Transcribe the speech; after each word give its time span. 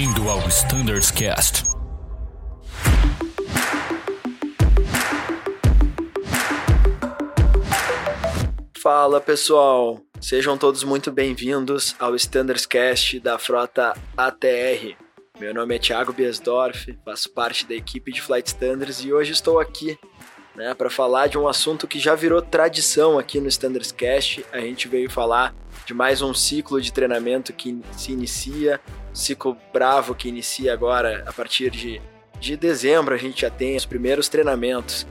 Bem-vindo 0.00 0.30
ao 0.30 0.38
Standards 0.48 1.10
Cast. 1.10 1.62
Fala 8.82 9.20
pessoal, 9.20 10.00
sejam 10.18 10.56
todos 10.56 10.84
muito 10.84 11.12
bem-vindos 11.12 11.94
ao 11.98 12.14
Standards 12.14 12.64
Cast 12.64 13.20
da 13.20 13.38
frota 13.38 13.94
ATR. 14.16 14.96
Meu 15.38 15.52
nome 15.52 15.76
é 15.76 15.78
Thiago 15.78 16.14
Biesdorf, 16.14 16.98
faço 17.04 17.30
parte 17.34 17.66
da 17.66 17.74
equipe 17.74 18.10
de 18.10 18.22
Flight 18.22 18.48
Standards 18.48 19.04
e 19.04 19.12
hoje 19.12 19.32
estou 19.32 19.60
aqui 19.60 19.98
né, 20.60 20.74
para 20.74 20.90
falar 20.90 21.26
de 21.26 21.38
um 21.38 21.48
assunto 21.48 21.88
que 21.88 21.98
já 21.98 22.14
virou 22.14 22.42
tradição 22.42 23.18
aqui 23.18 23.40
no 23.40 23.48
Standards 23.48 23.90
Cast. 23.90 24.44
A 24.52 24.60
gente 24.60 24.88
veio 24.88 25.08
falar 25.08 25.54
de 25.86 25.94
mais 25.94 26.20
um 26.20 26.34
ciclo 26.34 26.78
de 26.82 26.92
treinamento 26.92 27.50
que 27.50 27.80
se 27.96 28.12
inicia, 28.12 28.78
ciclo 29.10 29.56
bravo 29.72 30.14
que 30.14 30.28
inicia 30.28 30.74
agora 30.74 31.24
a 31.26 31.32
partir 31.32 31.70
de, 31.70 31.98
de 32.38 32.58
dezembro. 32.58 33.14
A 33.14 33.16
gente 33.16 33.40
já 33.40 33.48
tem 33.48 33.74
os 33.74 33.86
primeiros 33.86 34.28
treinamentos. 34.28 35.06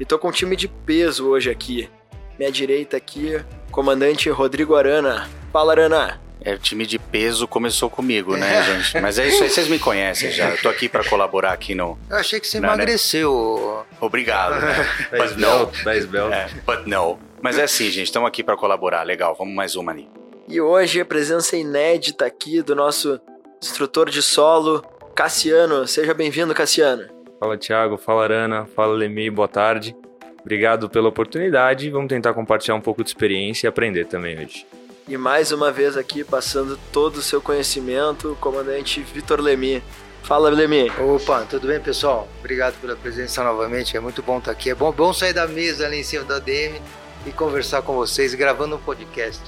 E 0.00 0.06
tô 0.06 0.18
com 0.18 0.28
um 0.28 0.32
time 0.32 0.56
de 0.56 0.68
peso 0.68 1.28
hoje 1.28 1.50
aqui. 1.50 1.90
Minha 2.38 2.50
direita 2.50 2.96
aqui, 2.96 3.44
comandante 3.70 4.30
Rodrigo 4.30 4.74
Arana. 4.74 5.28
Fala, 5.52 5.72
Arana. 5.72 6.27
É, 6.48 6.54
o 6.54 6.58
time 6.58 6.86
de 6.86 6.98
peso 6.98 7.46
começou 7.46 7.90
comigo, 7.90 8.34
né, 8.34 8.62
gente? 8.62 8.98
Mas 9.02 9.18
é 9.18 9.28
isso 9.28 9.42
aí, 9.42 9.50
vocês 9.50 9.68
me 9.68 9.78
conhecem 9.78 10.30
já. 10.30 10.48
Eu 10.48 10.56
tô 10.62 10.70
aqui 10.70 10.88
para 10.88 11.04
colaborar 11.04 11.52
aqui 11.52 11.74
no. 11.74 11.98
Eu 12.08 12.16
achei 12.16 12.40
que 12.40 12.46
você 12.48 12.58
Não, 12.58 12.70
né? 12.70 12.74
emagreceu. 12.74 13.84
Obrigado, 14.00 14.58
né? 14.58 14.88
But 15.12 15.36
no. 15.36 16.32
É, 16.32 16.48
but 16.64 16.86
no. 16.86 17.18
Mas 17.42 17.58
é 17.58 17.64
assim, 17.64 17.90
gente, 17.90 18.06
estamos 18.06 18.26
aqui 18.26 18.42
para 18.42 18.56
colaborar. 18.56 19.02
Legal, 19.02 19.34
vamos 19.38 19.54
mais 19.54 19.76
uma 19.76 19.92
ali. 19.92 20.08
E 20.48 20.58
hoje 20.58 21.02
a 21.02 21.04
presença 21.04 21.54
inédita 21.54 22.24
aqui 22.24 22.62
do 22.62 22.74
nosso 22.74 23.20
instrutor 23.62 24.08
de 24.08 24.22
solo, 24.22 24.82
Cassiano. 25.14 25.86
Seja 25.86 26.14
bem-vindo, 26.14 26.54
Cassiano. 26.54 27.08
Fala 27.38 27.58
Thiago, 27.58 27.98
fala 27.98 28.24
Arana, 28.24 28.66
fala 28.74 28.94
Lemi, 28.94 29.28
boa 29.28 29.48
tarde. 29.48 29.94
Obrigado 30.40 30.88
pela 30.88 31.10
oportunidade. 31.10 31.90
Vamos 31.90 32.08
tentar 32.08 32.32
compartilhar 32.32 32.74
um 32.74 32.80
pouco 32.80 33.04
de 33.04 33.10
experiência 33.10 33.66
e 33.66 33.68
aprender 33.68 34.06
também 34.06 34.42
hoje. 34.42 34.64
E 35.08 35.16
mais 35.16 35.52
uma 35.52 35.72
vez 35.72 35.96
aqui 35.96 36.22
passando 36.22 36.78
todo 36.92 37.16
o 37.16 37.22
seu 37.22 37.40
conhecimento, 37.40 38.32
o 38.32 38.36
comandante 38.36 39.00
Vitor 39.00 39.40
Lemi. 39.40 39.82
Fala, 40.22 40.50
Lemi. 40.50 40.92
Opa, 41.00 41.46
tudo 41.48 41.66
bem, 41.66 41.80
pessoal? 41.80 42.28
Obrigado 42.40 42.78
pela 42.78 42.94
presença 42.94 43.42
novamente. 43.42 43.96
É 43.96 44.00
muito 44.00 44.22
bom 44.22 44.36
estar 44.36 44.50
aqui. 44.50 44.68
É 44.68 44.74
bom, 44.74 44.92
bom 44.92 45.10
sair 45.14 45.32
da 45.32 45.48
mesa 45.48 45.86
ali 45.86 46.00
em 46.00 46.02
cima 46.02 46.24
da 46.24 46.38
DM 46.38 46.78
e 47.24 47.32
conversar 47.32 47.80
com 47.80 47.94
vocês, 47.94 48.34
gravando 48.34 48.76
um 48.76 48.78
podcast. 48.78 49.40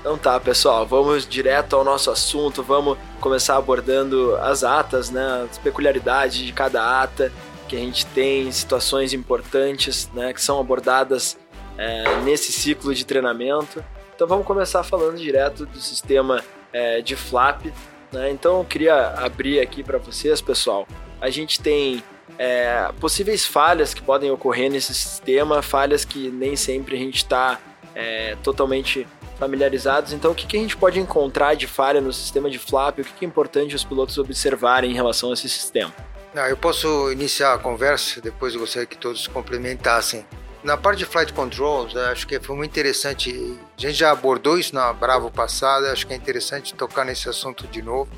Então 0.00 0.16
tá, 0.16 0.38
pessoal, 0.38 0.86
vamos 0.86 1.26
direto 1.26 1.74
ao 1.74 1.82
nosso 1.82 2.12
assunto, 2.12 2.62
vamos 2.62 2.96
começar 3.20 3.56
abordando 3.56 4.36
as 4.36 4.62
atas, 4.62 5.10
né, 5.10 5.48
as 5.50 5.58
peculiaridades 5.58 6.38
de 6.38 6.52
cada 6.52 7.02
ata, 7.02 7.32
que 7.66 7.74
a 7.74 7.80
gente 7.80 8.06
tem 8.06 8.50
situações 8.52 9.12
importantes, 9.12 10.08
né, 10.14 10.32
que 10.32 10.40
são 10.40 10.60
abordadas 10.60 11.36
é, 11.76 12.20
nesse 12.20 12.52
ciclo 12.52 12.94
de 12.94 13.04
treinamento. 13.04 13.84
Então 14.18 14.26
vamos 14.26 14.44
começar 14.44 14.82
falando 14.82 15.16
direto 15.16 15.64
do 15.64 15.78
sistema 15.78 16.42
é, 16.72 17.00
de 17.00 17.14
flap. 17.14 17.66
Né? 18.10 18.32
Então 18.32 18.58
eu 18.58 18.64
queria 18.64 19.10
abrir 19.10 19.60
aqui 19.60 19.80
para 19.84 19.96
vocês, 19.96 20.40
pessoal. 20.40 20.88
A 21.20 21.30
gente 21.30 21.60
tem 21.60 22.02
é, 22.36 22.90
possíveis 22.98 23.46
falhas 23.46 23.94
que 23.94 24.02
podem 24.02 24.28
ocorrer 24.28 24.72
nesse 24.72 24.92
sistema, 24.92 25.62
falhas 25.62 26.04
que 26.04 26.30
nem 26.30 26.56
sempre 26.56 26.96
a 26.96 26.98
gente 26.98 27.18
está 27.18 27.60
é, 27.94 28.36
totalmente 28.42 29.06
familiarizados. 29.38 30.12
Então, 30.12 30.32
o 30.32 30.34
que, 30.34 30.48
que 30.48 30.56
a 30.56 30.60
gente 30.60 30.76
pode 30.76 30.98
encontrar 30.98 31.54
de 31.54 31.68
falha 31.68 32.00
no 32.00 32.12
sistema 32.12 32.50
de 32.50 32.58
flap? 32.58 32.98
O 32.98 33.04
que, 33.04 33.12
que 33.12 33.24
é 33.24 33.28
importante 33.28 33.76
os 33.76 33.84
pilotos 33.84 34.18
observarem 34.18 34.90
em 34.90 34.94
relação 34.94 35.30
a 35.30 35.34
esse 35.34 35.48
sistema? 35.48 35.94
Não, 36.34 36.44
eu 36.44 36.56
posso 36.56 37.12
iniciar 37.12 37.54
a 37.54 37.58
conversa, 37.58 38.20
depois 38.20 38.52
eu 38.52 38.58
gostaria 38.58 38.84
que 38.84 38.98
todos 38.98 39.28
complementassem. 39.28 40.26
Na 40.68 40.76
parte 40.76 40.98
de 40.98 41.06
flight 41.06 41.32
controls, 41.32 41.96
acho 41.96 42.26
que 42.26 42.38
foi 42.38 42.54
muito 42.54 42.70
interessante. 42.70 43.58
A 43.74 43.80
gente 43.80 43.94
já 43.94 44.10
abordou 44.10 44.58
isso 44.58 44.74
na 44.74 44.92
Bravo 44.92 45.30
passada, 45.30 45.90
acho 45.90 46.06
que 46.06 46.12
é 46.12 46.16
interessante 46.16 46.74
tocar 46.74 47.06
nesse 47.06 47.26
assunto 47.26 47.66
de 47.66 47.80
novo, 47.80 48.10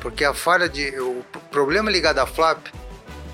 porque 0.00 0.24
a 0.24 0.32
falha 0.32 0.66
de. 0.66 0.98
O 0.98 1.22
problema 1.50 1.90
ligado 1.90 2.18
à 2.18 2.24
flap 2.24 2.68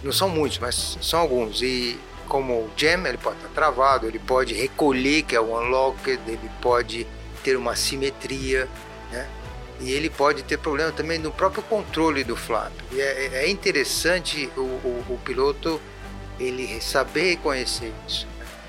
não 0.02 0.10
são 0.10 0.28
muitos, 0.28 0.58
mas 0.58 0.98
são 1.00 1.20
alguns. 1.20 1.62
E 1.62 1.96
como 2.26 2.54
o 2.54 2.70
jam, 2.76 3.06
ele 3.06 3.18
pode 3.18 3.36
estar 3.36 3.50
travado, 3.50 4.08
ele 4.08 4.18
pode 4.18 4.52
recolher, 4.52 5.22
que 5.22 5.36
é 5.36 5.40
o 5.40 5.56
unlocked, 5.56 6.20
ele 6.26 6.50
pode 6.60 7.06
ter 7.44 7.56
uma 7.56 7.76
simetria, 7.76 8.68
né? 9.12 9.28
E 9.78 9.92
ele 9.92 10.10
pode 10.10 10.42
ter 10.42 10.58
problema 10.58 10.90
também 10.90 11.20
no 11.20 11.30
próprio 11.30 11.62
controle 11.62 12.24
do 12.24 12.34
flap. 12.34 12.72
E 12.90 13.00
é, 13.00 13.44
é 13.44 13.48
interessante 13.48 14.50
o, 14.56 14.60
o, 14.60 15.04
o 15.08 15.20
piloto 15.24 15.80
ele 16.40 16.80
saber 16.80 17.30
reconhecer 17.30 17.92
isso 18.08 18.26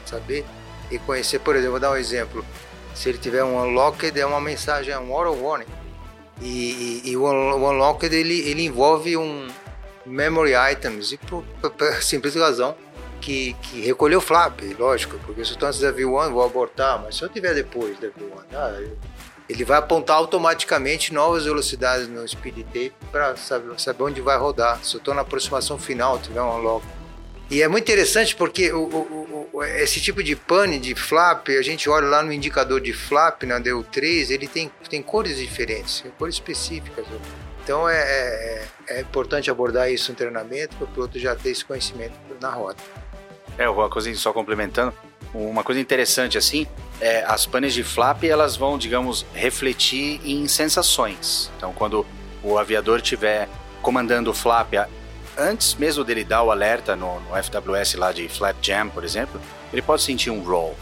saber 0.08 0.46
reconhecer, 0.90 1.40
por 1.40 1.56
exemplo, 1.56 1.72
vou 1.72 1.80
dar 1.80 1.92
um 1.92 1.98
exemplo. 1.98 2.46
Se 2.96 3.10
ele 3.10 3.18
tiver 3.18 3.44
um 3.44 3.62
unlocked, 3.62 4.20
é 4.20 4.26
uma 4.26 4.42
mensagem, 4.42 4.94
é 4.94 5.00
um 5.00 5.14
auto 5.14 5.40
warning. 5.42 5.66
E, 6.42 7.02
e, 7.04 7.12
e 7.12 7.18
o, 7.18 7.26
unlocked 7.26 8.14
ele, 8.14 8.40
ele 8.50 8.64
envolve 8.64 9.18
um 9.18 9.48
memory 10.06 10.54
items, 10.72 11.12
e 11.12 11.18
por, 11.18 11.44
por, 11.62 11.72
por 11.72 12.02
simples 12.02 12.36
razão 12.36 12.76
que, 13.20 13.54
que 13.62 13.82
recolheu 13.82 14.22
flap, 14.22 14.62
lógico, 14.78 15.18
porque 15.26 15.44
se 15.44 15.52
eu 15.52 15.54
estou 15.56 15.68
antes 15.68 15.82
da 15.82 15.92
V1 15.92 16.32
vou 16.32 16.44
abortar, 16.44 17.02
mas 17.04 17.16
se 17.16 17.24
eu 17.24 17.30
tiver 17.30 17.54
depois 17.54 18.00
da 18.00 18.08
V1, 18.08 18.44
ah, 18.54 18.82
ele 19.50 19.64
vai 19.64 19.78
apontar 19.78 20.18
automaticamente 20.18 21.14
novas 21.14 21.46
velocidades 21.46 22.08
no 22.08 22.28
speed 22.28 22.66
tape 22.68 22.94
para 23.12 23.36
saber, 23.36 23.80
saber 23.80 24.04
onde 24.04 24.22
vai 24.22 24.38
rodar. 24.38 24.84
Se 24.84 24.96
eu 24.96 25.00
estou 25.00 25.14
na 25.14 25.22
aproximação 25.22 25.78
final, 25.78 26.20
tiver 26.20 26.42
um 26.42 26.58
unlock. 26.58 26.86
E 27.50 27.62
é 27.62 27.68
muito 27.68 27.84
interessante 27.84 28.36
porque 28.36 28.72
o, 28.74 28.84
o, 28.84 29.27
esse 29.64 30.02
tipo 30.02 30.24
de 30.24 30.36
pane, 30.36 30.80
de 30.80 30.94
flap, 30.96 31.48
a 31.50 31.62
gente 31.62 31.90
olha 31.90 32.08
lá 32.08 32.24
no 32.24 32.32
indicador 32.32 32.82
de 32.82 32.94
flap, 32.94 33.44
na 33.44 33.60
DU3, 33.60 34.30
ele 34.32 34.48
tem, 34.48 34.72
tem 34.90 35.02
cores 35.02 35.38
diferentes, 35.38 36.04
cores 36.18 36.36
específicas. 36.36 37.06
Então 37.64 37.88
é, 37.88 37.98
é, 37.98 38.68
é 38.90 39.02
importante 39.02 39.52
abordar 39.52 39.92
isso 39.92 40.12
no 40.12 40.18
treinamento 40.18 40.76
para 40.78 40.86
o 40.86 40.88
piloto 40.88 41.20
já 41.20 41.36
ter 41.36 41.50
esse 41.50 41.66
conhecimento 41.66 42.14
na 42.40 42.50
roda. 42.50 42.78
É, 43.58 43.68
uma 43.70 43.90
coisa 43.90 44.14
só 44.16 44.32
complementando, 44.32 44.94
uma 45.34 45.64
coisa 45.64 45.82
interessante 45.82 46.38
assim, 46.38 46.68
é, 47.02 47.24
as 47.26 47.46
panes 47.46 47.74
de 47.74 47.84
flap 47.84 48.24
elas 48.24 48.56
vão, 48.56 48.78
digamos, 48.78 49.26
refletir 49.34 50.22
em 50.24 50.48
sensações. 50.48 51.52
Então, 51.58 51.74
quando 51.74 52.06
o 52.44 52.58
aviador 52.58 53.00
estiver 53.00 53.50
comandando 53.82 54.30
o 54.30 54.34
flap 54.34 54.74
antes 55.38 55.76
mesmo 55.76 56.04
dele 56.04 56.24
dar 56.24 56.44
o 56.44 56.52
alerta 56.52 56.96
no, 56.96 57.20
no 57.22 57.44
FWS 57.44 57.96
lá 57.96 58.12
de 58.12 58.28
Flat 58.28 58.58
Jam, 58.62 58.90
por 58.90 59.04
exemplo, 59.04 59.40
ele 59.72 59.82
pode 59.82 60.02
sentir 60.02 60.30
um 60.30 60.42
roll. 60.42 60.76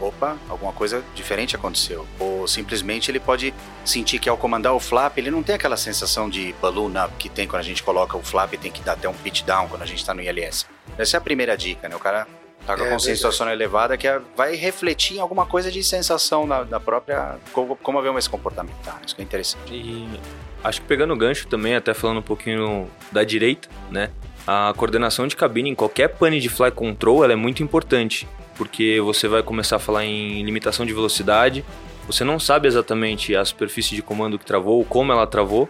Opa, 0.00 0.36
alguma 0.48 0.72
coisa 0.72 1.02
diferente 1.12 1.56
aconteceu. 1.56 2.06
Ou 2.20 2.46
simplesmente 2.46 3.10
ele 3.10 3.18
pode 3.18 3.52
sentir 3.84 4.20
que 4.20 4.28
ao 4.28 4.36
comandar 4.36 4.72
o 4.72 4.78
flap, 4.78 5.18
ele 5.18 5.28
não 5.28 5.42
tem 5.42 5.56
aquela 5.56 5.76
sensação 5.76 6.30
de 6.30 6.54
balloon 6.62 6.92
up 7.04 7.12
que 7.18 7.28
tem 7.28 7.48
quando 7.48 7.60
a 7.60 7.64
gente 7.64 7.82
coloca 7.82 8.16
o 8.16 8.22
flap 8.22 8.52
e 8.54 8.58
tem 8.58 8.70
que 8.70 8.80
dar 8.80 8.92
até 8.92 9.08
um 9.08 9.12
pitch 9.14 9.42
down 9.42 9.66
quando 9.66 9.82
a 9.82 9.86
gente 9.86 9.98
está 9.98 10.14
no 10.14 10.22
ILS. 10.22 10.66
Essa 10.96 11.16
é 11.16 11.18
a 11.18 11.20
primeira 11.20 11.56
dica, 11.56 11.88
né? 11.88 11.96
O 11.96 11.98
cara 11.98 12.28
tá 12.64 12.76
com 12.76 12.84
a 12.84 12.86
É, 12.86 12.90
consciência 12.90 13.16
situacional 13.16 13.52
elevada 13.52 13.96
que 13.96 14.06
é- 14.06 14.20
vai 14.36 14.54
refletir 14.54 15.16
em 15.16 15.20
alguma 15.20 15.46
coisa 15.46 15.68
de 15.68 15.82
sensação 15.82 16.46
da, 16.46 16.62
da 16.62 16.78
própria. 16.78 17.36
Como, 17.52 17.74
como 17.74 17.98
a 17.98 18.00
avião 18.00 18.12
vai 18.12 18.22
se 18.22 18.30
comportamentar. 18.30 19.00
Isso 19.04 19.16
que 19.16 19.20
é 19.22 19.24
interessante. 19.24 19.74
E 19.74 20.20
acho 20.62 20.80
que 20.80 20.86
pegando 20.86 21.12
o 21.12 21.16
gancho 21.16 21.46
também, 21.46 21.74
até 21.74 21.94
falando 21.94 22.18
um 22.18 22.22
pouquinho 22.22 22.88
da 23.12 23.24
direita, 23.24 23.68
né? 23.90 24.10
A 24.46 24.72
coordenação 24.76 25.26
de 25.26 25.36
cabine 25.36 25.70
em 25.70 25.74
qualquer 25.74 26.08
pane 26.08 26.40
de 26.40 26.48
fly 26.48 26.70
control 26.70 27.22
ela 27.22 27.32
é 27.32 27.36
muito 27.36 27.62
importante, 27.62 28.26
porque 28.56 29.00
você 29.00 29.28
vai 29.28 29.42
começar 29.42 29.76
a 29.76 29.78
falar 29.78 30.04
em 30.04 30.42
limitação 30.42 30.86
de 30.86 30.92
velocidade, 30.92 31.64
você 32.06 32.24
não 32.24 32.40
sabe 32.40 32.66
exatamente 32.66 33.36
a 33.36 33.44
superfície 33.44 33.94
de 33.94 34.00
comando 34.00 34.38
que 34.38 34.44
travou, 34.46 34.82
como 34.84 35.12
ela 35.12 35.26
travou. 35.26 35.68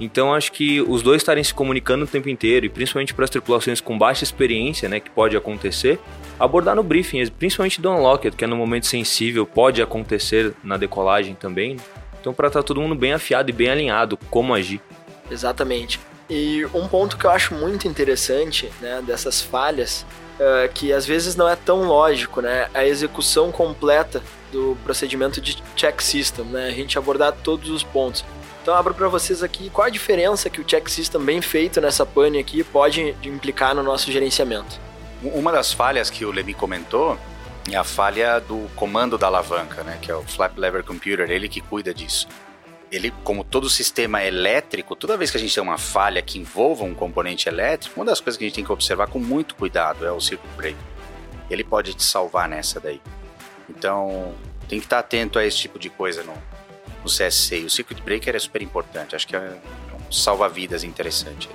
Então 0.00 0.32
acho 0.32 0.52
que 0.52 0.80
os 0.82 1.02
dois 1.02 1.22
estarem 1.22 1.42
se 1.42 1.52
comunicando 1.52 2.04
o 2.04 2.06
tempo 2.06 2.28
inteiro, 2.28 2.66
e 2.66 2.68
principalmente 2.68 3.14
para 3.14 3.24
as 3.24 3.30
tripulações 3.30 3.80
com 3.80 3.98
baixa 3.98 4.22
experiência, 4.22 4.88
né, 4.88 5.00
que 5.00 5.10
pode 5.10 5.36
acontecer, 5.36 5.98
abordar 6.38 6.76
no 6.76 6.82
briefing, 6.82 7.26
principalmente 7.30 7.80
do 7.80 7.90
unlocked, 7.90 8.36
que 8.36 8.44
é 8.44 8.46
no 8.46 8.56
momento 8.56 8.86
sensível, 8.86 9.44
pode 9.44 9.82
acontecer 9.82 10.54
na 10.62 10.76
decolagem 10.76 11.34
também. 11.34 11.74
né? 11.74 11.82
Então 12.28 12.34
para 12.34 12.48
estar 12.48 12.62
todo 12.62 12.78
mundo 12.78 12.94
bem 12.94 13.14
afiado 13.14 13.48
e 13.48 13.54
bem 13.54 13.70
alinhado 13.70 14.18
como 14.28 14.52
agir. 14.52 14.82
Exatamente. 15.30 15.98
E 16.28 16.66
um 16.74 16.86
ponto 16.86 17.16
que 17.16 17.24
eu 17.24 17.30
acho 17.30 17.54
muito 17.54 17.88
interessante 17.88 18.70
né, 18.82 19.02
dessas 19.02 19.40
falhas, 19.40 20.04
é, 20.38 20.68
que 20.68 20.92
às 20.92 21.06
vezes 21.06 21.36
não 21.36 21.48
é 21.48 21.56
tão 21.56 21.84
lógico, 21.84 22.42
né, 22.42 22.68
a 22.74 22.84
execução 22.84 23.50
completa 23.50 24.22
do 24.52 24.76
procedimento 24.84 25.40
de 25.40 25.56
check 25.74 26.02
system, 26.02 26.44
né, 26.44 26.66
a 26.68 26.70
gente 26.70 26.98
abordar 26.98 27.32
todos 27.32 27.70
os 27.70 27.82
pontos. 27.82 28.22
Então 28.60 28.74
abro 28.74 28.92
para 28.92 29.08
vocês 29.08 29.42
aqui 29.42 29.70
qual 29.70 29.86
a 29.86 29.90
diferença 29.90 30.50
que 30.50 30.60
o 30.60 30.64
check 30.64 30.86
system 30.90 31.22
bem 31.22 31.40
feito 31.40 31.80
nessa 31.80 32.04
pane 32.04 32.38
aqui 32.38 32.62
pode 32.62 33.16
implicar 33.24 33.74
no 33.74 33.82
nosso 33.82 34.12
gerenciamento. 34.12 34.78
Uma 35.22 35.50
das 35.50 35.72
falhas 35.72 36.10
que 36.10 36.26
o 36.26 36.30
Levi 36.30 36.52
comentou 36.52 37.18
é 37.74 37.78
a 37.78 37.84
falha 37.84 38.38
do 38.40 38.68
comando 38.74 39.18
da 39.18 39.26
alavanca, 39.26 39.82
né, 39.82 39.98
que 40.00 40.10
é 40.10 40.14
o 40.14 40.22
flap 40.22 40.56
lever 40.56 40.84
computer, 40.84 41.30
ele 41.30 41.48
que 41.48 41.60
cuida 41.60 41.92
disso. 41.92 42.28
Ele, 42.90 43.12
como 43.22 43.44
todo 43.44 43.68
sistema 43.68 44.24
elétrico, 44.24 44.96
toda 44.96 45.16
vez 45.16 45.30
que 45.30 45.36
a 45.36 45.40
gente 45.40 45.54
tem 45.54 45.62
uma 45.62 45.76
falha 45.76 46.22
que 46.22 46.38
envolva 46.38 46.84
um 46.84 46.94
componente 46.94 47.48
elétrico, 47.48 48.00
uma 48.00 48.06
das 48.06 48.20
coisas 48.20 48.38
que 48.38 48.44
a 48.44 48.48
gente 48.48 48.54
tem 48.54 48.64
que 48.64 48.72
observar 48.72 49.08
com 49.08 49.18
muito 49.18 49.54
cuidado 49.54 50.06
é 50.06 50.12
o 50.12 50.20
circuit 50.20 50.48
breaker. 50.56 50.82
Ele 51.50 51.62
pode 51.62 51.92
te 51.92 52.02
salvar 52.02 52.48
nessa 52.48 52.80
daí. 52.80 53.00
Então, 53.68 54.34
tem 54.68 54.78
que 54.78 54.86
estar 54.86 55.00
atento 55.00 55.38
a 55.38 55.44
esse 55.44 55.58
tipo 55.58 55.78
de 55.78 55.90
coisa 55.90 56.22
no, 56.22 56.32
no 57.02 57.10
CSC. 57.10 57.60
E 57.60 57.64
o 57.64 57.70
circuit 57.70 58.00
breaker 58.02 58.34
é 58.34 58.38
super 58.38 58.62
importante. 58.62 59.14
Acho 59.14 59.26
que 59.26 59.36
é 59.36 59.40
um 59.40 60.12
salva-vidas 60.12 60.84
interessante. 60.84 61.48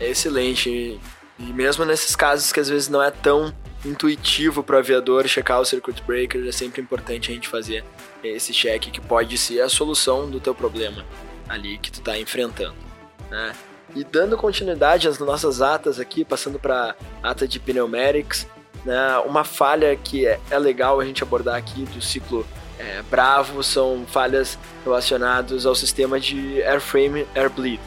É 0.00 0.08
excelente. 0.08 1.00
E 1.38 1.44
mesmo 1.44 1.84
nesses 1.84 2.16
casos 2.16 2.52
que 2.52 2.60
às 2.60 2.68
vezes 2.68 2.88
não 2.88 3.02
é 3.02 3.10
tão 3.10 3.54
intuitivo 3.84 4.62
para 4.62 4.76
o 4.76 4.78
aviador 4.78 5.26
checar 5.26 5.60
o 5.60 5.64
circuit 5.64 6.02
breaker, 6.06 6.46
é 6.46 6.52
sempre 6.52 6.80
importante 6.80 7.30
a 7.30 7.34
gente 7.34 7.48
fazer 7.48 7.84
esse 8.22 8.52
check 8.52 8.90
que 8.90 9.00
pode 9.00 9.36
ser 9.36 9.60
a 9.60 9.68
solução 9.68 10.30
do 10.30 10.40
teu 10.40 10.54
problema 10.54 11.04
ali 11.48 11.78
que 11.78 11.90
tu 11.90 11.98
está 11.98 12.18
enfrentando, 12.18 12.76
né? 13.30 13.52
E 13.94 14.04
dando 14.04 14.38
continuidade 14.38 15.06
às 15.06 15.18
nossas 15.18 15.60
atas 15.60 16.00
aqui, 16.00 16.24
passando 16.24 16.58
para 16.58 16.94
ata 17.22 17.46
de 17.46 17.60
pneumatics, 17.60 18.46
né? 18.84 19.18
Uma 19.26 19.44
falha 19.44 19.94
que 19.96 20.26
é, 20.26 20.40
é 20.50 20.58
legal 20.58 20.98
a 20.98 21.04
gente 21.04 21.22
abordar 21.22 21.56
aqui 21.56 21.84
do 21.84 22.00
ciclo 22.00 22.46
é, 22.78 23.02
Bravo 23.02 23.62
são 23.62 24.04
falhas 24.06 24.58
relacionadas 24.82 25.66
ao 25.66 25.74
sistema 25.74 26.18
de 26.18 26.62
airframe 26.62 27.26
air 27.34 27.50
bleed. 27.50 27.80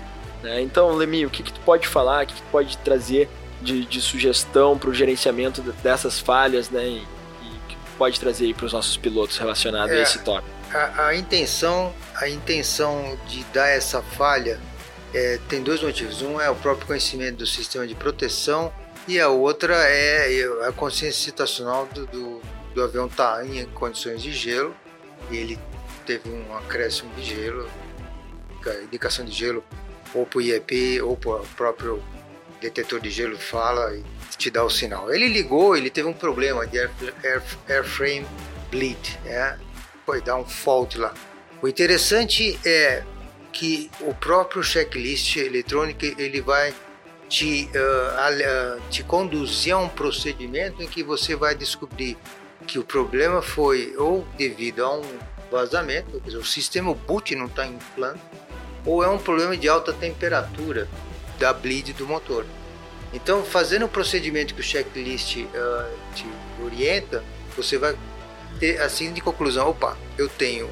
Né? 0.44 0.62
Então, 0.62 0.94
Lemi, 0.94 1.26
o 1.26 1.30
que, 1.30 1.44
que 1.44 1.52
tu 1.52 1.60
pode 1.62 1.88
falar, 1.88 2.24
o 2.24 2.28
que, 2.28 2.36
que 2.36 2.42
tu 2.42 2.52
pode 2.52 2.78
trazer 2.78 3.28
de, 3.66 3.86
de 3.86 4.00
sugestão 4.00 4.78
para 4.78 4.90
o 4.90 4.94
gerenciamento 4.94 5.62
dessas 5.62 6.20
falhas, 6.20 6.70
né? 6.70 6.86
E, 6.86 6.98
e 6.98 7.60
que 7.68 7.76
pode 7.98 8.20
trazer 8.20 8.54
para 8.54 8.68
os 8.68 8.74
nossos 8.74 8.96
pilotos 8.96 9.38
relacionado 9.38 9.92
é, 9.92 10.00
a 10.00 10.02
esse 10.04 10.20
tópico. 10.20 10.48
A, 10.72 11.08
a, 11.08 11.16
intenção, 11.16 11.94
a 12.16 12.30
intenção 12.30 13.18
de 13.28 13.44
dar 13.46 13.68
essa 13.68 14.02
falha 14.02 14.60
é, 15.14 15.40
tem 15.50 15.64
dois 15.64 15.82
motivos. 15.82 16.22
Um 16.22 16.40
é 16.40 16.50
o 16.50 16.56
próprio 16.56 16.86
conhecimento 16.86 17.38
do 17.38 17.48
sistema 17.48 17.88
de 17.88 17.96
proteção 17.96 18.72
e 19.08 19.20
a 19.20 19.30
outra 19.30 19.76
é 19.76 20.44
a 20.68 20.72
consciência 20.72 21.24
situacional 21.24 21.88
do, 21.88 22.06
do, 22.08 22.42
do 22.74 22.84
avião 22.84 23.08
estar 23.08 23.38
tá 23.38 23.46
em 23.46 23.66
condições 23.66 24.22
de 24.22 24.32
gelo 24.32 24.76
e 25.32 25.38
ele 25.38 25.60
teve 26.06 26.30
um 26.30 26.56
acréscimo 26.56 27.12
de 27.16 27.24
gelo, 27.24 27.68
indicação 28.84 29.26
de 29.26 29.32
gelo 29.32 29.64
ou 30.14 30.26
para 30.26 30.38
o 30.38 30.42
IEP 30.42 31.02
ou 31.02 31.18
para 31.18 31.38
o 31.38 31.48
próprio 31.56 32.04
detetor 32.66 33.00
de 33.00 33.10
gelo 33.10 33.38
fala 33.38 33.96
e 33.96 34.04
te 34.38 34.50
dá 34.50 34.64
o 34.64 34.70
sinal. 34.70 35.14
Ele 35.14 35.28
ligou, 35.28 35.76
ele 35.76 35.90
teve 35.90 36.08
um 36.08 36.14
problema 36.14 36.66
de 36.66 36.80
air, 36.80 36.92
air, 37.24 37.44
airframe 37.68 38.26
bleed, 38.70 39.20
né? 39.24 39.60
foi 40.06 40.22
dar 40.22 40.36
um 40.36 40.46
fault 40.46 40.98
lá. 40.98 41.14
O 41.62 41.68
interessante 41.68 42.60
é 42.66 43.04
que 43.52 43.90
o 44.02 44.14
próprio 44.14 44.62
checklist 44.64 45.38
eletrônico 45.38 46.06
ele 46.20 46.42
vai 46.42 46.74
te, 47.30 47.70
uh, 47.74 48.82
te 48.90 49.04
conduzir 49.04 49.74
a 49.74 49.78
um 49.78 49.90
procedimento 49.90 50.84
em 50.84 50.88
que 50.88 51.04
você 51.04 51.36
vai 51.36 51.56
descobrir 51.56 52.18
que 52.68 52.78
o 52.78 52.84
problema 52.84 53.42
foi 53.42 53.96
ou 53.98 54.28
devido 54.38 54.84
a 54.84 54.98
um 54.98 55.04
vazamento, 55.52 56.20
dizer, 56.22 56.38
o 56.38 56.46
sistema 56.46 56.94
boot 56.94 57.36
não 57.36 57.46
está 57.46 57.66
em 57.66 57.78
plano, 57.96 58.20
ou 58.86 59.04
é 59.04 59.08
um 59.08 59.18
problema 59.18 59.56
de 59.56 59.68
alta 59.70 59.94
temperatura 59.94 60.88
da 61.40 61.54
bleed 61.54 61.94
do 61.94 62.08
motor. 62.08 62.46
Então, 63.14 63.44
fazendo 63.44 63.86
o 63.86 63.90
procedimento 63.90 64.54
que 64.54 64.62
o 64.62 64.64
checklist 64.64 65.38
uh, 65.38 65.46
te 66.14 66.26
orienta, 66.64 67.24
você 67.56 67.78
vai 67.78 67.96
ter 68.60 68.82
assim 68.82 69.14
de 69.14 69.22
conclusão: 69.22 69.70
opa, 69.70 69.98
eu 70.18 70.28
tenho 70.28 70.70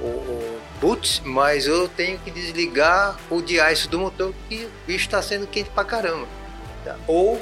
o, 0.00 0.04
o 0.04 0.60
boot, 0.80 1.22
mas 1.24 1.66
eu 1.66 1.88
tenho 1.88 2.18
que 2.18 2.30
desligar 2.30 3.18
o 3.30 3.40
de-ice 3.40 3.88
do 3.88 3.98
motor 3.98 4.34
que 4.48 4.64
o 4.64 4.70
bicho 4.86 5.06
está 5.06 5.22
sendo 5.22 5.46
quente 5.46 5.70
pra 5.70 5.84
caramba. 5.84 6.26
Tá? 6.84 6.96
Ou 7.06 7.40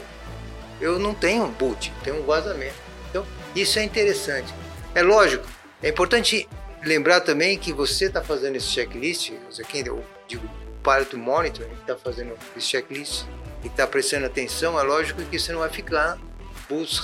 eu 0.81 0.99
não 0.99 1.15
tenho 1.15 1.47
boot, 1.49 1.93
tenho 2.05 2.23
um 2.23 2.27
vazamento. 2.27 2.75
Então, 3.11 3.27
isso 3.55 3.79
é 3.79 3.83
interessante. 3.83 4.53
É 4.95 5.03
lógico, 5.03 5.47
é 5.83 5.89
importante 5.89 6.49
lembrar 6.85 7.21
também 7.21 7.59
que 7.59 7.73
você 7.73 8.07
está 8.07 8.23
fazendo 8.23 8.57
esse 8.57 8.69
checklist, 8.69 9.33
aqui 9.59 9.83
eu 9.85 10.05
digo 10.29 10.49
pilot 10.87 11.17
monitor, 11.17 11.67
que 11.67 11.81
está 11.81 11.97
fazendo 11.97 12.39
esse 12.57 12.69
checklist 12.69 13.25
e 13.65 13.67
está 13.67 13.85
prestando 13.89 14.27
atenção, 14.27 14.79
é 14.79 14.83
lógico 14.85 15.21
que 15.25 15.37
você 15.37 15.53
não 15.53 15.59
vai 15.59 15.69
ficar 15.69 16.17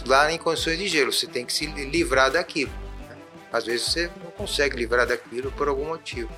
lá 0.07 0.33
em 0.33 0.39
condições 0.39 0.79
de 0.79 0.87
gelo, 0.87 1.13
você 1.13 1.27
tem 1.27 1.45
que 1.45 1.53
se 1.53 1.67
livrar 1.67 2.31
daquilo. 2.31 2.71
Né? 3.09 3.17
Às 3.53 3.67
vezes 3.67 3.87
você 3.87 4.11
não 4.23 4.31
consegue 4.31 4.77
livrar 4.77 5.07
daquilo 5.07 5.51
por 5.53 5.67
algum 5.67 5.87
motivo. 5.87 6.31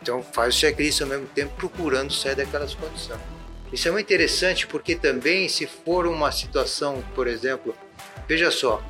Então 0.00 0.22
faz 0.22 0.54
o 0.54 0.58
checklist 0.58 1.00
ao 1.00 1.08
mesmo 1.08 1.26
tempo 1.26 1.52
procurando 1.56 2.12
sair 2.12 2.36
daquelas 2.36 2.74
condições. 2.74 3.20
Isso 3.72 3.88
é 3.88 3.90
muito 3.90 4.06
interessante 4.06 4.66
porque 4.66 4.94
também 4.94 5.48
se 5.48 5.66
for 5.66 6.06
uma 6.06 6.30
situação, 6.30 7.02
por 7.14 7.26
exemplo, 7.26 7.74
veja 8.28 8.50
só, 8.50 8.82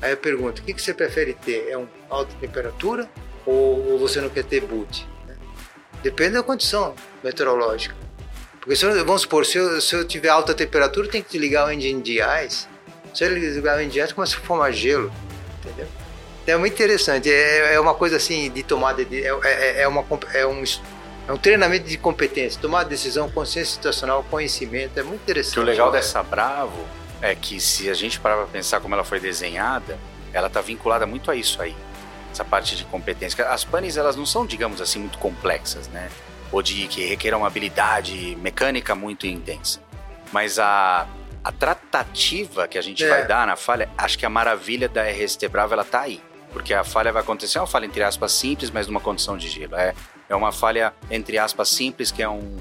aí 0.00 0.12
eu 0.12 0.16
pergunto, 0.16 0.62
o 0.62 0.64
que 0.64 0.80
você 0.80 0.94
prefere 0.94 1.34
ter? 1.34 1.68
É 1.68 1.76
uma 1.76 1.88
alta 2.08 2.34
temperatura 2.40 3.10
ou 3.44 3.98
você 3.98 4.20
não 4.20 4.28
quer 4.28 4.44
ter 4.44 4.60
boot? 4.60 5.06
Depende 6.02 6.34
da 6.34 6.42
condição 6.42 6.94
meteorológica. 7.22 7.94
Porque 8.60 8.76
se 8.76 8.84
eu, 8.84 9.04
vamos 9.04 9.22
supor, 9.22 9.44
se 9.44 9.58
eu, 9.58 9.80
se 9.80 9.94
eu 9.94 10.06
tiver 10.06 10.28
alta 10.28 10.54
temperatura, 10.54 11.08
tem 11.08 11.22
que 11.22 11.32
desligar 11.32 11.66
o 11.66 11.72
engine 11.72 12.02
de 12.02 12.18
ice. 12.44 12.66
Se 13.14 13.24
eu 13.24 13.34
desligar 13.34 13.76
o 13.76 13.80
engine 13.80 13.92
de 13.92 14.00
ice, 14.00 14.14
começa 14.14 14.36
a 14.36 14.40
formar 14.40 14.70
gelo. 14.72 15.10
Entendeu? 15.64 15.86
É 16.46 16.56
muito 16.56 16.74
interessante. 16.74 17.30
É, 17.30 17.74
é 17.74 17.80
uma 17.80 17.94
coisa 17.94 18.16
assim 18.16 18.50
de 18.50 18.62
tomada 18.62 19.04
de. 19.04 19.22
É, 19.22 19.30
é, 19.44 19.82
é, 19.82 19.88
uma, 19.88 20.04
é, 20.32 20.46
um, 20.46 20.62
é 21.28 21.32
um 21.32 21.36
treinamento 21.36 21.88
de 21.88 21.96
competência. 21.98 22.60
Tomar 22.60 22.84
decisão, 22.84 23.30
consciência 23.30 23.74
situacional, 23.74 24.24
conhecimento. 24.30 24.98
É 24.98 25.02
muito 25.02 25.22
interessante. 25.22 25.60
O 25.60 25.62
legal 25.62 25.90
dessa 25.90 26.22
Bravo 26.22 26.86
é 27.20 27.34
que 27.34 27.60
se 27.60 27.90
a 27.90 27.94
gente 27.94 28.20
parar 28.20 28.36
para 28.36 28.46
pensar 28.46 28.80
como 28.80 28.94
ela 28.94 29.04
foi 29.04 29.18
desenhada, 29.18 29.98
ela 30.32 30.46
está 30.46 30.60
vinculada 30.60 31.06
muito 31.06 31.30
a 31.30 31.34
isso 31.34 31.60
aí 31.60 31.74
essa 32.32 32.44
parte 32.44 32.76
de 32.76 32.84
competência. 32.84 33.48
As 33.48 33.64
panes, 33.64 33.96
elas 33.96 34.16
não 34.16 34.26
são, 34.26 34.46
digamos 34.46 34.80
assim, 34.80 34.98
muito 34.98 35.18
complexas, 35.18 35.88
né? 35.88 36.10
Ou 36.50 36.62
de 36.62 36.86
que 36.88 37.04
requeram 37.04 37.38
uma 37.38 37.46
habilidade 37.46 38.36
mecânica 38.40 38.94
muito 38.94 39.26
intensa. 39.26 39.80
Mas 40.32 40.58
a, 40.58 41.06
a 41.42 41.52
tratativa 41.52 42.66
que 42.68 42.78
a 42.78 42.82
gente 42.82 43.04
é. 43.04 43.08
vai 43.08 43.26
dar 43.26 43.46
na 43.46 43.56
falha, 43.56 43.88
acho 43.96 44.18
que 44.18 44.26
a 44.26 44.30
maravilha 44.30 44.88
da 44.88 45.02
RST 45.02 45.46
Bravo, 45.48 45.74
ela 45.74 45.84
tá 45.84 46.02
aí. 46.02 46.22
Porque 46.52 46.72
a 46.72 46.82
falha 46.82 47.12
vai 47.12 47.22
acontecer, 47.22 47.58
é 47.58 47.60
uma 47.60 47.66
falha 47.66 47.84
entre 47.84 48.02
aspas 48.02 48.32
simples, 48.32 48.70
mas 48.70 48.86
numa 48.86 49.00
condição 49.00 49.36
de 49.36 49.48
gelo. 49.48 49.76
É, 49.76 49.94
é 50.28 50.34
uma 50.34 50.52
falha 50.52 50.94
entre 51.10 51.38
aspas 51.38 51.68
simples, 51.68 52.10
que 52.10 52.22
é 52.22 52.28
um 52.28 52.58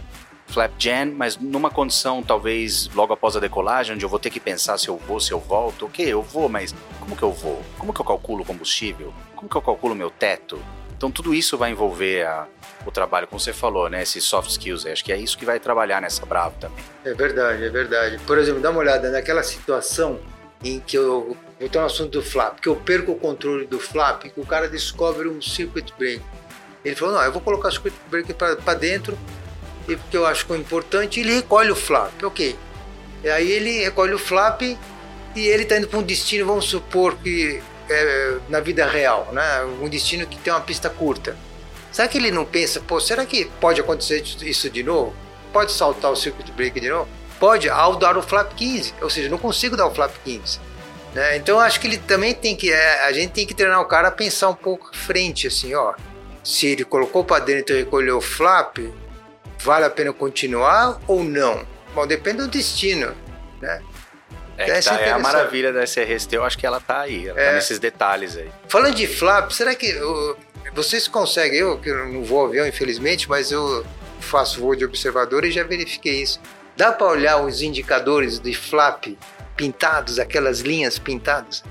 flap 0.48 0.72
jam, 0.80 1.14
mas 1.16 1.38
numa 1.38 1.70
condição 1.70 2.24
talvez 2.24 2.90
logo 2.96 3.14
após 3.14 3.36
a 3.36 3.40
decolagem, 3.40 3.96
onde 3.96 4.06
eu 4.06 4.10
vou 4.10 4.20
ter 4.20 4.30
que 4.30 4.40
pensar 4.40 4.78
se 4.78 4.88
eu 4.88 4.98
vou, 4.98 5.20
se 5.20 5.32
eu 5.32 5.40
volto. 5.40 5.86
Ok, 5.86 6.06
eu 6.06 6.22
vou, 6.22 6.50
mas 6.50 6.74
como 7.00 7.16
que 7.16 7.24
eu 7.24 7.32
vou? 7.32 7.62
Como 7.78 7.94
que 7.94 8.02
eu 8.02 8.06
calculo 8.06 8.44
o 8.44 8.46
combustível? 8.46 9.14
Como 9.36 9.50
que 9.50 9.56
eu 9.56 9.62
calculo 9.62 9.94
meu 9.94 10.10
teto? 10.10 10.60
Então 10.98 11.12
tudo 11.12 11.34
isso 11.34 11.58
vai 11.58 11.70
envolver 11.70 12.26
a, 12.26 12.48
o 12.86 12.92
trabalho, 12.92 13.28
como 13.28 13.40
você 13.40 13.54
falou, 13.54 13.88
né? 13.88 14.02
Esses 14.02 14.24
soft 14.24 14.50
skills. 14.50 14.86
Acho 14.86 15.06
que 15.06 15.12
é 15.12 15.18
isso 15.18 15.38
que 15.38 15.46
vai 15.46 15.60
trabalhar 15.60 16.02
nessa 16.02 16.26
Bravo 16.26 16.56
também. 16.60 16.84
É 17.06 17.14
verdade, 17.14 17.64
é 17.64 17.70
verdade. 17.70 18.20
Por 18.26 18.38
exemplo, 18.40 18.62
dá 18.62 18.72
uma 18.72 18.80
olhada 18.80 19.12
naquela 19.12 19.44
situação 19.44 20.20
em 20.64 20.80
que 20.80 20.98
eu 20.98 21.38
vou 21.60 21.70
ter 21.70 21.78
um 21.78 21.86
assunto 21.86 22.14
do 22.14 22.24
flap, 22.24 22.60
que 22.60 22.68
eu 22.68 22.76
perco 22.76 23.12
o 23.12 23.16
controle 23.16 23.68
do 23.68 23.80
flap, 23.80 24.24
que 24.24 24.40
o 24.40 24.46
cara 24.46 24.68
descobre 24.68 25.28
um 25.28 25.40
circuit 25.40 25.94
break. 26.00 26.22
Ele 26.84 26.96
falou, 26.96 27.16
não, 27.16 27.22
eu 27.22 27.32
vou 27.32 27.42
colocar 27.42 27.68
o 27.68 27.72
circuit 27.72 27.94
break 28.10 28.34
para 28.34 28.74
dentro, 28.74 29.18
e 29.88 29.96
porque 29.96 30.18
eu 30.18 30.26
acho 30.26 30.46
que 30.46 30.54
é 30.54 30.58
importante, 30.58 31.20
ele 31.20 31.36
recolhe 31.36 31.72
o 31.72 31.76
flap, 31.76 32.12
ok. 32.24 32.58
E 33.24 33.30
aí 33.30 33.52
ele 33.52 33.84
recolhe 33.84 34.14
o 34.14 34.20
flap 34.20 34.62
e 34.62 34.78
ele 35.36 35.64
está 35.64 35.78
indo 35.78 35.88
para 35.88 36.00
um 36.00 36.04
destino, 36.04 36.46
vamos 36.46 36.66
supor 36.66 37.16
que 37.18 37.62
é, 37.90 38.38
na 38.50 38.60
vida 38.60 38.86
real, 38.86 39.30
né? 39.32 39.64
Um 39.82 39.88
destino 39.88 40.26
que 40.26 40.38
tem 40.38 40.52
uma 40.52 40.62
pista 40.62 40.90
curta. 40.90 41.38
Será 41.92 42.08
que 42.08 42.18
ele 42.18 42.32
não 42.32 42.46
pensa, 42.46 42.80
pô, 42.80 43.00
será 43.00 43.26
que 43.26 43.46
pode 43.60 43.80
acontecer 43.80 44.24
isso 44.42 44.70
de 44.70 44.84
novo? 44.84 45.16
Pode 45.54 45.72
saltar 45.72 46.12
o 46.12 46.16
circuit 46.16 46.52
break 46.52 46.80
de 46.80 46.90
novo? 46.90 47.08
Pode, 47.40 47.70
ao 47.70 47.96
dar 47.96 48.18
o 48.18 48.22
flap 48.22 48.54
15, 48.54 48.96
ou 49.02 49.10
seja, 49.10 49.30
não 49.30 49.38
consigo 49.38 49.78
dar 49.78 49.88
o 49.88 49.94
flap 49.94 50.14
15. 50.24 50.60
Né? 51.14 51.38
Então 51.38 51.60
acho 51.60 51.80
que 51.80 51.88
ele 51.88 51.98
também 51.98 52.34
tem 52.34 52.56
que, 52.56 52.72
é, 52.72 53.06
a 53.06 53.12
gente 53.12 53.32
tem 53.32 53.46
que 53.46 53.54
treinar 53.54 53.82
o 53.82 53.86
cara 53.86 54.10
a 54.10 54.12
pensar 54.12 54.50
um 54.50 54.56
pouco 54.56 54.90
à 54.94 54.98
frente, 54.98 55.48
assim, 55.48 55.74
ó. 55.74 55.94
Se 56.44 56.68
ele 56.68 56.84
colocou 56.84 57.24
para 57.24 57.44
dentro 57.44 57.76
e 57.76 57.80
recolheu 57.80 58.18
o 58.18 58.22
flap, 58.22 58.78
vale 59.60 59.86
a 59.86 59.90
pena 59.90 60.14
continuar 60.14 61.00
ou 61.08 61.24
não? 61.24 61.66
Bom, 61.94 62.06
depende 62.06 62.38
do 62.38 62.48
destino, 62.48 63.16
né? 63.62 63.82
É, 64.58 64.82
tá, 64.82 65.00
é 65.00 65.12
a 65.12 65.20
maravilha 65.20 65.72
da 65.72 65.84
SRST, 65.84 66.34
eu 66.34 66.44
acho 66.44 66.58
que 66.58 66.66
ela 66.66 66.80
tá 66.80 67.02
aí, 67.02 67.28
ela 67.28 67.36
tá 67.36 67.42
é. 67.42 67.48
tá 67.50 67.54
nesses 67.54 67.78
detalhes 67.78 68.36
aí. 68.36 68.50
Falando 68.68 68.96
de 68.96 69.06
flap, 69.06 69.52
será 69.52 69.76
que 69.76 69.94
uh, 69.94 70.36
vocês 70.74 71.08
conseguem, 71.08 71.60
eu 71.60 71.78
que 71.78 71.94
não 71.94 72.24
vou 72.24 72.46
avião 72.46 72.68
infelizmente, 72.68 73.30
mas 73.30 73.52
eu 73.52 73.86
faço 74.20 74.60
voo 74.60 74.76
de 74.76 74.84
observador 74.84 75.46
e 75.46 75.52
já 75.52 75.64
verifiquei 75.64 76.22
isso. 76.24 76.40
Dá 76.76 76.92
para 76.92 77.08
olhar 77.08 77.38
os 77.38 77.62
indicadores 77.62 78.40
de 78.40 78.54
flap 78.54 79.06
pintados, 79.56 80.20
aquelas 80.20 80.60
linhas 80.60 80.98
pintadas? 80.98 81.64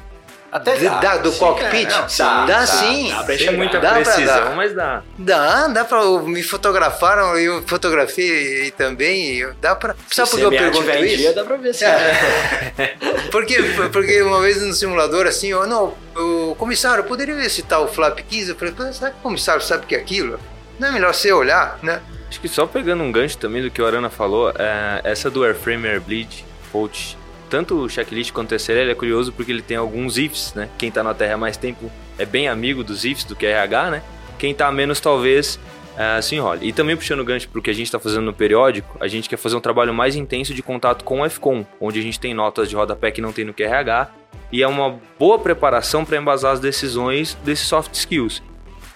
Até 0.50 0.76
Da- 0.78 0.98
dá. 1.00 1.16
do 1.18 1.30
sim, 1.32 1.38
cockpit? 1.38 1.88
cara. 1.88 2.06
Dá, 2.18 2.46
dá 2.46 2.66
sim. 2.66 3.10
dá 3.10 3.22
pra 3.24 3.36
Sem 3.38 3.56
muita 3.56 3.80
Dá 3.80 3.92
precisão, 3.94 4.54
mas 4.54 4.74
dá. 4.74 5.02
Dá, 5.18 5.68
dá 5.68 5.84
pra. 5.84 6.02
Me 6.22 6.42
fotografaram, 6.42 7.36
eu 7.36 7.62
fotografei 7.66 8.70
também. 8.70 9.36
eu- 9.36 9.54
Dá 9.60 9.74
pra. 9.74 9.94
Sabe 10.10 10.30
por 10.30 10.38
que 10.38 10.44
eu 10.44 10.50
pergunto 10.50 10.90
isso? 11.04 11.16
dia, 11.16 11.32
dá 11.34 11.44
pra 11.44 11.56
ver 11.56 11.74
se 11.74 11.84
Porque, 13.30 13.62
porque 13.92 14.22
uma 14.22 14.40
vez 14.40 14.62
no 14.62 14.72
simulador, 14.72 15.26
assim, 15.26 15.48
eu, 15.48 15.66
não, 15.66 15.94
o 16.14 16.54
comissário, 16.56 17.04
poderia 17.04 17.34
ver 17.34 17.50
se 17.50 17.62
tá 17.62 17.78
o 17.80 17.88
flap 17.88 18.18
15? 18.20 18.50
Eu 18.50 18.56
falei, 18.56 18.74
"Pô, 18.74 18.82
será 18.92 19.10
que 19.10 19.18
o 19.18 19.22
comissário 19.22 19.62
sabe 19.62 19.84
o 19.84 19.86
que 19.86 19.94
é 19.94 19.98
aquilo? 19.98 20.38
Não 20.78 20.88
é 20.88 20.92
melhor 20.92 21.12
você 21.14 21.32
olhar, 21.32 21.78
né? 21.82 22.00
Acho 22.28 22.40
que 22.40 22.48
só 22.48 22.66
pegando 22.66 23.02
um 23.02 23.10
gancho 23.12 23.38
também 23.38 23.62
do 23.62 23.70
que 23.70 23.80
o 23.80 23.86
Arana 23.86 24.10
falou, 24.10 24.50
é, 24.58 25.00
essa 25.04 25.30
do 25.30 25.42
Airframe 25.44 25.86
Airbleed, 25.88 26.44
Coach, 26.72 27.16
tanto 27.56 27.74
o 27.76 27.88
checklist 27.88 28.32
quanto 28.32 28.48
o 28.48 28.50
terceiro, 28.50 28.82
ele 28.82 28.92
é 28.92 28.94
curioso 28.94 29.32
porque 29.32 29.50
ele 29.50 29.62
tem 29.62 29.78
alguns 29.78 30.18
ifs, 30.18 30.52
né? 30.52 30.68
Quem 30.76 30.90
tá 30.90 31.02
na 31.02 31.14
Terra 31.14 31.36
há 31.36 31.38
mais 31.38 31.56
tempo 31.56 31.90
é 32.18 32.26
bem 32.26 32.48
amigo 32.48 32.84
dos 32.84 33.02
ifs 33.02 33.24
do 33.24 33.34
que 33.34 33.46
RH, 33.46 33.90
né? 33.92 34.02
Quem 34.38 34.54
tá 34.54 34.70
menos, 34.70 35.00
talvez, 35.00 35.58
é, 35.96 36.20
se 36.20 36.34
enrole. 36.34 36.68
E 36.68 36.70
também 36.70 36.94
puxando 36.94 37.20
o 37.20 37.24
gancho 37.24 37.48
pro 37.48 37.62
que 37.62 37.70
a 37.70 37.72
gente 37.72 37.90
tá 37.90 37.98
fazendo 37.98 38.26
no 38.26 38.34
periódico, 38.34 38.98
a 39.00 39.08
gente 39.08 39.26
quer 39.26 39.38
fazer 39.38 39.56
um 39.56 39.60
trabalho 39.60 39.94
mais 39.94 40.14
intenso 40.14 40.52
de 40.52 40.62
contato 40.62 41.02
com 41.02 41.22
o 41.22 41.30
FCOM, 41.30 41.64
onde 41.80 41.98
a 41.98 42.02
gente 42.02 42.20
tem 42.20 42.34
notas 42.34 42.68
de 42.68 42.76
rodapé 42.76 43.10
que 43.10 43.22
não 43.22 43.32
tem 43.32 43.46
no 43.46 43.54
QRH, 43.54 44.10
e 44.52 44.62
é 44.62 44.68
uma 44.68 45.00
boa 45.18 45.38
preparação 45.38 46.04
para 46.04 46.18
embasar 46.18 46.52
as 46.52 46.60
decisões 46.60 47.38
desses 47.42 47.66
soft 47.66 47.94
skills. 47.94 48.42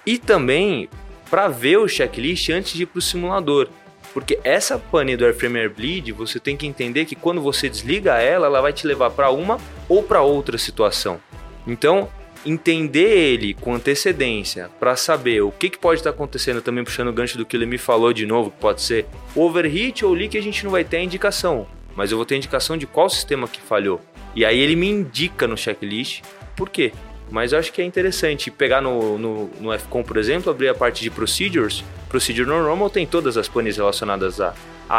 E 0.04 0.18
também 0.18 0.86
para 1.30 1.48
ver 1.48 1.78
o 1.78 1.88
checklist 1.88 2.50
antes 2.50 2.74
de 2.74 2.82
ir 2.82 2.86
para 2.86 2.98
o 2.98 3.02
simulador. 3.02 3.68
Porque 4.12 4.40
essa 4.42 4.78
pane 4.78 5.16
do 5.16 5.24
Airframe 5.24 5.60
Airbleed, 5.60 6.12
você 6.12 6.40
tem 6.40 6.56
que 6.56 6.66
entender 6.66 7.04
que 7.04 7.14
quando 7.14 7.40
você 7.40 7.68
desliga 7.68 8.18
ela, 8.18 8.46
ela 8.46 8.60
vai 8.60 8.72
te 8.72 8.86
levar 8.86 9.10
para 9.10 9.30
uma 9.30 9.58
ou 9.88 10.02
para 10.02 10.22
outra 10.22 10.58
situação. 10.58 11.20
Então, 11.66 12.08
entender 12.44 13.16
ele 13.16 13.54
com 13.54 13.74
antecedência 13.74 14.70
para 14.80 14.96
saber 14.96 15.42
o 15.42 15.52
que, 15.52 15.70
que 15.70 15.78
pode 15.78 16.00
estar 16.00 16.10
acontecendo, 16.10 16.62
também 16.62 16.84
puxando 16.84 17.08
o 17.08 17.12
gancho 17.12 17.38
do 17.38 17.44
que 17.44 17.56
ele 17.56 17.66
me 17.66 17.78
falou 17.78 18.12
de 18.12 18.26
novo, 18.26 18.50
que 18.50 18.58
pode 18.58 18.82
ser 18.82 19.06
overheat 19.34 20.04
ou 20.04 20.12
leak, 20.12 20.36
a 20.36 20.42
gente 20.42 20.64
não 20.64 20.70
vai 20.70 20.82
ter 20.82 20.98
a 20.98 21.02
indicação, 21.02 21.66
mas 21.94 22.10
eu 22.10 22.16
vou 22.16 22.26
ter 22.26 22.34
a 22.34 22.38
indicação 22.38 22.76
de 22.76 22.86
qual 22.86 23.08
sistema 23.08 23.46
que 23.46 23.60
falhou. 23.60 24.00
E 24.34 24.44
aí 24.44 24.58
ele 24.58 24.76
me 24.76 24.88
indica 24.88 25.46
no 25.46 25.56
checklist 25.56 26.22
por 26.56 26.70
quê. 26.70 26.92
Mas 27.30 27.52
eu 27.52 27.58
acho 27.58 27.72
que 27.72 27.80
é 27.80 27.84
interessante 27.84 28.50
pegar 28.50 28.80
no, 28.80 29.16
no, 29.18 29.50
no 29.60 29.78
FCOM, 29.78 30.02
por 30.02 30.16
exemplo, 30.16 30.50
abrir 30.50 30.68
a 30.68 30.74
parte 30.74 31.02
de 31.02 31.10
procedures. 31.10 31.84
Procedure 32.08 32.48
normal 32.48 32.90
tem 32.90 33.06
todas 33.06 33.36
as 33.36 33.48
panes 33.48 33.76
relacionadas 33.76 34.40
a 34.40 34.52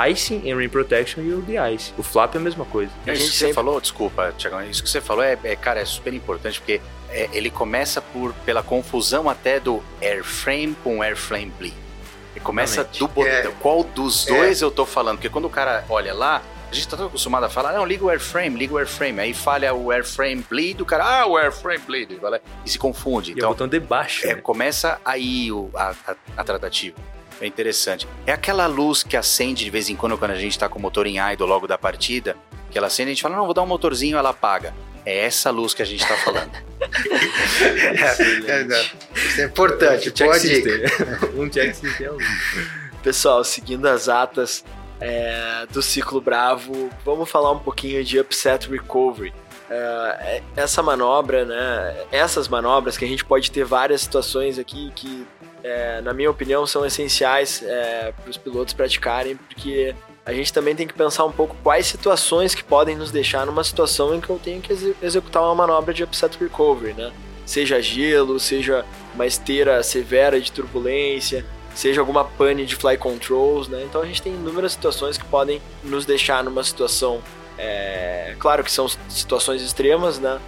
icing, 0.08 0.50
and 0.50 0.56
rain 0.56 0.70
protection 0.70 1.22
e 1.22 1.34
o 1.34 1.42
de-ice. 1.42 1.94
O 1.98 2.04
flap 2.04 2.34
é 2.36 2.38
a 2.38 2.42
mesma 2.42 2.64
coisa. 2.64 2.90
É 3.06 3.12
A 3.12 3.14
isso 3.14 3.26
que 3.26 3.32
sempre- 3.38 3.48
você 3.50 3.54
falou, 3.54 3.82
desculpa, 3.82 4.34
Tiagão, 4.38 4.64
isso 4.64 4.82
que 4.82 4.90
você 4.90 5.02
falou 5.02 5.22
é, 5.22 5.38
é, 5.44 5.56
cara, 5.58 5.82
é 5.82 5.86
super 5.86 6.14
importante 6.14 6.60
porque 6.62 6.80
é, 7.10 7.30
ele 7.34 7.50
começa 7.50 8.02
por 8.02 8.32
pela 8.46 8.64
confusão 8.64 9.30
até 9.30 9.60
do 9.60 9.84
airframe 10.02 10.74
com 10.82 11.02
airframe 11.02 11.52
bleed. 11.60 11.74
Ele 12.34 12.40
começa 12.46 12.76
Exatamente. 12.76 13.00
do 13.00 13.08
botão, 13.10 13.32
É. 13.34 13.52
qual 13.60 13.84
dos 13.84 14.24
dois 14.26 14.62
eu 14.62 14.72
tô 14.72 14.86
falando, 14.86 15.18
porque 15.18 15.28
quando 15.28 15.44
o 15.46 15.50
cara 15.50 15.84
olha 15.90 16.14
lá, 16.14 16.42
a 16.72 16.74
gente 16.74 16.88
tá 16.88 16.96
todo 16.96 17.08
acostumado 17.08 17.44
a 17.44 17.50
falar, 17.50 17.74
não, 17.74 17.86
liga 17.86 18.06
o 18.06 18.10
airframe, 18.10 18.58
liga 18.58 18.74
o 18.74 18.78
airframe, 18.78 19.20
aí 19.20 19.34
falha 19.34 19.74
o 19.74 19.92
airframe 19.92 20.42
bleed, 20.50 20.82
o 20.82 20.86
cara, 20.86 21.04
ah, 21.04 21.26
o 21.28 21.36
airframe 21.36 21.80
bleed, 21.80 22.18
e 22.66 22.70
se 22.70 22.80
confunde. 22.80 23.32
E 23.32 23.34
é 23.34 23.36
o 23.36 23.38
Então, 23.40 23.50
botão 23.50 23.68
de 23.68 23.80
baixo. 23.80 24.26
é, 24.26 24.36
né? 24.36 24.42
começa 24.42 24.98
aí 25.04 25.52
o, 25.52 25.70
a, 25.76 25.94
a, 26.08 26.16
a 26.38 26.44
tratativa. 26.46 26.96
É 27.42 27.46
interessante. 27.46 28.08
É 28.26 28.32
aquela 28.32 28.68
luz 28.68 29.04
que 29.04 29.18
acende 29.18 29.66
de 29.66 29.70
vez 29.70 29.90
em 29.90 29.96
quando 29.98 30.18
quando 30.18 30.32
a 30.32 30.36
gente 30.36 30.58
tá 30.58 30.70
com 30.70 30.80
o 30.80 30.82
motor 30.82 31.06
em 31.08 31.18
idle 31.34 31.46
logo 31.46 31.68
da 31.68 31.78
partida, 31.78 32.38
que 32.70 32.78
ela 32.78 32.88
acende 32.88 33.10
e 33.10 33.12
a 33.12 33.16
gente 33.16 33.24
fala, 33.24 33.36
não, 33.36 33.46
vou 33.46 33.54
dar 33.54 33.64
um 33.64 33.68
motorzinho, 33.68 34.18
ela 34.18 34.30
apaga. 34.30 34.74
É 35.06 35.26
essa 35.26 35.50
luz 35.50 35.74
que 35.74 35.82
a 35.82 35.86
gente 35.86 36.08
tá 36.08 36.16
falando. 36.18 36.52
É, 38.48 38.64
não. 38.64 38.82
Isso 39.16 39.42
é 39.42 39.46
importante, 39.46 40.12
Check 40.12 40.28
pode 40.28 40.64
um 41.40 41.50
check 41.50 41.74
system 41.74 42.08
é 42.08 42.12
um. 42.12 42.18
Pessoal, 43.04 43.44
seguindo 43.44 43.88
as 43.88 44.10
atas 44.10 44.64
é, 45.02 45.66
do 45.72 45.82
ciclo 45.82 46.22
Bravo, 46.22 46.90
vamos 47.04 47.30
falar 47.30 47.52
um 47.52 47.60
pouquinho 47.60 48.04
de 48.04 48.20
Upset 48.20 48.70
Recovery. 48.70 49.34
É, 49.70 50.42
essa 50.56 50.84
manobra, 50.84 51.44
né? 51.46 51.96
Essas 52.12 52.48
manobras 52.48 52.98
que 52.98 53.06
a 53.06 53.08
gente 53.08 53.26
pode 53.26 53.50
ter 53.50 53.64
várias 53.64 54.02
situações 54.02 54.60
aqui 54.60 54.92
que, 54.96 55.26
é, 55.64 56.02
na 56.02 56.14
minha 56.14 56.30
opinião, 56.30 56.68
são 56.68 56.86
essenciais 56.86 57.64
para 58.22 58.30
os 58.30 58.38
pilotos 58.38 58.74
praticarem, 58.74 59.36
porque 59.36 59.96
a 60.26 60.34
gente 60.34 60.54
também 60.54 60.76
tem 60.76 60.86
que 60.86 60.94
pensar 60.94 61.26
um 61.26 61.32
pouco 61.32 61.56
quais 61.64 61.88
situações 61.88 62.54
que 62.54 62.64
podem 62.64 62.96
nos 62.96 63.12
deixar 63.12 63.46
numa 63.46 63.64
situação 63.64 64.14
em 64.14 64.22
que 64.22 64.30
eu 64.30 64.38
tenho 64.38 64.62
que 64.62 64.72
exe- 64.72 64.96
executar 65.02 65.42
uma 65.42 65.56
manobra 65.56 65.94
de 65.94 66.04
Upset 66.04 66.38
Recovery, 66.38 66.94
né? 66.94 67.12
Seja 67.46 67.82
gelo, 67.82 68.40
seja 68.40 68.86
uma 69.16 69.26
esteira 69.26 69.82
severa 69.84 70.40
de 70.40 70.52
turbulência, 70.52 71.46
seja 71.76 72.02
alguma 72.02 72.24
pane 72.24 72.66
de 72.66 72.76
fly 72.76 72.98
controls, 72.98 73.68
né? 73.68 73.84
Então 73.84 74.02
a 74.02 74.06
gente 74.06 74.22
tem 74.22 74.34
inúmeras 74.34 74.74
situações 74.74 75.18
que 75.18 75.26
podem 75.26 75.62
nos 75.84 76.06
deixar 76.06 76.44
numa 76.44 76.64
situação, 76.64 77.22
é, 77.58 78.36
claro 78.40 78.64
que 78.64 78.72
são 78.72 78.88
situações 79.10 79.62
extremas, 79.62 80.20
né? 80.20 80.40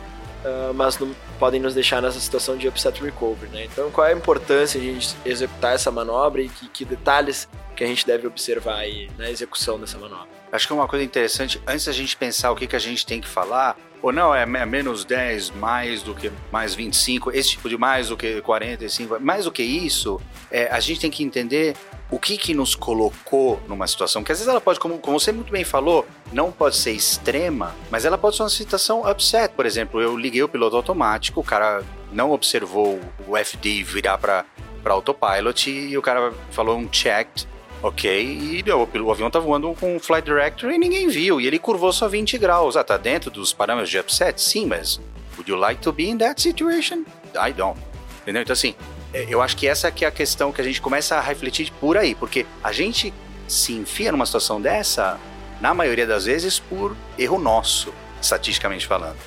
Ah, 0.44 0.72
mas 0.74 0.98
não 1.00 1.16
podem 1.40 1.60
nos 1.60 1.74
deixar 1.74 2.02
nessa 2.02 2.20
situação 2.20 2.58
de 2.58 2.68
upset 2.68 3.02
recovery, 3.02 3.50
né? 3.52 3.66
Então 3.66 3.90
qual 3.90 4.06
é 4.06 4.12
a 4.12 4.16
importância 4.16 4.80
de 4.80 4.90
a 4.90 4.94
gente 4.94 5.16
executar 5.26 5.74
essa 5.74 5.90
manobra 5.90 6.42
e 6.42 6.50
que, 6.50 6.68
que 6.68 6.86
detalhes 6.86 7.48
que 7.76 7.84
a 7.84 7.88
gente 7.88 8.06
deve 8.06 8.28
observar 8.28 8.80
aí 8.80 9.10
na 9.18 9.30
execução 9.30 9.80
dessa 9.80 9.98
manobra? 9.98 10.28
Acho 10.52 10.68
que 10.68 10.74
é 10.74 10.76
uma 10.76 10.88
coisa 10.88 11.04
interessante, 11.04 11.62
antes 11.66 11.86
da 11.86 11.92
gente 11.92 12.16
pensar 12.16 12.52
o 12.52 12.56
que, 12.56 12.68
que 12.68 12.76
a 12.76 12.80
gente 12.80 13.06
tem 13.06 13.20
que 13.20 13.28
falar, 13.28 13.76
ou 14.04 14.12
não, 14.12 14.36
é 14.36 14.46
me- 14.46 14.64
menos 14.66 15.04
10, 15.06 15.50
mais 15.52 16.04
do 16.04 16.14
que 16.14 16.32
mais 16.52 16.76
25, 16.76 17.32
esse 17.32 17.52
tipo 17.52 17.68
de 17.70 17.78
mais 17.78 18.10
do 18.10 18.18
que 18.18 18.42
45, 18.42 19.20
mais 19.20 19.46
do 19.46 19.52
que 19.52 19.64
isso, 19.64 20.22
é, 20.52 20.68
a 20.68 20.80
gente 20.80 21.00
tem 21.00 21.10
que 21.10 21.24
entender 21.24 21.76
o 22.12 22.20
que 22.20 22.38
que 22.38 22.54
nos 22.54 22.76
colocou 22.76 23.60
numa 23.68 23.88
situação, 23.88 24.24
que 24.24 24.32
às 24.32 24.38
vezes 24.38 24.48
ela 24.52 24.62
pode, 24.62 24.80
como, 24.80 25.00
como 25.00 25.20
você 25.20 25.32
muito 25.32 25.52
bem 25.52 25.64
falou, 25.64 26.06
não 26.32 26.52
pode 26.52 26.76
ser 26.76 26.92
extrema, 26.92 27.74
mas 27.90 28.06
ela 28.06 28.18
pode 28.18 28.36
ser 28.36 28.44
uma 28.44 28.50
situação 28.50 29.10
upset. 29.10 29.52
Por 29.56 29.66
exemplo, 29.66 30.00
eu 30.00 30.16
liguei 30.16 30.44
o 30.44 30.50
piloto 30.50 30.76
automático, 30.76 31.40
o 31.40 31.44
cara 31.44 31.82
não 32.12 32.32
observou 32.32 33.00
o 33.28 33.36
FD 33.38 33.82
virar 33.84 34.18
para 34.20 34.46
autopilot 34.86 35.70
e 35.72 35.98
o 35.98 36.02
cara 36.02 36.32
falou 36.52 36.78
um 36.78 36.88
checked, 36.92 37.48
Ok, 37.84 38.10
e 38.10 38.64
deu, 38.64 38.90
o 39.04 39.12
avião 39.12 39.30
tá 39.30 39.40
voando 39.40 39.76
com 39.78 39.98
um 39.98 40.00
flight 40.00 40.24
director 40.24 40.72
e 40.72 40.78
ninguém 40.78 41.10
viu, 41.10 41.42
e 41.42 41.46
ele 41.46 41.60
curvou 41.60 41.92
só 41.92 42.08
20 42.08 42.38
graus. 42.38 42.78
Ah, 42.78 42.84
tá 42.84 42.96
dentro 42.96 43.30
dos 43.30 43.52
parâmetros 43.52 43.90
de 43.90 44.00
upset? 44.00 44.42
Sim, 44.42 44.68
mas 44.68 45.02
would 45.36 45.52
you 45.52 45.58
like 45.58 45.82
to 45.82 45.92
be 45.92 46.06
in 46.06 46.18
that 46.18 46.42
situation? 46.42 47.04
I 47.36 47.52
don't. 47.52 47.78
Entendeu? 48.22 48.42
Então, 48.42 48.54
assim, 48.54 48.74
é, 49.14 49.26
eu 49.28 49.42
acho 49.42 49.58
que 49.58 49.68
essa 49.68 49.92
que 49.92 50.06
é 50.06 50.08
a 50.08 50.12
questão 50.12 50.54
que 50.54 50.62
a 50.62 50.64
gente 50.64 50.82
começa 50.82 51.18
a 51.18 51.20
refletir 51.20 51.74
por 51.74 51.98
aí, 51.98 52.16
porque 52.16 52.46
a 52.64 52.72
gente 52.72 53.14
se 53.50 53.74
enfia 53.74 54.14
numa 54.14 54.26
situação 54.26 54.62
dessa, 54.62 55.20
na 55.60 55.74
maioria 55.74 56.08
das 56.08 56.24
vezes, 56.24 56.60
por 56.60 56.96
erro 57.20 57.38
nosso, 57.38 57.94
estatisticamente 58.22 58.88
falando. 58.88 59.18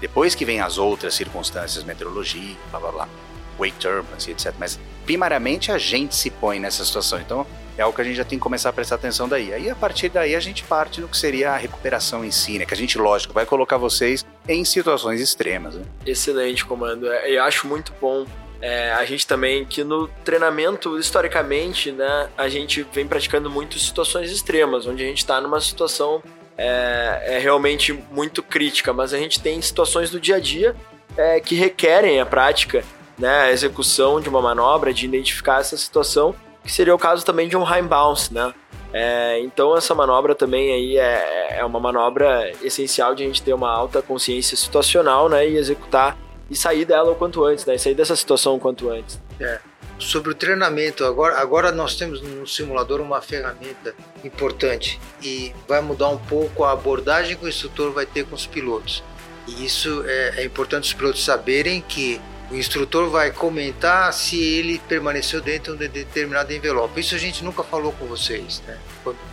Depois 0.00 0.34
que 0.34 0.46
vem 0.46 0.62
as 0.62 0.78
outras 0.78 1.12
circunstâncias, 1.12 1.84
meteorologia, 1.84 2.56
blá 2.70 2.80
blá 2.80 2.92
blá, 2.92 3.08
wake 3.58 3.76
turbulence, 3.78 4.30
etc. 4.30 4.54
Mas, 4.58 4.80
primariamente, 5.04 5.70
a 5.70 5.76
gente 5.76 6.14
se 6.14 6.30
põe 6.30 6.58
nessa 6.58 6.82
situação. 6.82 7.20
Então, 7.20 7.46
é 7.76 7.82
algo 7.82 7.94
que 7.94 8.00
a 8.00 8.04
gente 8.04 8.16
já 8.16 8.24
tem 8.24 8.38
que 8.38 8.42
começar 8.42 8.70
a 8.70 8.72
prestar 8.72 8.94
atenção 8.96 9.28
daí. 9.28 9.52
Aí, 9.52 9.68
a 9.68 9.74
partir 9.74 10.08
daí, 10.08 10.34
a 10.34 10.40
gente 10.40 10.62
parte 10.64 11.00
no 11.00 11.08
que 11.08 11.16
seria 11.16 11.52
a 11.52 11.56
recuperação 11.56 12.24
em 12.24 12.30
si, 12.30 12.58
né? 12.58 12.64
Que 12.64 12.74
a 12.74 12.76
gente, 12.76 12.98
lógico, 12.98 13.34
vai 13.34 13.44
colocar 13.44 13.76
vocês 13.76 14.24
em 14.48 14.64
situações 14.64 15.20
extremas, 15.20 15.74
né? 15.74 15.84
Excelente, 16.06 16.64
comando. 16.64 17.10
É, 17.10 17.30
Eu 17.30 17.42
acho 17.42 17.66
muito 17.66 17.92
bom 18.00 18.26
é, 18.60 18.92
a 18.92 19.04
gente 19.04 19.26
também 19.26 19.64
que 19.64 19.84
no 19.84 20.08
treinamento, 20.24 20.98
historicamente, 20.98 21.92
né, 21.92 22.28
a 22.36 22.48
gente 22.48 22.86
vem 22.92 23.06
praticando 23.06 23.50
muito 23.50 23.78
situações 23.78 24.30
extremas, 24.30 24.86
onde 24.86 25.04
a 25.04 25.06
gente 25.06 25.18
está 25.18 25.40
numa 25.40 25.60
situação 25.60 26.22
é, 26.56 27.36
é 27.36 27.38
realmente 27.38 27.92
muito 28.10 28.42
crítica, 28.42 28.92
mas 28.92 29.12
a 29.12 29.18
gente 29.18 29.40
tem 29.40 29.60
situações 29.60 30.10
do 30.10 30.18
dia 30.18 30.36
a 30.36 30.40
dia 30.40 30.74
é, 31.16 31.38
que 31.38 31.54
requerem 31.54 32.18
a 32.18 32.24
prática, 32.24 32.82
né, 33.18 33.42
a 33.42 33.52
execução 33.52 34.20
de 34.20 34.28
uma 34.28 34.40
manobra, 34.40 34.92
de 34.92 35.04
identificar 35.04 35.60
essa 35.60 35.76
situação, 35.76 36.34
que 36.66 36.72
seria 36.72 36.94
o 36.94 36.98
caso 36.98 37.24
também 37.24 37.48
de 37.48 37.56
um 37.56 37.62
high 37.62 37.82
bounce, 37.82 38.34
né? 38.34 38.52
É, 38.92 39.40
então 39.40 39.76
essa 39.76 39.94
manobra 39.94 40.34
também 40.34 40.72
aí 40.72 40.98
é, 40.98 41.58
é 41.58 41.64
uma 41.64 41.78
manobra 41.78 42.50
essencial 42.62 43.14
de 43.14 43.22
a 43.22 43.26
gente 43.26 43.42
ter 43.42 43.52
uma 43.52 43.70
alta 43.70 44.02
consciência 44.02 44.56
situacional, 44.56 45.28
né, 45.28 45.48
e 45.48 45.56
executar 45.56 46.16
e 46.50 46.56
sair 46.56 46.84
dela 46.84 47.10
o 47.10 47.14
quanto 47.14 47.44
antes, 47.44 47.64
né, 47.66 47.74
e 47.74 47.78
sair 47.78 47.94
dessa 47.94 48.16
situação 48.16 48.56
o 48.56 48.60
quanto 48.60 48.88
antes. 48.90 49.20
Sobre 49.98 50.30
o 50.30 50.34
treinamento, 50.34 51.04
agora, 51.04 51.38
agora 51.38 51.72
nós 51.72 51.94
temos 51.94 52.20
no 52.20 52.46
simulador 52.46 53.00
uma 53.00 53.20
ferramenta 53.20 53.94
importante 54.24 55.00
e 55.22 55.54
vai 55.66 55.80
mudar 55.80 56.08
um 56.08 56.18
pouco 56.18 56.64
a 56.64 56.72
abordagem 56.72 57.36
que 57.36 57.44
o 57.44 57.48
instrutor 57.48 57.92
vai 57.92 58.06
ter 58.06 58.26
com 58.26 58.34
os 58.34 58.46
pilotos. 58.46 59.02
E 59.46 59.64
isso 59.64 60.04
é, 60.06 60.42
é 60.42 60.44
importante 60.44 60.84
os 60.84 60.94
pilotos 60.94 61.24
saberem 61.24 61.80
que 61.80 62.20
o 62.50 62.54
instrutor 62.54 63.10
vai 63.10 63.30
comentar 63.30 64.12
se 64.12 64.40
ele 64.40 64.78
permaneceu 64.88 65.40
dentro 65.40 65.76
de 65.76 65.88
determinado 65.88 66.52
envelope. 66.52 67.00
Isso 67.00 67.14
a 67.14 67.18
gente 67.18 67.44
nunca 67.44 67.62
falou 67.62 67.92
com 67.92 68.06
vocês, 68.06 68.62
né? 68.66 68.78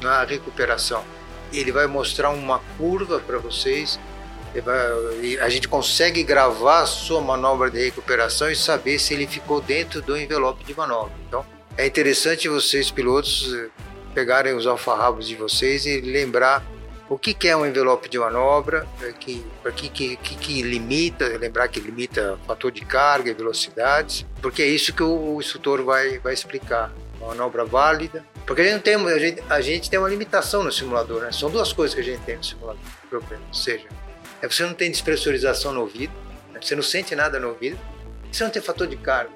na 0.01 0.24
recuperação. 0.24 1.03
Ele 1.51 1.72
vai 1.72 1.86
mostrar 1.86 2.29
uma 2.32 2.60
curva 2.77 3.20
para 3.20 3.38
vocês 3.38 4.00
a 5.41 5.50
gente 5.50 5.67
consegue 5.67 6.22
gravar 6.22 6.82
a 6.82 6.86
sua 6.86 7.22
manobra 7.22 7.72
de 7.72 7.84
recuperação 7.84 8.51
e 8.51 8.55
saber 8.55 9.00
se 9.00 9.13
ele 9.13 9.25
ficou 9.25 9.60
dentro 9.60 10.01
do 10.01 10.15
envelope 10.15 10.63
de 10.63 10.75
manobra. 10.75 11.12
Então, 11.27 11.43
é 11.75 11.88
interessante 11.88 12.48
vocês, 12.48 12.91
pilotos, 12.91 13.51
pegarem 14.13 14.53
os 14.53 14.67
alfarrabos 14.67 15.27
de 15.27 15.36
vocês 15.36 15.88
e 15.88 16.01
lembrar 16.01 16.63
o 17.13 17.17
que, 17.20 17.32
que 17.32 17.48
é 17.48 17.55
um 17.55 17.63
envelope 17.63 18.10
de 18.10 18.17
manobra, 18.17 18.88
é 19.03 19.12
que, 19.12 19.46
que, 19.75 19.89
que, 19.89 20.15
que, 20.15 20.36
que 20.36 20.62
limita, 20.63 21.27
lembrar 21.38 21.67
que 21.67 21.79
limita 21.79 22.39
fator 22.48 22.72
de 22.72 22.84
carga 22.84 23.29
e 23.29 23.34
velocidades, 23.36 24.25
porque 24.41 24.63
é 24.63 24.65
isso 24.65 24.91
que 24.91 25.03
o, 25.03 25.36
o 25.36 25.39
instrutor 25.39 25.84
vai, 25.84 26.17
vai 26.17 26.34
explicar. 26.34 26.91
Uma 27.20 27.27
manobra 27.29 27.63
válida, 27.63 28.25
porque 28.48 28.63
a 28.63 28.65
gente, 28.65 28.82
tem, 28.82 28.96
a, 28.96 29.20
gente, 29.20 29.43
a 29.48 29.62
gente 29.62 29.89
tem 29.91 30.00
uma 30.00 30.10
limitação 30.10 30.63
no 30.63 30.72
simulador, 30.72 31.22
né? 31.22 31.32
São 31.32 31.51
duas 31.51 31.72
coisas 31.72 31.93
que 31.93 32.01
a 32.01 32.03
gente 32.03 32.22
tem 32.24 32.36
no 32.36 32.43
simulador, 32.43 32.82
problema. 33.08 33.43
Ou 33.48 33.53
seja, 33.53 33.88
é 34.41 34.48
você 34.48 34.63
não 34.63 34.74
tem 34.74 34.89
despressurização 34.89 35.72
no 35.72 35.82
ouvido, 35.82 36.12
né? 36.51 36.60
você 36.60 36.75
não 36.75 36.84
sente 36.84 37.15
nada 37.15 37.39
no 37.39 37.50
ouvido, 37.50 37.79
e 38.29 38.36
você 38.36 38.43
não 38.43 38.51
tem 38.51 38.62
fator 38.62 38.88
de 38.88 38.98
carga. 38.98 39.32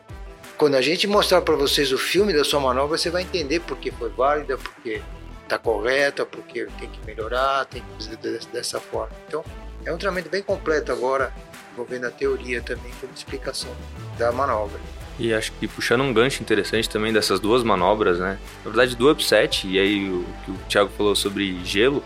Quando 0.57 0.73
a 0.73 0.81
gente 0.81 1.05
mostrar 1.05 1.41
para 1.41 1.55
vocês 1.55 1.91
o 1.91 1.97
filme 1.97 2.33
da 2.33 2.43
sua 2.43 2.59
manobra, 2.59 2.97
você 2.97 3.11
vai 3.11 3.21
entender 3.21 3.59
por 3.59 3.77
que 3.77 3.91
foi 3.91 4.09
válida, 4.09 4.57
porque 4.57 5.01
está 5.47 5.57
correta, 5.57 6.25
porque 6.25 6.67
tem 6.79 6.89
que 6.89 7.05
melhorar, 7.05 7.65
tem 7.65 7.81
que 7.81 8.05
fazer 8.05 8.39
dessa 8.51 8.79
forma. 8.79 9.11
Então, 9.27 9.43
é 9.85 9.91
um 9.91 9.97
treinamento 9.97 10.29
bem 10.29 10.43
completo 10.43 10.91
agora, 10.91 11.33
envolvendo 11.73 12.05
a 12.05 12.11
teoria 12.11 12.61
também 12.61 12.91
como 12.99 13.13
explicação 13.13 13.71
da 14.17 14.31
manobra. 14.31 14.79
E 15.19 15.33
acho 15.33 15.51
que 15.53 15.67
puxando 15.67 16.01
um 16.01 16.13
gancho 16.13 16.43
interessante 16.43 16.89
também 16.89 17.11
dessas 17.11 17.39
duas 17.39 17.63
manobras, 17.63 18.19
né? 18.19 18.37
Na 18.63 18.71
verdade, 18.71 18.95
do 18.95 19.09
upset, 19.09 19.67
e 19.67 19.79
aí 19.79 20.09
o 20.09 20.25
que 20.45 20.51
o 20.51 20.57
Thiago 20.69 20.91
falou 20.95 21.15
sobre 21.15 21.59
gelo, 21.63 22.03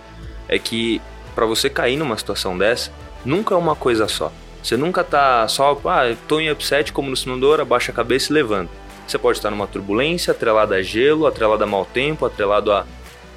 é 0.47 0.57
que 0.57 1.01
para 1.35 1.45
você 1.45 1.69
cair 1.69 1.97
numa 1.97 2.17
situação 2.17 2.57
dessa, 2.57 2.91
nunca 3.25 3.53
é 3.53 3.57
uma 3.57 3.75
coisa 3.75 4.07
só. 4.07 4.31
Você 4.63 4.77
nunca 4.77 5.03
tá 5.03 5.47
só, 5.47 5.79
ah, 5.85 6.15
tô 6.27 6.39
em 6.39 6.51
upset 6.51 6.93
como 6.93 7.09
no 7.09 7.17
simulador, 7.17 7.59
abaixa 7.59 7.91
a 7.91 7.95
cabeça 7.95 8.31
e 8.31 8.33
levanta. 8.33 8.71
Você 9.07 9.17
pode 9.17 9.39
estar 9.39 9.49
numa 9.49 9.67
turbulência, 9.67 10.31
atrelada 10.31 10.75
a 10.75 10.81
gelo, 10.81 11.25
atrelada 11.25 11.63
a 11.63 11.67
mau 11.67 11.83
tempo, 11.83 12.25
atrelado 12.25 12.71
a 12.71 12.85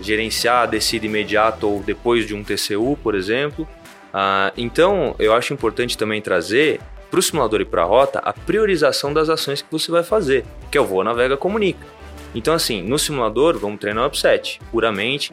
gerenciar 0.00 0.62
a 0.62 0.66
descida 0.66 1.06
imediata 1.06 1.66
ou 1.66 1.82
depois 1.82 2.26
de 2.26 2.34
um 2.34 2.42
TCU, 2.42 2.98
por 3.02 3.14
exemplo. 3.14 3.68
Ah, 4.12 4.52
então, 4.56 5.14
eu 5.18 5.32
acho 5.32 5.52
importante 5.52 5.96
também 5.96 6.20
trazer 6.20 6.80
para 7.10 7.20
o 7.20 7.22
simulador 7.22 7.60
e 7.60 7.64
para 7.64 7.82
a 7.82 7.84
rota 7.84 8.18
a 8.18 8.32
priorização 8.32 9.12
das 9.12 9.28
ações 9.28 9.62
que 9.62 9.70
você 9.70 9.90
vai 9.90 10.02
fazer, 10.02 10.44
que 10.70 10.76
é 10.76 10.80
o 10.80 10.84
Voa, 10.84 11.04
Navega, 11.04 11.36
Comunica. 11.36 11.86
Então, 12.34 12.52
assim, 12.52 12.82
no 12.82 12.98
simulador, 12.98 13.58
vamos 13.58 13.78
treinar 13.78 14.04
o 14.04 14.06
upset 14.08 14.60
puramente 14.70 15.32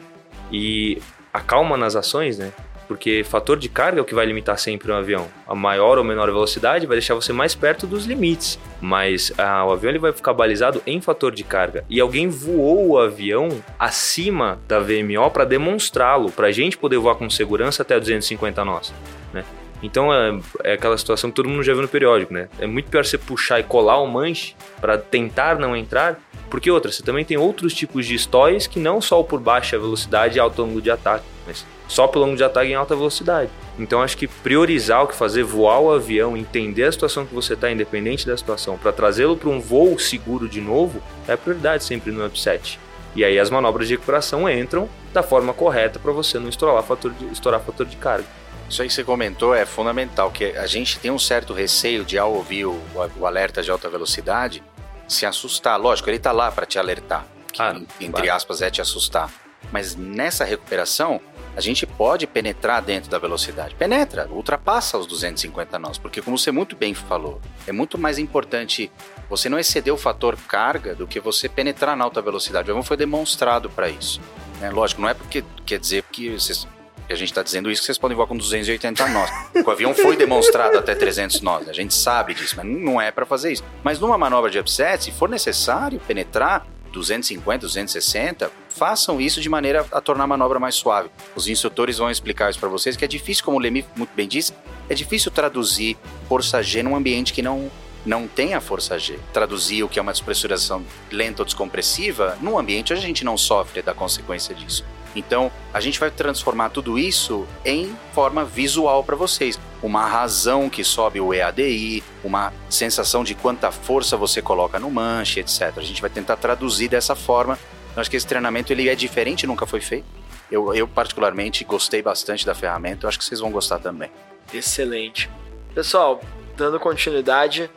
e 0.50 1.02
a 1.32 1.40
calma 1.40 1.76
nas 1.76 1.96
ações, 1.96 2.38
né? 2.38 2.52
Porque 2.92 3.24
fator 3.24 3.58
de 3.58 3.70
carga 3.70 4.00
é 4.00 4.02
o 4.02 4.04
que 4.04 4.14
vai 4.14 4.26
limitar 4.26 4.58
sempre 4.58 4.92
um 4.92 4.94
avião. 4.94 5.26
A 5.48 5.54
maior 5.54 5.96
ou 5.96 6.04
menor 6.04 6.26
velocidade 6.26 6.86
vai 6.86 6.96
deixar 6.96 7.14
você 7.14 7.32
mais 7.32 7.54
perto 7.54 7.86
dos 7.86 8.04
limites, 8.04 8.58
mas 8.82 9.32
ah, 9.38 9.64
o 9.64 9.72
avião 9.72 9.88
ele 9.88 9.98
vai 9.98 10.12
ficar 10.12 10.34
balizado 10.34 10.82
em 10.86 11.00
fator 11.00 11.32
de 11.32 11.42
carga. 11.42 11.86
E 11.88 11.98
alguém 11.98 12.28
voou 12.28 12.90
o 12.90 12.98
avião 12.98 13.48
acima 13.78 14.60
da 14.68 14.78
VMO 14.78 15.30
para 15.32 15.46
demonstrá-lo, 15.46 16.30
para 16.30 16.48
a 16.48 16.52
gente 16.52 16.76
poder 16.76 16.98
voar 16.98 17.14
com 17.14 17.30
segurança 17.30 17.80
até 17.80 17.98
250 17.98 18.62
nós. 18.62 18.92
Né? 19.32 19.42
Então 19.82 20.12
é, 20.12 20.38
é, 20.62 20.72
aquela 20.74 20.98
situação 20.98 21.30
que 21.30 21.36
todo 21.36 21.48
mundo 21.48 21.62
já 21.62 21.72
viu 21.72 21.80
no 21.80 21.88
periódico, 21.88 22.34
né? 22.34 22.50
É 22.58 22.66
muito 22.66 22.90
pior 22.90 23.06
você 23.06 23.16
puxar 23.16 23.58
e 23.58 23.62
colar 23.62 24.02
o 24.02 24.06
manche 24.06 24.54
para 24.82 24.98
tentar 24.98 25.58
não 25.58 25.74
entrar, 25.74 26.20
porque 26.50 26.70
outra, 26.70 26.92
você 26.92 27.02
também 27.02 27.24
tem 27.24 27.38
outros 27.38 27.72
tipos 27.72 28.04
de 28.04 28.18
stóis 28.18 28.66
que 28.66 28.78
não 28.78 29.00
só 29.00 29.22
por 29.22 29.40
baixa 29.40 29.78
velocidade 29.78 30.36
e 30.36 30.40
alto 30.40 30.62
ângulo 30.62 30.82
de 30.82 30.90
ataque, 30.90 31.24
mas 31.46 31.64
só 31.92 32.06
pelo 32.06 32.24
ângulo 32.24 32.38
de 32.38 32.44
ataque 32.44 32.70
em 32.70 32.74
alta 32.74 32.96
velocidade. 32.96 33.50
Então 33.78 34.00
acho 34.00 34.16
que 34.16 34.26
priorizar 34.26 35.02
o 35.02 35.06
que 35.06 35.14
fazer, 35.14 35.42
voar 35.42 35.78
o 35.78 35.92
avião, 35.92 36.34
entender 36.34 36.84
a 36.84 36.92
situação 36.92 37.26
que 37.26 37.34
você 37.34 37.52
está, 37.52 37.70
independente 37.70 38.26
da 38.26 38.34
situação, 38.34 38.78
para 38.78 38.92
trazê-lo 38.92 39.36
para 39.36 39.50
um 39.50 39.60
voo 39.60 39.98
seguro 39.98 40.48
de 40.48 40.58
novo, 40.58 41.02
é 41.28 41.34
a 41.34 41.36
prioridade 41.36 41.84
sempre 41.84 42.10
no 42.10 42.24
upset. 42.24 42.80
E 43.14 43.22
aí 43.22 43.38
as 43.38 43.50
manobras 43.50 43.88
de 43.88 43.94
recuperação 43.94 44.48
entram 44.48 44.88
da 45.12 45.22
forma 45.22 45.52
correta 45.52 45.98
para 45.98 46.12
você 46.12 46.38
não 46.38 46.48
estourar 46.48 46.82
fator 46.82 47.12
de, 47.12 47.26
estourar 47.26 47.60
fator 47.60 47.84
de 47.84 47.96
carga. 47.96 48.26
Isso 48.70 48.80
aí 48.80 48.88
que 48.88 48.94
você 48.94 49.04
comentou 49.04 49.54
é 49.54 49.66
fundamental, 49.66 50.30
que 50.30 50.46
a 50.56 50.66
gente 50.66 50.98
tem 50.98 51.10
um 51.10 51.18
certo 51.18 51.52
receio 51.52 52.06
de, 52.06 52.16
ao 52.16 52.32
ouvir 52.32 52.64
o, 52.64 52.80
o 53.18 53.26
alerta 53.26 53.62
de 53.62 53.70
alta 53.70 53.90
velocidade, 53.90 54.62
se 55.06 55.26
assustar. 55.26 55.78
Lógico, 55.78 56.08
ele 56.08 56.16
está 56.16 56.32
lá 56.32 56.50
para 56.50 56.64
te 56.64 56.78
alertar, 56.78 57.26
que, 57.52 57.60
ah, 57.60 57.78
entre 58.00 58.30
aspas, 58.30 58.62
é 58.62 58.70
te 58.70 58.80
assustar. 58.80 59.30
Mas 59.70 59.94
nessa 59.94 60.44
recuperação, 60.44 61.20
a 61.56 61.60
gente 61.60 61.86
pode 61.86 62.26
penetrar 62.26 62.82
dentro 62.82 63.10
da 63.10 63.18
velocidade. 63.18 63.74
Penetra, 63.74 64.28
ultrapassa 64.30 64.96
os 64.96 65.06
250 65.06 65.78
nós, 65.78 65.98
porque 65.98 66.22
como 66.22 66.38
você 66.38 66.50
muito 66.50 66.74
bem 66.74 66.94
falou, 66.94 67.40
é 67.66 67.72
muito 67.72 67.98
mais 67.98 68.18
importante 68.18 68.90
você 69.28 69.48
não 69.48 69.58
exceder 69.58 69.92
o 69.92 69.98
fator 69.98 70.36
carga 70.48 70.94
do 70.94 71.06
que 71.06 71.20
você 71.20 71.48
penetrar 71.48 71.96
na 71.96 72.04
alta 72.04 72.22
velocidade. 72.22 72.68
O 72.68 72.72
avião 72.72 72.82
foi 72.82 72.96
demonstrado 72.96 73.68
para 73.70 73.88
isso. 73.88 74.20
Né? 74.60 74.70
Lógico, 74.70 75.00
não 75.00 75.08
é 75.08 75.14
porque 75.14 75.44
quer 75.66 75.78
dizer 75.78 76.04
que 76.10 76.30
vocês 76.30 76.66
a 77.10 77.14
gente 77.14 77.30
está 77.30 77.42
dizendo 77.42 77.70
isso 77.70 77.82
que 77.82 77.86
vocês 77.86 77.98
podem 77.98 78.16
voar 78.16 78.26
com 78.26 78.36
280 78.36 79.06
nós. 79.08 79.30
O 79.66 79.70
avião 79.70 79.92
foi 79.92 80.16
demonstrado 80.16 80.78
até 80.78 80.94
300 80.94 81.42
nós, 81.42 81.68
a 81.68 81.72
gente 81.72 81.92
sabe 81.92 82.32
disso, 82.32 82.54
mas 82.56 82.64
não 82.64 83.00
é 83.00 83.10
para 83.10 83.26
fazer 83.26 83.52
isso. 83.52 83.64
Mas 83.82 83.98
numa 83.98 84.16
manobra 84.16 84.50
de 84.50 84.58
upset, 84.58 85.04
se 85.04 85.12
for 85.12 85.28
necessário 85.28 86.00
penetrar 86.06 86.66
250, 86.92 87.58
260, 87.58 88.52
façam 88.68 89.20
isso 89.20 89.40
de 89.40 89.48
maneira 89.48 89.86
a 89.90 90.00
tornar 90.00 90.24
a 90.24 90.26
manobra 90.26 90.60
mais 90.60 90.74
suave. 90.74 91.10
Os 91.34 91.48
instrutores 91.48 91.98
vão 91.98 92.10
explicar 92.10 92.50
isso 92.50 92.60
para 92.60 92.68
vocês, 92.68 92.96
que 92.96 93.04
é 93.04 93.08
difícil, 93.08 93.44
como 93.44 93.56
o 93.56 93.60
Lemi 93.60 93.84
muito 93.96 94.14
bem 94.14 94.28
disse, 94.28 94.52
é 94.88 94.94
difícil 94.94 95.30
traduzir 95.30 95.96
força 96.28 96.62
G 96.62 96.82
num 96.82 96.94
ambiente 96.94 97.32
que 97.32 97.42
não 97.42 97.70
não 98.04 98.26
tem 98.26 98.54
a 98.54 98.60
força 98.60 98.98
G. 98.98 99.18
Traduzir 99.32 99.84
o 99.84 99.88
que 99.88 99.98
é 99.98 100.02
uma 100.02 100.12
despressurização 100.12 100.84
lenta 101.10 101.42
ou 101.42 101.46
descompressiva, 101.46 102.36
num 102.40 102.58
ambiente 102.58 102.92
a 102.92 102.96
gente 102.96 103.24
não 103.24 103.38
sofre 103.38 103.80
da 103.80 103.94
consequência 103.94 104.52
disso. 104.54 104.84
Então, 105.14 105.50
a 105.72 105.80
gente 105.80 106.00
vai 106.00 106.10
transformar 106.10 106.70
tudo 106.70 106.98
isso 106.98 107.46
em 107.64 107.94
forma 108.12 108.44
visual 108.44 109.04
para 109.04 109.16
vocês. 109.16 109.58
Uma 109.82 110.06
razão 110.06 110.70
que 110.70 110.82
sobe 110.84 111.20
o 111.20 111.34
EADI, 111.34 112.02
uma 112.24 112.52
sensação 112.68 113.22
de 113.24 113.34
quanta 113.34 113.70
força 113.70 114.16
você 114.16 114.40
coloca 114.40 114.78
no 114.78 114.90
manche, 114.90 115.40
etc. 115.40 115.72
A 115.76 115.82
gente 115.82 116.00
vai 116.00 116.10
tentar 116.10 116.36
traduzir 116.36 116.88
dessa 116.88 117.14
forma. 117.14 117.58
Eu 117.94 118.00
acho 118.00 118.10
que 118.10 118.16
esse 118.16 118.26
treinamento 118.26 118.72
ele 118.72 118.88
é 118.88 118.94
diferente, 118.94 119.46
nunca 119.46 119.66
foi 119.66 119.80
feito. 119.80 120.06
Eu, 120.50 120.74
eu 120.74 120.86
particularmente 120.86 121.64
gostei 121.64 122.02
bastante 122.02 122.44
da 122.44 122.54
ferramenta, 122.54 123.04
eu 123.04 123.08
acho 123.08 123.18
que 123.18 123.24
vocês 123.24 123.40
vão 123.40 123.50
gostar 123.50 123.78
também. 123.78 124.10
Excelente. 124.52 125.30
Pessoal, 125.74 126.20
dando 126.56 126.78
continuidade, 126.78 127.70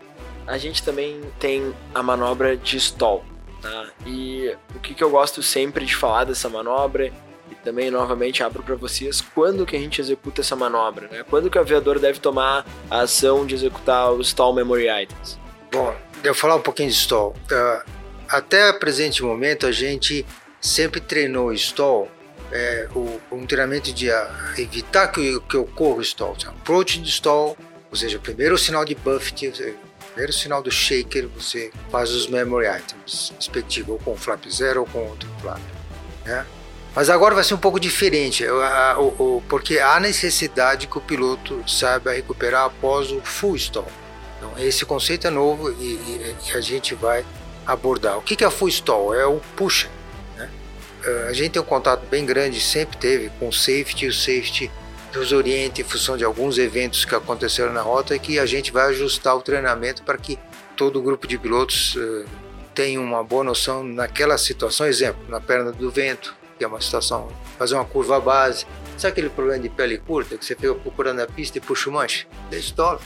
a 0.45 0.57
gente 0.57 0.83
também 0.83 1.21
tem 1.39 1.73
a 1.93 2.03
manobra 2.03 2.55
de 2.55 2.77
stall. 2.77 3.23
Tá? 3.65 3.87
E 4.05 4.55
o 4.75 4.79
que, 4.79 4.93
que 4.93 5.03
eu 5.03 5.09
gosto 5.09 5.41
sempre 5.41 5.85
de 5.85 5.95
falar 5.95 6.23
dessa 6.23 6.47
manobra 6.47 7.11
e 7.49 7.55
também 7.63 7.89
novamente 7.89 8.43
abro 8.43 8.61
para 8.61 8.75
vocês 8.75 9.21
quando 9.33 9.65
que 9.65 9.75
a 9.75 9.79
gente 9.79 9.99
executa 9.99 10.41
essa 10.41 10.55
manobra, 10.55 11.07
né? 11.07 11.25
Quando 11.27 11.49
que 11.49 11.57
o 11.57 11.61
aviador 11.61 11.97
deve 11.97 12.19
tomar 12.19 12.63
a 12.91 12.99
ação 13.01 13.43
de 13.43 13.55
executar 13.55 14.11
os 14.11 14.27
stall 14.27 14.53
memory 14.53 14.85
items? 15.01 15.39
Bom, 15.71 15.95
eu 16.23 16.35
falar 16.35 16.57
um 16.57 16.61
pouquinho 16.61 16.89
de 16.89 16.95
stall. 16.95 17.35
Uh, 17.51 17.89
até 18.29 18.71
presente 18.71 19.23
momento 19.23 19.65
a 19.65 19.71
gente 19.71 20.23
sempre 20.61 20.99
treinou 20.99 21.51
stall, 21.51 22.07
é, 22.51 22.87
o, 22.95 23.19
um 23.31 23.47
treinamento 23.47 23.91
de 23.91 24.11
uh, 24.11 24.13
evitar 24.59 25.07
que, 25.07 25.39
que 25.49 25.57
ocorra 25.57 25.97
o 25.97 26.01
stall, 26.01 26.37
approach 26.45 27.01
de 27.01 27.09
stall, 27.09 27.57
ou 27.89 27.97
seja, 27.97 28.19
primeiro 28.19 28.53
o 28.53 28.59
sinal 28.59 28.85
de 28.85 28.93
buffet, 28.93 29.75
primeiro 30.15 30.31
sinal 30.31 30.63
do 30.63 30.71
shaker, 30.71 31.27
você 31.27 31.69
faz 31.91 32.09
os 32.09 32.27
memory 32.27 32.65
items, 32.67 33.33
respectivo, 33.35 33.93
ou 33.93 33.99
com 33.99 34.15
flap 34.15 34.45
zero 34.49 34.79
ou 34.79 34.85
com 34.87 34.99
outro 34.99 35.29
flap. 35.41 35.59
Né? 36.23 36.45
Mas 36.95 37.09
agora 37.09 37.35
vai 37.35 37.43
ser 37.43 37.53
um 37.53 37.57
pouco 37.57 37.77
diferente, 37.77 38.45
porque 39.49 39.77
há 39.77 39.99
necessidade 39.99 40.87
que 40.87 40.97
o 40.97 41.01
piloto 41.01 41.61
saiba 41.69 42.13
recuperar 42.13 42.63
após 42.63 43.11
o 43.11 43.19
full 43.19 43.57
stall. 43.57 43.91
Então, 44.37 44.53
esse 44.57 44.85
conceito 44.85 45.27
é 45.27 45.29
novo 45.29 45.69
e, 45.73 46.33
a 46.55 46.61
gente 46.61 46.95
vai 46.95 47.25
abordar. 47.65 48.17
O 48.17 48.21
que 48.21 48.41
é 48.41 48.49
full 48.49 48.69
stall? 48.69 49.13
É 49.13 49.25
o 49.25 49.41
push. 49.57 49.89
Né? 50.37 50.49
Eh, 51.03 51.25
a 51.27 51.33
gente 51.33 51.51
tem 51.51 51.61
um 51.61 51.65
contato 51.65 52.07
bem 52.07 52.25
grande, 52.25 52.61
sempre 52.61 52.95
teve, 52.95 53.29
com 53.37 53.49
o 53.49 53.53
safety. 53.53 54.07
O 54.07 54.13
safety 54.13 54.71
nos 55.15 55.31
orienta 55.31 55.81
em 55.81 55.83
função 55.83 56.17
de 56.17 56.23
alguns 56.23 56.57
eventos 56.57 57.05
que 57.05 57.15
aconteceram 57.15 57.73
na 57.73 57.81
rota 57.81 58.15
e 58.15 58.19
que 58.19 58.37
a 58.39 58.45
gente 58.45 58.71
vai 58.71 58.89
ajustar 58.89 59.35
o 59.35 59.41
treinamento 59.41 60.03
para 60.03 60.17
que 60.17 60.37
todo 60.75 60.99
o 60.99 61.01
grupo 61.01 61.25
de 61.27 61.37
pilotos 61.37 61.95
uh, 61.95 62.25
tenha 62.73 62.99
uma 62.99 63.23
boa 63.23 63.43
noção 63.43 63.83
naquela 63.83 64.37
situação. 64.37 64.85
Exemplo, 64.85 65.23
na 65.29 65.39
perna 65.39 65.71
do 65.71 65.89
vento, 65.89 66.35
que 66.57 66.63
é 66.63 66.67
uma 66.67 66.81
situação, 66.81 67.29
fazer 67.57 67.75
uma 67.75 67.85
curva 67.85 68.19
base. 68.19 68.65
Sabe 68.97 69.11
aquele 69.11 69.29
problema 69.29 69.59
de 69.59 69.69
pele 69.69 69.97
curta 69.97 70.37
que 70.37 70.45
você 70.45 70.55
fica 70.55 70.73
procurando 70.75 71.21
a 71.21 71.27
pista 71.27 71.57
e 71.57 71.61
puxa 71.61 71.89
o 71.89 71.93
manche? 71.93 72.27
É 72.51 72.57
história. 72.57 72.99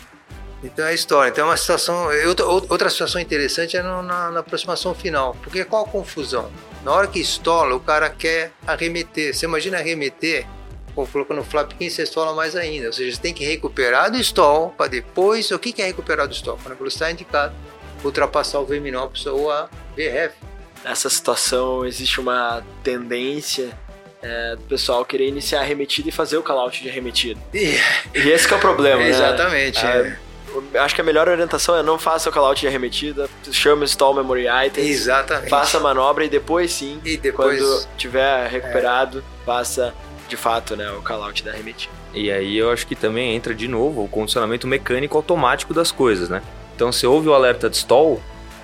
Então 0.63 0.85
é 0.85 0.93
história. 0.93 1.29
Então 1.29 1.45
é 1.45 1.47
uma 1.49 1.57
situação. 1.57 2.09
Outra, 2.27 2.45
outra 2.45 2.89
situação 2.89 3.21
interessante 3.21 3.77
é 3.77 3.81
no, 3.81 4.03
na, 4.03 4.29
na, 4.29 4.39
aproximação 4.41 4.93
final. 4.93 5.35
Porque 5.41 5.63
qual 5.63 5.85
a 5.85 5.87
confusão? 5.87 6.51
Na 6.83 6.91
hora 6.91 7.07
que 7.07 7.19
estola, 7.19 7.75
o 7.75 7.79
cara 7.79 8.09
quer 8.09 8.51
arremeter. 8.67 9.33
Você 9.33 9.45
imagina 9.45 9.77
arremeter 9.77 10.45
15, 11.05 11.95
você 11.95 12.03
estola 12.03 12.33
mais 12.33 12.55
ainda. 12.55 12.87
Ou 12.87 12.93
seja, 12.93 13.15
você 13.15 13.21
tem 13.21 13.33
que 13.33 13.45
recuperar 13.45 14.11
do 14.11 14.17
stall 14.19 14.73
para 14.77 14.87
depois. 14.87 15.49
O 15.51 15.59
que, 15.59 15.71
que 15.71 15.81
é 15.81 15.85
recuperar 15.85 16.27
do 16.27 16.33
stall? 16.33 16.57
Quando 16.61 16.73
a 16.73 16.75
velocidade 16.77 17.13
indicada, 17.13 17.53
ultrapassar 18.03 18.59
o 18.59 18.65
VMINOPS 18.65 19.25
ou 19.27 19.51
a 19.51 19.69
VRF. 19.95 20.35
Nessa 20.83 21.09
situação 21.09 21.85
existe 21.85 22.19
uma 22.19 22.63
tendência 22.83 23.77
é, 24.21 24.55
do 24.55 24.61
pessoal 24.63 25.03
querer 25.03 25.27
iniciar 25.27 25.59
a 25.59 25.61
arremetida 25.63 26.07
e 26.09 26.11
fazer 26.11 26.37
o 26.37 26.43
callout 26.43 26.81
de 26.81 26.89
arremetida. 26.89 27.39
E, 27.53 27.75
E 28.15 28.29
esse 28.29 28.47
que 28.47 28.53
é 28.53 28.57
o 28.57 28.59
problema, 28.59 28.99
né? 29.03 29.09
exatamente. 29.09 29.85
É. 29.85 30.17
Acho 30.79 30.95
que 30.95 31.01
a 31.01 31.03
melhor 31.03 31.27
orientação 31.29 31.77
é 31.77 31.83
não 31.83 31.99
faça 31.99 32.27
o 32.29 32.33
callout 32.33 32.59
de 32.59 32.65
arremetida, 32.67 33.29
chame 33.51 33.83
o 33.83 33.85
stall 33.85 34.15
memory 34.15 34.47
items, 34.65 34.89
Exatamente. 34.89 35.49
faça 35.49 35.77
a 35.77 35.79
manobra 35.79 36.25
e 36.25 36.29
depois 36.29 36.71
sim, 36.71 36.99
E 37.05 37.17
depois. 37.17 37.59
quando 37.61 37.87
tiver 37.97 38.47
recuperado, 38.47 39.23
faça 39.45 39.93
de 40.29 40.37
fato 40.37 40.75
né, 40.75 40.89
o 40.91 41.01
callout 41.01 41.43
da 41.43 41.51
arremetida. 41.51 41.91
E 42.13 42.31
aí 42.31 42.57
eu 42.57 42.71
acho 42.71 42.87
que 42.87 42.95
também 42.95 43.35
entra 43.35 43.53
de 43.53 43.67
novo 43.67 44.03
o 44.03 44.07
condicionamento 44.07 44.67
mecânico 44.67 45.17
automático 45.17 45.73
das 45.73 45.91
coisas, 45.91 46.29
né? 46.29 46.41
Então 46.75 46.91
você 46.91 47.05
ouve 47.05 47.27
o 47.27 47.33
alerta 47.33 47.69
de 47.69 47.75
stall, 47.75 48.21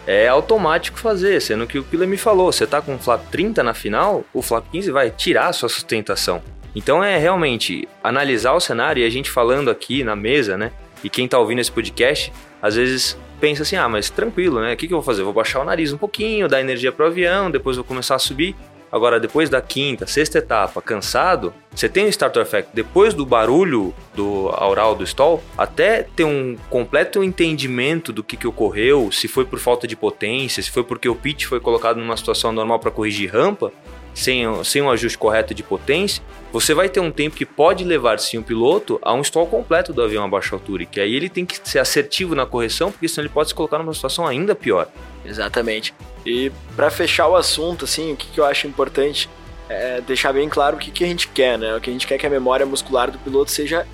é 0.08 0.28
automático 0.28 1.00
fazer, 1.00 1.42
sendo 1.42 1.68
que 1.68 1.80
o 1.80 1.84
Killer 1.84 2.08
me 2.08 2.18
falou, 2.18 2.52
você 2.52 2.66
tá 2.66 2.82
com 2.82 2.96
o 2.96 3.00
flap 3.00 3.22
30 3.32 3.64
na 3.64 3.74
final, 3.74 4.24
o 4.34 4.42
flap 4.42 4.66
15 4.72 4.92
vai 4.92 5.10
tirar 5.10 5.48
a 5.48 5.54
sua 5.54 5.68
sustentação. 5.68 6.42
Então 6.76 7.04
é 7.04 7.18
realmente 7.18 7.88
analisar 8.04 8.54
o 8.54 8.60
cenário 8.60 9.02
e 9.02 9.06
a 9.06 9.10
gente 9.10 9.32
falando 9.32 9.70
aqui 9.70 10.04
na 10.04 10.16
mesa, 10.16 10.58
né? 10.58 10.72
E 11.04 11.10
quem 11.10 11.28
tá 11.28 11.40
ouvindo 11.40 11.60
esse 11.60 11.72
podcast, 11.72 12.32
às 12.62 12.76
vezes 12.76 13.18
pensa 13.40 13.64
assim, 13.64 13.76
ah, 13.76 13.88
mas 13.88 14.10
tranquilo, 14.10 14.62
né? 14.62 14.74
O 14.74 14.78
que, 14.78 14.88
que 14.88 14.94
eu 14.94 14.98
vou 14.98 15.06
fazer? 15.06 15.24
Vou 15.24 15.34
baixar 15.34 15.62
o 15.62 15.64
nariz 15.64 15.94
um 15.94 15.98
pouquinho, 15.98 16.48
dar 16.48 16.62
energia 16.62 16.92
pro 16.92 17.06
avião, 17.06 17.50
depois 17.50 17.78
vou 17.78 17.86
começar 17.86 18.16
a 18.16 18.20
subir. 18.20 18.56
Agora, 18.96 19.20
depois 19.20 19.50
da 19.50 19.62
quinta, 19.62 20.08
sexta 20.08 20.38
etapa, 20.38 20.82
cansado, 20.82 21.54
você 21.70 21.90
tem 21.90 22.06
o 22.06 22.08
starter 22.08 22.42
effect. 22.42 22.70
Depois 22.74 23.14
do 23.14 23.26
barulho 23.26 23.94
do 24.16 24.48
aural 24.54 24.96
do 24.96 25.04
stall, 25.04 25.44
até 25.58 26.04
ter 26.04 26.24
um 26.24 26.56
completo 26.70 27.22
entendimento 27.22 28.14
do 28.14 28.24
que, 28.24 28.38
que 28.38 28.48
ocorreu, 28.48 29.12
se 29.12 29.28
foi 29.28 29.44
por 29.44 29.60
falta 29.60 29.86
de 29.86 29.98
potência, 29.98 30.64
se 30.64 30.72
foi 30.72 30.82
porque 30.82 31.10
o 31.10 31.16
pitch 31.16 31.44
foi 31.44 31.60
colocado 31.60 31.98
numa 31.98 32.16
situação 32.16 32.54
normal 32.54 32.80
para 32.80 32.90
corrigir 32.90 33.34
rampa, 33.34 33.70
sem, 34.14 34.46
sem 34.64 34.82
um 34.82 34.90
ajuste 34.90 35.18
correto 35.18 35.54
de 35.54 35.62
potência, 35.62 36.24
você 36.54 36.74
vai 36.74 36.88
ter 36.88 37.02
um 37.02 37.12
tempo 37.12 37.36
que 37.36 37.46
pode 37.46 37.84
levar 37.84 38.18
sim 38.18 38.38
o 38.38 38.44
piloto 38.44 38.98
a 39.02 39.14
um 39.14 39.20
stall 39.20 39.46
completo 39.46 39.92
do 39.92 40.02
avião 40.02 40.24
a 40.24 40.28
baixa 40.30 40.56
altura, 40.56 40.84
e 40.84 40.86
que 40.86 41.02
aí 41.02 41.14
ele 41.14 41.28
tem 41.28 41.46
que 41.46 41.60
ser 41.70 41.80
assertivo 41.80 42.34
na 42.34 42.46
correção, 42.46 42.94
porque 42.94 43.10
senão 43.10 43.26
ele 43.26 43.34
pode 43.34 43.50
se 43.50 43.56
colocar 43.56 43.78
numa 43.78 43.94
situação 43.94 44.26
ainda 44.26 44.56
pior. 44.56 44.88
Exatamente. 45.26 45.94
E 46.26 46.52
para 46.76 46.90
fechar 46.90 47.28
o 47.28 47.36
assunto, 47.36 47.86
assim, 47.86 48.14
o 48.14 48.16
que, 48.16 48.28
que 48.28 48.40
eu 48.40 48.46
acho 48.46 48.68
importante 48.68 49.30
é 49.70 50.02
deixar 50.02 50.34
bem 50.34 50.50
claro 50.50 50.76
o 50.76 50.80
que, 50.80 50.92
que 50.92 51.04
a 51.04 51.08
gente 51.08 51.28
quer, 51.28 51.58
né? 51.58 51.76
O 51.76 51.82
que 51.82 51.90
a 51.90 51.94
gente 51.94 52.08
quer 52.08 52.16
é 52.16 52.18
que 52.18 52.26
a 52.26 52.30
memória 52.30 52.66
muscular 52.66 53.12
do 53.12 53.18
piloto 53.20 53.52
seja 53.52 53.86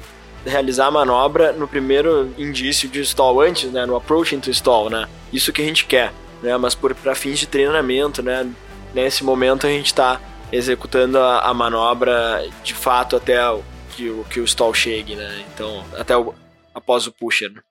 realizar 0.45 0.87
a 0.87 0.91
manobra 0.91 1.51
no 1.51 1.67
primeiro 1.67 2.33
indício 2.37 2.89
de 2.89 3.01
stall 3.01 3.41
antes, 3.41 3.71
né? 3.71 3.85
No 3.85 3.95
approach 3.95 4.35
into 4.35 4.49
stall, 4.49 4.89
né? 4.89 5.07
Isso 5.31 5.51
que 5.53 5.61
a 5.61 5.65
gente 5.65 5.85
quer, 5.85 6.11
né? 6.41 6.55
Mas 6.57 6.75
para 6.75 7.15
fins 7.15 7.39
de 7.39 7.47
treinamento, 7.47 8.23
né? 8.23 8.49
Nesse 8.93 9.23
momento 9.23 9.67
a 9.67 9.69
gente 9.69 9.87
está 9.87 10.19
executando 10.51 11.17
a, 11.17 11.39
a, 11.39 11.53
manobra 11.53 12.45
de 12.63 12.73
fato 12.73 13.15
até 13.15 13.49
o, 13.49 13.63
que, 13.95 14.09
o, 14.09 14.25
que 14.29 14.39
o 14.39 14.45
stall 14.45 14.73
chegue, 14.73 15.15
né? 15.15 15.45
Então, 15.53 15.83
até 15.97 16.17
o, 16.17 16.33
após 16.73 17.07
o 17.07 17.11
pusher. 17.11 17.51
Né? 17.51 17.61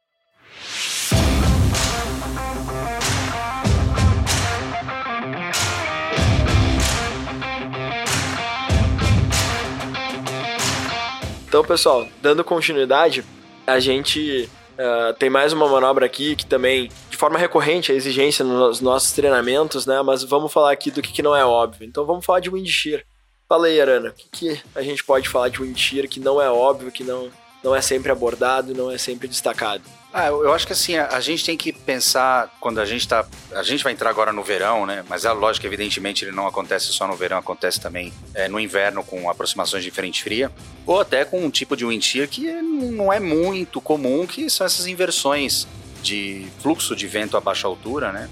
Então, 11.50 11.64
pessoal, 11.64 12.06
dando 12.22 12.44
continuidade, 12.44 13.24
a 13.66 13.80
gente 13.80 14.48
uh, 14.78 15.12
tem 15.18 15.28
mais 15.28 15.52
uma 15.52 15.68
manobra 15.68 16.06
aqui 16.06 16.36
que 16.36 16.46
também, 16.46 16.88
de 17.10 17.16
forma 17.16 17.36
recorrente, 17.36 17.90
é 17.90 17.94
exigência 17.96 18.44
nos 18.44 18.80
nossos 18.80 19.10
treinamentos, 19.10 19.84
né? 19.84 20.00
Mas 20.00 20.22
vamos 20.22 20.52
falar 20.52 20.70
aqui 20.70 20.92
do 20.92 21.02
que, 21.02 21.12
que 21.12 21.24
não 21.24 21.34
é 21.34 21.44
óbvio. 21.44 21.84
Então, 21.84 22.06
vamos 22.06 22.24
falar 22.24 22.38
de 22.38 22.48
wind 22.48 22.68
shear. 22.68 23.02
Fala 23.48 23.66
aí, 23.66 23.80
Arana, 23.80 24.10
o 24.10 24.12
que, 24.12 24.28
que 24.30 24.62
a 24.76 24.82
gente 24.82 25.02
pode 25.02 25.28
falar 25.28 25.48
de 25.48 25.60
wind 25.60 25.76
shear 25.76 26.06
que 26.06 26.20
não 26.20 26.40
é 26.40 26.48
óbvio, 26.48 26.92
que 26.92 27.02
não, 27.02 27.28
não 27.64 27.74
é 27.74 27.80
sempre 27.80 28.12
abordado, 28.12 28.72
não 28.72 28.88
é 28.88 28.96
sempre 28.96 29.26
destacado? 29.26 29.82
Ah, 30.12 30.26
eu, 30.26 30.52
acho 30.52 30.66
que 30.66 30.72
assim, 30.72 30.96
a, 30.96 31.20
gente 31.20 31.44
tem 31.44 31.56
que 31.56 31.72
pensar 31.72 32.52
quando 32.58 32.80
a 32.80 32.84
gente 32.84 33.06
tá. 33.06 33.24
A 33.54 33.62
gente 33.62 33.84
vai 33.84 33.92
entrar 33.92 34.10
agora 34.10 34.32
no 34.32 34.42
verão, 34.42 34.84
né? 34.84 35.04
Mas 35.08 35.24
é 35.24 35.30
lógico 35.30 35.66
evidentemente, 35.66 36.24
ele 36.24 36.32
não 36.32 36.48
acontece 36.48 36.86
só 36.86 37.06
no 37.06 37.14
verão, 37.14 37.38
acontece 37.38 37.80
também 37.80 38.12
é, 38.34 38.48
no 38.48 38.58
inverno 38.58 39.04
com 39.04 39.30
aproximações 39.30 39.84
de 39.84 39.90
frente 39.92 40.24
fria. 40.24 40.50
Ou 40.84 41.00
até 41.00 41.24
com 41.24 41.40
um 41.44 41.48
tipo 41.48 41.76
de 41.76 41.86
wind 41.86 42.02
shear 42.02 42.26
que 42.28 42.50
não 42.50 43.12
é 43.12 43.20
muito 43.20 43.80
comum, 43.80 44.26
que 44.26 44.50
são 44.50 44.66
essas 44.66 44.88
inversões 44.88 45.68
de 46.02 46.48
fluxo 46.60 46.96
de 46.96 47.06
vento 47.06 47.36
a 47.36 47.40
baixa 47.40 47.68
altura, 47.68 48.10
né? 48.10 48.28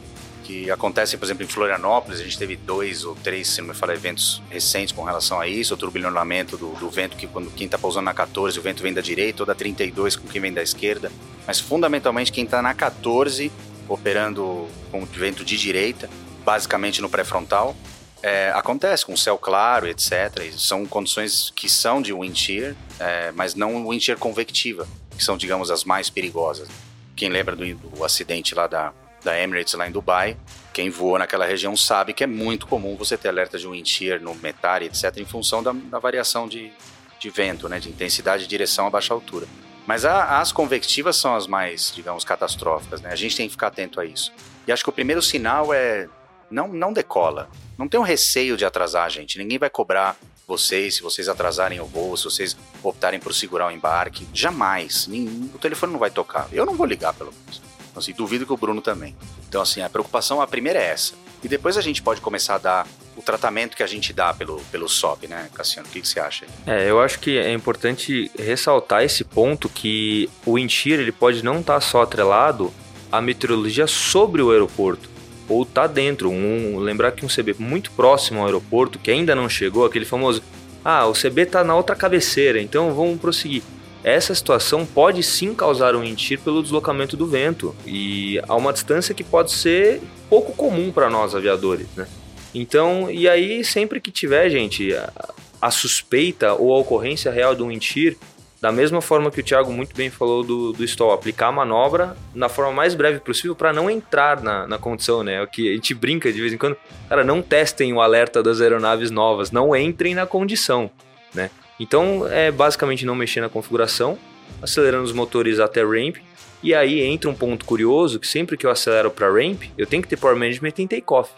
Que 0.48 0.70
acontecem, 0.70 1.18
por 1.18 1.26
exemplo, 1.26 1.44
em 1.44 1.46
Florianópolis. 1.46 2.20
A 2.20 2.24
gente 2.24 2.38
teve 2.38 2.56
dois 2.56 3.04
ou 3.04 3.14
três, 3.14 3.48
se 3.48 3.60
não 3.60 3.68
me 3.68 3.74
falar, 3.74 3.92
eventos 3.92 4.42
recentes 4.48 4.92
com 4.92 5.04
relação 5.04 5.38
a 5.38 5.46
isso. 5.46 5.74
O 5.74 5.76
turbilhonamento 5.76 6.56
do, 6.56 6.72
do 6.72 6.88
vento, 6.88 7.18
que 7.18 7.26
quando 7.26 7.50
quem 7.50 7.66
está 7.66 7.76
pousando 7.76 8.06
na 8.06 8.14
14, 8.14 8.58
o 8.58 8.62
vento 8.62 8.82
vem 8.82 8.94
da 8.94 9.02
direita, 9.02 9.42
ou 9.42 9.46
da 9.46 9.54
32 9.54 10.16
com 10.16 10.26
quem 10.26 10.40
vem 10.40 10.50
da 10.50 10.62
esquerda. 10.62 11.12
Mas 11.46 11.60
fundamentalmente 11.60 12.32
quem 12.32 12.44
está 12.44 12.62
na 12.62 12.72
14, 12.72 13.52
operando 13.86 14.66
com 14.90 15.04
vento 15.04 15.44
de 15.44 15.58
direita, 15.58 16.08
basicamente 16.46 17.02
no 17.02 17.10
pré-frontal, 17.10 17.76
é, 18.22 18.50
acontece 18.54 19.04
com 19.04 19.14
céu 19.18 19.36
claro, 19.36 19.86
etc. 19.86 20.50
São 20.56 20.86
condições 20.86 21.52
que 21.54 21.68
são 21.68 22.00
de 22.00 22.14
wind 22.14 22.34
shear, 22.34 22.74
é, 22.98 23.32
mas 23.32 23.54
não 23.54 23.86
wind 23.86 24.00
shear 24.00 24.16
convectiva, 24.16 24.88
que 25.14 25.22
são, 25.22 25.36
digamos, 25.36 25.70
as 25.70 25.84
mais 25.84 26.08
perigosas. 26.08 26.70
Quem 27.14 27.28
lembra 27.28 27.54
do, 27.54 27.74
do 27.74 28.02
acidente 28.02 28.54
lá 28.54 28.66
da 28.66 28.94
da 29.22 29.40
Emirates 29.40 29.74
lá 29.74 29.88
em 29.88 29.92
Dubai. 29.92 30.36
Quem 30.72 30.90
voa 30.90 31.18
naquela 31.18 31.44
região 31.44 31.76
sabe 31.76 32.12
que 32.12 32.22
é 32.22 32.26
muito 32.26 32.66
comum 32.66 32.96
você 32.96 33.16
ter 33.16 33.28
alerta 33.28 33.58
de 33.58 33.66
wind 33.66 33.86
shear 33.86 34.20
no 34.20 34.34
Metari, 34.34 34.86
etc., 34.86 35.16
em 35.18 35.24
função 35.24 35.62
da, 35.62 35.72
da 35.72 35.98
variação 35.98 36.46
de, 36.46 36.72
de 37.18 37.30
vento, 37.30 37.68
né, 37.68 37.80
de 37.80 37.88
intensidade 37.88 38.44
e 38.44 38.46
direção 38.46 38.86
a 38.86 38.90
baixa 38.90 39.12
altura. 39.12 39.46
Mas 39.86 40.04
a, 40.04 40.40
as 40.40 40.52
convectivas 40.52 41.16
são 41.16 41.34
as 41.34 41.46
mais, 41.46 41.92
digamos, 41.94 42.22
catastróficas, 42.22 43.00
né? 43.00 43.10
A 43.10 43.16
gente 43.16 43.36
tem 43.36 43.46
que 43.46 43.52
ficar 43.52 43.68
atento 43.68 43.98
a 44.00 44.04
isso. 44.04 44.32
E 44.66 44.72
acho 44.72 44.84
que 44.84 44.90
o 44.90 44.92
primeiro 44.92 45.22
sinal 45.22 45.72
é 45.72 46.08
não, 46.50 46.68
não 46.68 46.92
decola. 46.92 47.48
Não 47.76 47.88
tem 47.88 47.98
um 47.98 48.02
receio 48.02 48.56
de 48.56 48.64
atrasar, 48.64 49.08
gente. 49.10 49.38
Ninguém 49.38 49.58
vai 49.58 49.70
cobrar 49.70 50.16
vocês 50.46 50.96
se 50.96 51.02
vocês 51.02 51.28
atrasarem 51.28 51.80
o 51.80 51.86
voo, 51.86 52.16
se 52.16 52.24
vocês 52.24 52.56
optarem 52.82 53.20
por 53.20 53.34
segurar 53.34 53.68
o 53.68 53.70
embarque. 53.70 54.26
Jamais. 54.32 55.08
o 55.54 55.58
telefone 55.58 55.92
não 55.92 56.00
vai 56.00 56.10
tocar. 56.10 56.48
Eu 56.52 56.66
não 56.66 56.74
vou 56.74 56.86
ligar, 56.86 57.14
pelo 57.14 57.32
menos. 57.32 57.67
Assim, 57.98 58.12
duvido 58.12 58.46
que 58.46 58.52
o 58.52 58.56
Bruno 58.56 58.80
também. 58.80 59.14
Então, 59.48 59.62
assim, 59.62 59.82
a 59.82 59.88
preocupação, 59.88 60.40
a 60.40 60.46
primeira 60.46 60.78
é 60.78 60.90
essa. 60.90 61.14
E 61.42 61.48
depois 61.48 61.76
a 61.76 61.80
gente 61.80 62.02
pode 62.02 62.20
começar 62.20 62.56
a 62.56 62.58
dar 62.58 62.86
o 63.16 63.22
tratamento 63.22 63.76
que 63.76 63.82
a 63.82 63.86
gente 63.86 64.12
dá 64.12 64.32
pelo, 64.32 64.60
pelo 64.70 64.88
SOP, 64.88 65.26
né, 65.26 65.48
Cassiano? 65.52 65.88
O 65.88 65.90
que, 65.90 66.00
que 66.00 66.08
você 66.08 66.20
acha? 66.20 66.46
É, 66.66 66.88
eu 66.88 67.00
acho 67.00 67.18
que 67.18 67.36
é 67.36 67.52
importante 67.52 68.30
ressaltar 68.38 69.02
esse 69.02 69.24
ponto 69.24 69.68
que 69.68 70.30
o 70.46 70.56
shear, 70.68 71.00
ele 71.00 71.12
pode 71.12 71.44
não 71.44 71.60
estar 71.60 71.74
tá 71.74 71.80
só 71.80 72.02
atrelado 72.02 72.72
à 73.10 73.20
meteorologia 73.20 73.86
sobre 73.86 74.40
o 74.40 74.50
aeroporto 74.50 75.08
ou 75.48 75.64
tá 75.64 75.86
dentro. 75.86 76.30
Um, 76.30 76.78
lembrar 76.78 77.12
que 77.12 77.24
um 77.24 77.28
CB 77.28 77.56
muito 77.58 77.90
próximo 77.92 78.40
ao 78.40 78.46
aeroporto, 78.46 78.98
que 78.98 79.10
ainda 79.10 79.34
não 79.34 79.48
chegou, 79.48 79.84
aquele 79.84 80.04
famoso, 80.04 80.42
ah, 80.84 81.06
o 81.06 81.12
CB 81.12 81.46
tá 81.46 81.64
na 81.64 81.74
outra 81.74 81.96
cabeceira, 81.96 82.60
então 82.60 82.94
vamos 82.94 83.20
prosseguir 83.20 83.62
essa 84.08 84.34
situação 84.34 84.86
pode 84.86 85.22
sim 85.22 85.54
causar 85.54 85.94
um 85.94 86.04
entir 86.04 86.38
pelo 86.38 86.62
deslocamento 86.62 87.16
do 87.16 87.26
vento 87.26 87.74
e 87.86 88.40
a 88.48 88.54
uma 88.54 88.72
distância 88.72 89.14
que 89.14 89.24
pode 89.24 89.52
ser 89.52 90.00
pouco 90.28 90.52
comum 90.52 90.90
para 90.92 91.10
nós 91.10 91.34
aviadores, 91.34 91.86
né? 91.96 92.06
Então, 92.54 93.10
e 93.10 93.28
aí 93.28 93.62
sempre 93.64 94.00
que 94.00 94.10
tiver, 94.10 94.48
gente, 94.50 94.94
a, 94.94 95.12
a 95.60 95.70
suspeita 95.70 96.54
ou 96.54 96.74
a 96.74 96.78
ocorrência 96.78 97.30
real 97.30 97.54
de 97.54 97.62
um 97.62 97.70
entir, 97.70 98.16
da 98.60 98.72
mesma 98.72 99.00
forma 99.00 99.30
que 99.30 99.40
o 99.40 99.42
Thiago 99.42 99.72
muito 99.72 99.94
bem 99.94 100.10
falou 100.10 100.42
do, 100.42 100.72
do 100.72 100.84
stall, 100.84 101.12
aplicar 101.12 101.48
a 101.48 101.52
manobra 101.52 102.16
na 102.34 102.48
forma 102.48 102.72
mais 102.72 102.94
breve 102.94 103.20
possível 103.20 103.54
para 103.54 103.72
não 103.72 103.88
entrar 103.88 104.42
na, 104.42 104.66
na 104.66 104.78
condição, 104.78 105.22
né? 105.22 105.34
É 105.34 105.42
o 105.42 105.46
que 105.46 105.70
a 105.70 105.74
gente 105.74 105.94
brinca 105.94 106.32
de 106.32 106.40
vez 106.40 106.52
em 106.52 106.58
quando, 106.58 106.76
cara, 107.08 107.22
não 107.22 107.40
testem 107.40 107.92
o 107.92 108.00
alerta 108.00 108.42
das 108.42 108.60
aeronaves 108.60 109.10
novas, 109.10 109.52
não 109.52 109.76
entrem 109.76 110.14
na 110.14 110.26
condição, 110.26 110.90
né? 111.32 111.50
Então 111.78 112.26
é 112.28 112.50
basicamente 112.50 113.06
não 113.06 113.14
mexer 113.14 113.40
na 113.40 113.48
configuração, 113.48 114.18
acelerando 114.62 115.04
os 115.04 115.12
motores 115.12 115.60
até 115.60 115.82
ramp. 115.82 116.16
E 116.62 116.74
aí 116.74 117.02
entra 117.02 117.30
um 117.30 117.34
ponto 117.34 117.64
curioso 117.64 118.18
que 118.18 118.26
sempre 118.26 118.56
que 118.56 118.66
eu 118.66 118.70
acelero 118.70 119.10
para 119.10 119.30
ramp, 119.30 119.62
eu 119.76 119.86
tenho 119.86 120.02
que 120.02 120.08
ter 120.08 120.16
power 120.16 120.36
management 120.36 120.72
em 120.78 120.86
takeoff. 120.86 121.30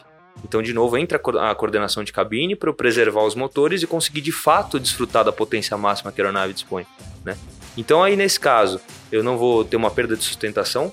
Então, 0.44 0.62
de 0.62 0.72
novo, 0.72 0.96
entra 0.96 1.18
a 1.18 1.54
coordenação 1.54 2.02
de 2.02 2.12
cabine 2.12 2.56
para 2.56 2.70
eu 2.70 2.74
preservar 2.74 3.24
os 3.24 3.34
motores 3.34 3.82
e 3.82 3.86
conseguir 3.86 4.22
de 4.22 4.32
fato 4.32 4.80
desfrutar 4.80 5.24
da 5.24 5.32
potência 5.32 5.76
máxima 5.76 6.10
que 6.10 6.20
a 6.20 6.24
aeronave 6.24 6.54
dispõe. 6.54 6.86
Né? 7.24 7.36
Então, 7.76 8.02
aí 8.02 8.16
nesse 8.16 8.40
caso, 8.40 8.80
eu 9.12 9.22
não 9.22 9.36
vou 9.36 9.64
ter 9.64 9.76
uma 9.76 9.90
perda 9.90 10.16
de 10.16 10.24
sustentação 10.24 10.90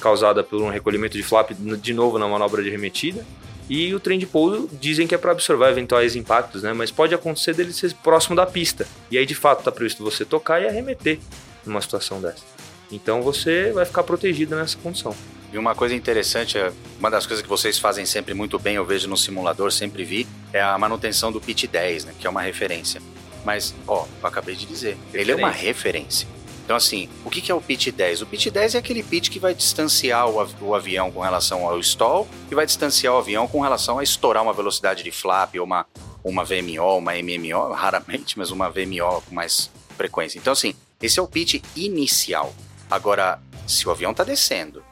causada 0.00 0.44
por 0.44 0.60
um 0.60 0.68
recolhimento 0.68 1.16
de 1.16 1.22
flap 1.22 1.50
de 1.52 1.94
novo 1.94 2.18
na 2.18 2.28
manobra 2.28 2.62
de 2.62 2.70
remetida. 2.70 3.24
E 3.68 3.94
o 3.94 4.00
trem 4.00 4.18
de 4.18 4.26
pouso 4.26 4.68
dizem 4.72 5.06
que 5.06 5.14
é 5.14 5.18
para 5.18 5.32
absorver 5.32 5.70
eventuais 5.70 6.14
impactos, 6.14 6.62
né? 6.62 6.72
Mas 6.72 6.90
pode 6.90 7.14
acontecer 7.14 7.54
dele 7.54 7.72
ser 7.72 7.94
próximo 7.94 8.36
da 8.36 8.44
pista. 8.44 8.86
E 9.10 9.16
aí 9.16 9.24
de 9.24 9.34
fato 9.34 9.60
está 9.60 9.72
previsto 9.72 10.04
você 10.04 10.24
tocar 10.24 10.60
e 10.60 10.66
arremeter 10.66 11.18
numa 11.64 11.80
situação 11.80 12.20
dessa. 12.20 12.44
Então 12.92 13.22
você 13.22 13.72
vai 13.72 13.84
ficar 13.84 14.02
protegido 14.02 14.54
nessa 14.54 14.76
condição. 14.78 15.14
E 15.52 15.58
uma 15.58 15.74
coisa 15.74 15.94
interessante, 15.94 16.58
é, 16.58 16.72
uma 16.98 17.10
das 17.10 17.26
coisas 17.26 17.40
que 17.40 17.48
vocês 17.48 17.78
fazem 17.78 18.04
sempre 18.04 18.34
muito 18.34 18.58
bem, 18.58 18.74
eu 18.74 18.84
vejo 18.84 19.08
no 19.08 19.16
simulador, 19.16 19.70
sempre 19.70 20.04
vi, 20.04 20.26
é 20.52 20.60
a 20.60 20.76
manutenção 20.76 21.30
do 21.30 21.40
pitch 21.40 21.66
10, 21.66 22.06
né, 22.06 22.14
que 22.18 22.26
é 22.26 22.30
uma 22.30 22.42
referência. 22.42 23.00
Mas, 23.44 23.74
ó, 23.86 24.04
eu 24.20 24.28
acabei 24.28 24.56
de 24.56 24.66
dizer, 24.66 24.96
ele 25.12 25.30
é 25.30 25.34
uma 25.36 25.50
referência. 25.50 26.26
Então, 26.64 26.76
assim, 26.76 27.10
o 27.24 27.30
que 27.30 27.52
é 27.52 27.54
o 27.54 27.60
pitch 27.60 27.88
10? 27.88 28.22
O 28.22 28.26
pitch 28.26 28.48
10 28.48 28.74
é 28.74 28.78
aquele 28.78 29.02
pitch 29.02 29.28
que 29.28 29.38
vai 29.38 29.54
distanciar 29.54 30.26
o, 30.26 30.40
av 30.40 30.54
o 30.62 30.74
avião 30.74 31.12
com 31.12 31.20
relação 31.20 31.68
ao 31.68 31.78
stall 31.80 32.26
e 32.50 32.54
vai 32.54 32.64
distanciar 32.64 33.12
o 33.12 33.18
avião 33.18 33.46
com 33.46 33.60
relação 33.60 33.98
a 33.98 34.02
estourar 34.02 34.42
uma 34.42 34.52
velocidade 34.54 35.02
de 35.02 35.10
flap 35.10 35.54
ou 35.56 35.64
uma, 35.64 35.86
uma 36.24 36.42
VMO, 36.42 36.96
uma 36.96 37.12
MMO, 37.12 37.72
raramente, 37.74 38.38
mas 38.38 38.50
uma 38.50 38.70
VMO 38.70 39.22
com 39.28 39.34
mais 39.34 39.70
frequência. 39.94 40.38
Então, 40.38 40.54
assim, 40.54 40.74
esse 41.02 41.18
é 41.18 41.22
o 41.22 41.28
pitch 41.28 41.62
inicial. 41.76 42.54
Agora, 42.90 43.38
se 43.66 43.86
o 43.86 43.90
avião 43.90 44.12
está 44.12 44.24
descendo, 44.24 44.82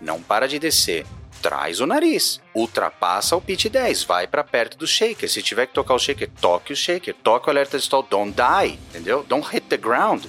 não 0.00 0.22
para 0.22 0.48
de 0.48 0.58
descer, 0.58 1.04
traz 1.42 1.78
o 1.78 1.86
nariz, 1.86 2.40
ultrapassa 2.54 3.36
o 3.36 3.40
pitch 3.40 3.66
10, 3.66 4.04
vai 4.04 4.26
para 4.26 4.42
perto 4.42 4.78
do 4.78 4.86
shaker. 4.86 5.30
Se 5.30 5.42
tiver 5.42 5.66
que 5.66 5.74
tocar 5.74 5.92
o 5.92 5.98
shaker, 5.98 6.30
toque 6.40 6.72
o 6.72 6.76
shaker, 6.76 7.14
toque 7.22 7.48
o 7.48 7.50
alerta 7.50 7.76
de 7.76 7.84
stall, 7.84 8.02
don't 8.02 8.34
die, 8.34 8.78
entendeu? 8.88 9.22
Don't 9.28 9.46
hit 9.46 9.66
the 9.68 9.76
ground 9.76 10.24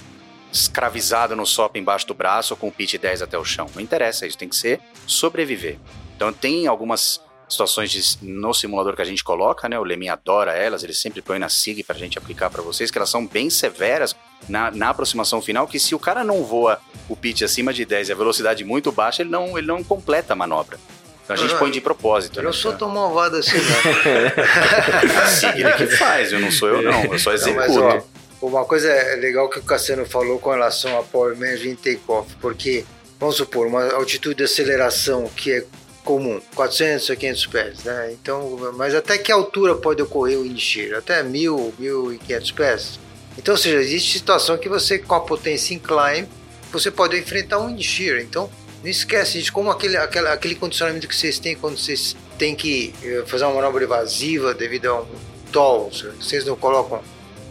escravizado 0.52 1.36
no 1.36 1.46
SOP 1.46 1.76
embaixo 1.76 2.06
do 2.06 2.14
braço 2.14 2.54
ou 2.54 2.58
com 2.58 2.68
o 2.68 2.72
pitch 2.72 2.96
10 2.96 3.22
até 3.22 3.38
o 3.38 3.44
chão. 3.44 3.66
Não 3.74 3.82
interessa, 3.82 4.26
isso 4.26 4.38
tem 4.38 4.48
que 4.48 4.56
ser 4.56 4.80
sobreviver. 5.06 5.78
Então 6.16 6.32
tem 6.32 6.66
algumas 6.66 7.20
situações 7.48 7.90
de, 7.90 8.02
no 8.22 8.54
simulador 8.54 8.94
que 8.94 9.02
a 9.02 9.04
gente 9.04 9.24
coloca, 9.24 9.68
né? 9.68 9.78
O 9.78 9.82
Lemin 9.82 10.08
adora 10.08 10.52
elas, 10.52 10.84
ele 10.84 10.94
sempre 10.94 11.20
põe 11.20 11.38
na 11.38 11.48
SIG 11.48 11.82
pra 11.82 11.96
gente 11.96 12.16
aplicar 12.16 12.48
para 12.48 12.62
vocês, 12.62 12.90
que 12.90 12.98
elas 12.98 13.10
são 13.10 13.26
bem 13.26 13.50
severas 13.50 14.14
na, 14.48 14.70
na, 14.70 14.90
aproximação 14.90 15.42
final, 15.42 15.66
que 15.66 15.78
se 15.78 15.94
o 15.94 15.98
cara 15.98 16.22
não 16.22 16.44
voa 16.44 16.80
o 17.08 17.16
pitch 17.16 17.42
acima 17.42 17.72
de 17.72 17.84
10 17.84 18.08
e 18.08 18.12
a 18.12 18.14
velocidade 18.14 18.64
muito 18.64 18.92
baixa, 18.92 19.22
ele 19.22 19.30
não, 19.30 19.58
ele 19.58 19.66
não 19.66 19.82
completa 19.82 20.32
a 20.32 20.36
manobra. 20.36 20.78
Então 21.24 21.34
a 21.34 21.38
gente 21.38 21.56
põe 21.58 21.70
de 21.70 21.80
propósito. 21.80 22.38
Eu 22.38 22.42
né? 22.42 22.46
não 22.46 22.52
sou 22.52 22.72
tão 22.72 22.88
malvado 22.88 23.36
assim, 23.36 23.56
não. 23.58 25.26
SIG 25.26 25.60
ele 25.60 25.72
que 25.72 25.86
faz, 25.96 26.32
eu 26.32 26.40
não 26.40 26.50
sou 26.50 26.68
eu 26.68 26.82
não, 26.82 27.04
eu 27.04 27.18
só 27.18 27.32
executo. 27.32 27.68
Não, 27.68 27.84
mas, 27.84 28.04
ó, 28.04 28.19
uma 28.40 28.64
coisa 28.64 28.88
legal 29.16 29.48
que 29.48 29.58
o 29.58 29.62
Cassiano 29.62 30.06
falou 30.06 30.38
com 30.38 30.50
relação 30.50 30.98
a 30.98 31.02
Power 31.02 31.36
Management 31.36 31.76
Takeoff, 31.76 32.34
porque, 32.40 32.84
vamos 33.18 33.36
supor, 33.36 33.66
uma 33.66 33.92
altitude 33.92 34.36
de 34.36 34.44
aceleração 34.44 35.28
que 35.36 35.52
é 35.52 35.64
comum, 36.04 36.40
400 36.54 37.10
a 37.10 37.16
500 37.16 37.46
pés, 37.46 37.84
né? 37.84 38.12
Então, 38.12 38.72
mas 38.76 38.94
até 38.94 39.18
que 39.18 39.30
altura 39.30 39.74
pode 39.74 40.02
ocorrer 40.02 40.38
o 40.38 40.58
shear? 40.58 40.98
Até 40.98 41.22
1000, 41.22 41.74
1500 41.78 42.50
pés? 42.52 43.00
Então, 43.36 43.54
ou 43.54 43.58
seja, 43.58 43.76
existe 43.76 44.18
situação 44.18 44.56
que 44.56 44.68
você, 44.68 44.98
com 44.98 45.14
a 45.14 45.20
potência 45.20 45.74
incline, 45.74 46.28
você 46.72 46.90
pode 46.90 47.18
enfrentar 47.18 47.58
um 47.58 47.78
shear. 47.78 48.20
Então, 48.20 48.50
não 48.82 48.90
esquece 48.90 49.42
de 49.42 49.52
como 49.52 49.70
aquele, 49.70 49.96
aquele, 49.96 50.28
aquele 50.28 50.54
condicionamento 50.54 51.06
que 51.06 51.14
vocês 51.14 51.38
têm 51.38 51.54
quando 51.54 51.76
vocês 51.76 52.16
têm 52.38 52.54
que 52.54 52.94
eh, 53.04 53.22
fazer 53.26 53.44
uma 53.44 53.54
manobra 53.54 53.84
evasiva 53.84 54.54
devido 54.54 54.86
a 54.86 55.02
um 55.02 55.06
toll, 55.52 55.90
vocês 56.18 56.44
não 56.46 56.56
colocam 56.56 57.02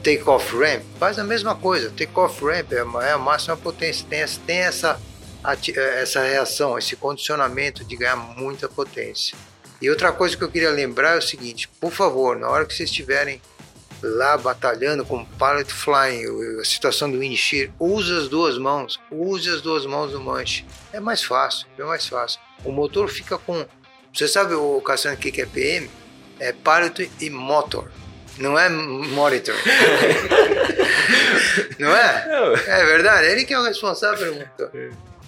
take-off 0.03 0.55
ramp, 0.55 0.81
faz 0.97 1.19
a 1.19 1.23
mesma 1.23 1.55
coisa. 1.55 1.89
Take-off 1.89 2.43
ramp 2.43 2.71
é 2.71 2.79
a, 2.79 3.07
é 3.07 3.17
máxima 3.17 3.55
potência, 3.57 4.05
tem, 4.09 4.25
tem 4.45 4.57
essa, 4.57 4.99
essa 5.75 6.21
reação, 6.21 6.77
esse 6.77 6.95
condicionamento 6.95 7.83
de 7.83 7.95
ganhar 7.95 8.15
muita 8.15 8.67
potência. 8.67 9.37
E 9.81 9.89
outra 9.89 10.11
coisa 10.11 10.35
que 10.35 10.43
eu 10.43 10.51
queria 10.51 10.71
lembrar 10.71 11.15
é 11.15 11.17
o 11.17 11.21
seguinte: 11.21 11.69
por 11.79 11.91
favor, 11.91 12.37
na 12.37 12.49
hora 12.49 12.65
que 12.65 12.73
vocês 12.73 12.89
estiverem 12.89 13.41
lá 14.01 14.37
batalhando 14.37 15.05
com 15.05 15.25
pilot 15.25 15.71
flying, 15.71 16.59
a 16.59 16.63
situação 16.63 17.11
do 17.11 17.19
wind 17.19 17.35
shear, 17.35 17.69
use 17.79 18.11
as 18.11 18.27
duas 18.27 18.57
mãos, 18.57 18.99
use 19.11 19.49
as 19.49 19.61
duas 19.61 19.85
mãos 19.85 20.13
no 20.13 20.19
manche. 20.19 20.65
É 20.93 20.99
mais 20.99 21.23
fácil, 21.23 21.67
é 21.77 21.83
mais 21.83 22.07
fácil. 22.07 22.39
O 22.63 22.71
motor 22.71 23.09
fica 23.09 23.37
com. 23.37 23.65
Você 24.13 24.27
sabe 24.27 24.53
o 24.53 24.81
Cassiano 24.81 25.17
o 25.17 25.19
que 25.19 25.41
é 25.41 25.45
PM? 25.45 25.89
É 26.39 26.51
pilot 26.51 27.11
e 27.19 27.29
motor 27.29 27.89
não 28.39 28.57
é 28.57 28.69
monitor. 28.69 29.55
não 31.77 31.95
é? 31.95 32.27
Não. 32.27 32.55
É 32.55 32.85
verdade, 32.85 33.27
ele 33.27 33.45
que 33.45 33.53
é 33.53 33.59
o 33.59 33.63
responsável 33.63 34.17
pelo 34.17 34.39
motor. 34.39 34.71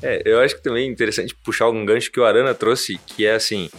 É, 0.02 0.22
eu 0.26 0.40
acho 0.40 0.56
que 0.56 0.64
também 0.64 0.88
é 0.88 0.92
interessante 0.92 1.36
puxar 1.36 1.66
algum 1.66 1.86
gancho 1.86 2.12
que 2.12 2.20
o 2.20 2.26
Arana 2.26 2.56
trouxe, 2.56 3.00
que 3.06 3.26
é 3.26 3.36
assim, 3.36 3.70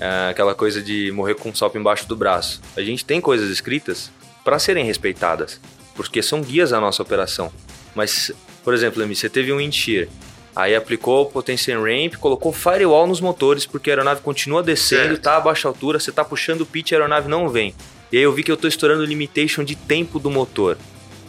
é 0.00 0.30
aquela 0.30 0.54
coisa 0.54 0.80
de 0.80 1.10
morrer 1.12 1.34
com 1.34 1.50
um 1.50 1.54
sopo 1.54 1.76
embaixo 1.76 2.08
do 2.08 2.16
braço. 2.16 2.62
A 2.76 2.80
gente 2.80 3.04
tem 3.04 3.20
coisas 3.20 3.50
escritas 3.50 4.10
para 4.44 4.58
serem 4.58 4.84
respeitadas, 4.84 5.60
porque 5.94 6.22
são 6.22 6.40
guias 6.40 6.70
da 6.70 6.80
nossa 6.80 7.02
operação. 7.02 7.52
Mas, 7.94 8.32
por 8.64 8.72
exemplo, 8.72 9.06
você 9.06 9.28
teve 9.28 9.52
um 9.52 9.58
wind 9.58 9.74
shear, 9.74 10.08
aí 10.54 10.74
aplicou 10.74 11.26
potência 11.26 11.78
ramp, 11.78 12.14
colocou 12.16 12.52
firewall 12.52 13.06
nos 13.06 13.20
motores, 13.20 13.66
porque 13.66 13.90
a 13.90 13.94
aeronave 13.94 14.22
continua 14.22 14.62
descendo, 14.62 15.08
certo. 15.08 15.22
tá 15.22 15.36
a 15.36 15.40
baixa 15.40 15.68
altura, 15.68 15.98
você 15.98 16.12
tá 16.12 16.24
puxando 16.24 16.62
o 16.62 16.66
pitch, 16.66 16.92
a 16.92 16.96
aeronave 16.96 17.28
não 17.28 17.48
vem. 17.48 17.74
E 18.10 18.16
aí 18.16 18.22
eu 18.22 18.32
vi 18.32 18.42
que 18.42 18.52
eu 18.52 18.56
tô 18.56 18.68
estourando 18.68 19.02
o 19.02 19.04
limitation 19.04 19.64
de 19.64 19.74
tempo 19.74 20.18
do 20.18 20.30
motor. 20.30 20.76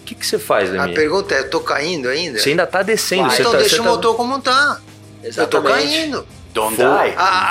O 0.01 0.05
que, 0.05 0.15
que 0.15 0.25
você 0.25 0.39
faz, 0.39 0.69
Leminha? 0.69 0.91
A 0.91 0.95
pergunta 0.95 1.35
é, 1.35 1.43
tô 1.43 1.59
caindo 1.59 2.07
ainda? 2.07 2.39
Você 2.39 2.49
ainda 2.49 2.65
tá 2.65 2.81
descendo. 2.81 3.33
então 3.33 3.51
tá, 3.51 3.57
deixa 3.57 3.81
o 3.81 3.83
tá... 3.83 3.89
motor 3.89 4.15
como 4.15 4.39
tá. 4.39 4.79
Exatamente. 5.23 5.39
Eu 5.39 5.47
tô 5.47 5.61
caindo. 5.63 6.27
Don't 6.53 6.75
die. 6.75 6.83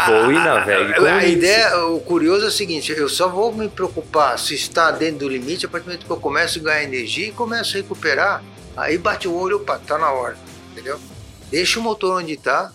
Voe, 0.07 0.35
navegue 0.35 0.95
a, 0.95 1.12
a, 1.12 1.17
a 1.19 1.27
ideia, 1.27 1.87
o 1.87 2.01
curioso 2.01 2.45
é 2.45 2.49
o 2.49 2.51
seguinte, 2.51 2.93
eu 2.93 3.09
só 3.09 3.29
vou 3.29 3.53
me 3.53 3.69
preocupar 3.69 4.37
se 4.37 4.55
está 4.55 4.91
dentro 4.91 5.21
do 5.21 5.29
limite 5.29 5.65
a 5.65 5.69
partir 5.69 5.85
do 5.85 5.89
momento 5.91 6.07
que 6.07 6.11
eu 6.11 6.17
começo 6.17 6.59
a 6.59 6.62
ganhar 6.62 6.83
energia 6.83 7.29
e 7.29 7.33
começo 7.33 7.77
a 7.77 7.81
recuperar. 7.81 8.43
Aí 8.77 8.99
bate 8.99 9.29
o 9.29 9.35
olho, 9.35 9.59
opa, 9.59 9.79
tá 9.79 9.97
na 9.97 10.11
hora, 10.11 10.37
entendeu? 10.73 10.99
Deixa 11.51 11.79
o 11.79 11.83
motor 11.83 12.21
onde 12.21 12.37
tá, 12.37 12.73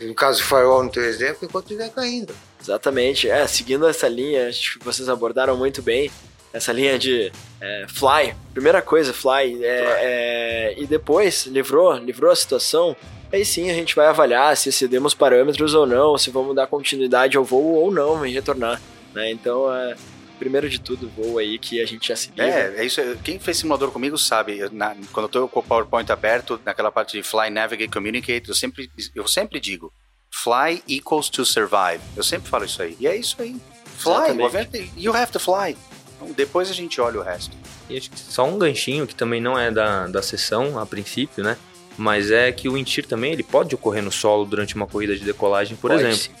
no 0.00 0.14
caso 0.14 0.38
do 0.38 0.44
firewall 0.44 0.84
no 0.84 0.90
teu 0.90 1.04
exemplo, 1.04 1.38
enquanto 1.42 1.64
estiver 1.64 1.90
caindo. 1.90 2.32
Exatamente. 2.62 3.28
É, 3.28 3.46
seguindo 3.46 3.86
essa 3.86 4.08
linha, 4.08 4.48
acho 4.48 4.78
que 4.78 4.84
vocês 4.84 5.08
abordaram 5.08 5.56
muito 5.56 5.82
bem 5.82 6.10
essa 6.52 6.72
linha 6.72 6.98
de 6.98 7.32
é, 7.60 7.86
fly. 7.88 8.34
Primeira 8.52 8.80
coisa, 8.80 9.12
fly. 9.12 9.64
É. 9.64 10.74
É, 10.74 10.74
e 10.78 10.86
depois, 10.86 11.46
livrou, 11.46 11.96
livrou 11.96 12.30
a 12.30 12.36
situação. 12.36 12.96
Aí 13.32 13.44
sim 13.44 13.70
a 13.70 13.74
gente 13.74 13.96
vai 13.96 14.06
avaliar 14.06 14.56
se 14.56 14.68
excedemos 14.68 15.14
parâmetros 15.14 15.74
ou 15.74 15.86
não, 15.86 16.18
se 16.18 16.30
vamos 16.30 16.54
dar 16.54 16.66
continuidade 16.66 17.36
ao 17.36 17.44
voo 17.44 17.74
ou 17.76 17.90
não 17.90 18.24
e 18.26 18.32
retornar. 18.32 18.80
Né? 19.14 19.30
Então, 19.30 19.74
é, 19.74 19.96
primeiro 20.38 20.68
de 20.68 20.78
tudo, 20.78 21.08
voo 21.16 21.38
aí 21.38 21.58
que 21.58 21.80
a 21.80 21.86
gente 21.86 22.08
já 22.08 22.14
se 22.14 22.28
livra. 22.28 22.44
É, 22.44 22.74
é 22.76 22.84
isso. 22.84 23.00
Quem 23.24 23.38
fez 23.38 23.56
simulador 23.56 23.90
comigo 23.90 24.18
sabe. 24.18 24.60
Na, 24.70 24.94
quando 25.12 25.24
eu 25.24 25.30
tô 25.30 25.48
com 25.48 25.60
o 25.60 25.62
PowerPoint 25.62 26.12
aberto, 26.12 26.60
naquela 26.64 26.92
parte 26.92 27.16
de 27.16 27.22
Fly, 27.22 27.48
Navigate, 27.50 27.90
Communicate, 27.90 28.48
eu 28.48 28.54
sempre, 28.54 28.90
eu 29.14 29.26
sempre 29.26 29.58
digo 29.58 29.90
Fly 30.32 30.82
equals 30.88 31.28
to 31.28 31.44
survive. 31.44 32.00
Eu 32.16 32.22
sempre 32.22 32.48
falo 32.48 32.64
isso 32.64 32.82
aí. 32.82 32.96
E 32.98 33.06
é 33.06 33.16
isso 33.16 33.36
aí. 33.40 33.56
Fly, 33.98 34.90
you 34.96 35.14
have 35.14 35.30
to 35.30 35.38
fly. 35.38 35.76
Então, 36.16 36.32
depois 36.32 36.70
a 36.70 36.72
gente 36.72 37.00
olha 37.00 37.20
o 37.20 37.22
resto. 37.22 37.56
E 37.88 37.96
acho 37.96 38.10
que 38.10 38.18
só 38.18 38.44
um 38.44 38.58
ganchinho 38.58 39.06
que 39.06 39.14
também 39.14 39.40
não 39.40 39.58
é 39.58 39.70
da, 39.70 40.06
da 40.06 40.22
sessão 40.22 40.78
a 40.78 40.86
princípio, 40.86 41.44
né? 41.44 41.56
Mas 41.96 42.30
é 42.30 42.50
que 42.50 42.68
o 42.68 42.72
wind 42.72 42.98
também 43.08 43.32
ele 43.32 43.42
pode 43.42 43.74
ocorrer 43.74 44.02
no 44.02 44.10
solo 44.10 44.44
durante 44.44 44.74
uma 44.74 44.86
corrida 44.86 45.14
de 45.14 45.24
decolagem, 45.24 45.76
por 45.76 45.90
pode, 45.90 46.02
exemplo. 46.02 46.34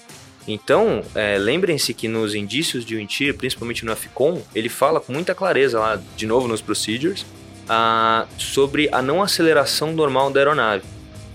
Então, 0.48 1.04
é, 1.14 1.36
lembrem-se 1.38 1.94
que 1.94 2.08
nos 2.08 2.34
indícios 2.34 2.84
de 2.84 2.96
wind 2.96 3.32
principalmente 3.36 3.84
no 3.84 3.92
AFCON, 3.92 4.42
ele 4.54 4.68
fala 4.68 5.00
com 5.00 5.12
muita 5.12 5.34
clareza 5.34 5.78
lá, 5.78 6.00
de 6.16 6.26
novo 6.26 6.48
nos 6.48 6.60
procedures, 6.60 7.24
a, 7.68 8.26
sobre 8.38 8.88
a 8.90 9.00
não 9.02 9.22
aceleração 9.22 9.92
normal 9.92 10.30
da 10.30 10.40
aeronave. 10.40 10.84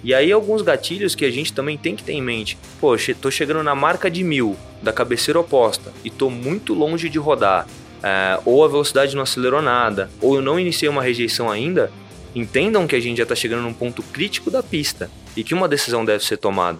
E 0.03 0.13
aí 0.13 0.31
alguns 0.31 0.61
gatilhos 0.61 1.15
que 1.15 1.25
a 1.25 1.31
gente 1.31 1.53
também 1.53 1.77
tem 1.77 1.95
que 1.95 2.03
ter 2.03 2.13
em 2.13 2.21
mente. 2.21 2.57
Poxa, 2.79 3.15
tô 3.19 3.31
chegando 3.31 3.63
na 3.63 3.75
marca 3.75 4.09
de 4.09 4.23
mil 4.23 4.55
da 4.81 4.93
cabeceira 4.93 5.39
oposta 5.39 5.91
e 6.03 6.09
tô 6.09 6.29
muito 6.29 6.73
longe 6.73 7.09
de 7.09 7.17
rodar. 7.17 7.67
É, 8.03 8.39
ou 8.45 8.63
a 8.63 8.67
velocidade 8.67 9.15
não 9.15 9.23
acelerou 9.23 9.61
nada, 9.61 10.09
ou 10.21 10.35
eu 10.35 10.41
não 10.41 10.59
iniciei 10.59 10.87
uma 10.87 11.01
rejeição 11.01 11.49
ainda, 11.49 11.91
entendam 12.35 12.85
que 12.85 12.95
a 12.95 12.99
gente 12.99 13.17
já 13.17 13.23
está 13.23 13.35
chegando 13.35 13.63
num 13.63 13.73
ponto 13.73 14.03
crítico 14.03 14.51
da 14.51 14.61
pista 14.61 15.09
e 15.35 15.43
que 15.43 15.55
uma 15.55 15.67
decisão 15.67 16.05
deve 16.05 16.23
ser 16.23 16.37
tomada. 16.37 16.77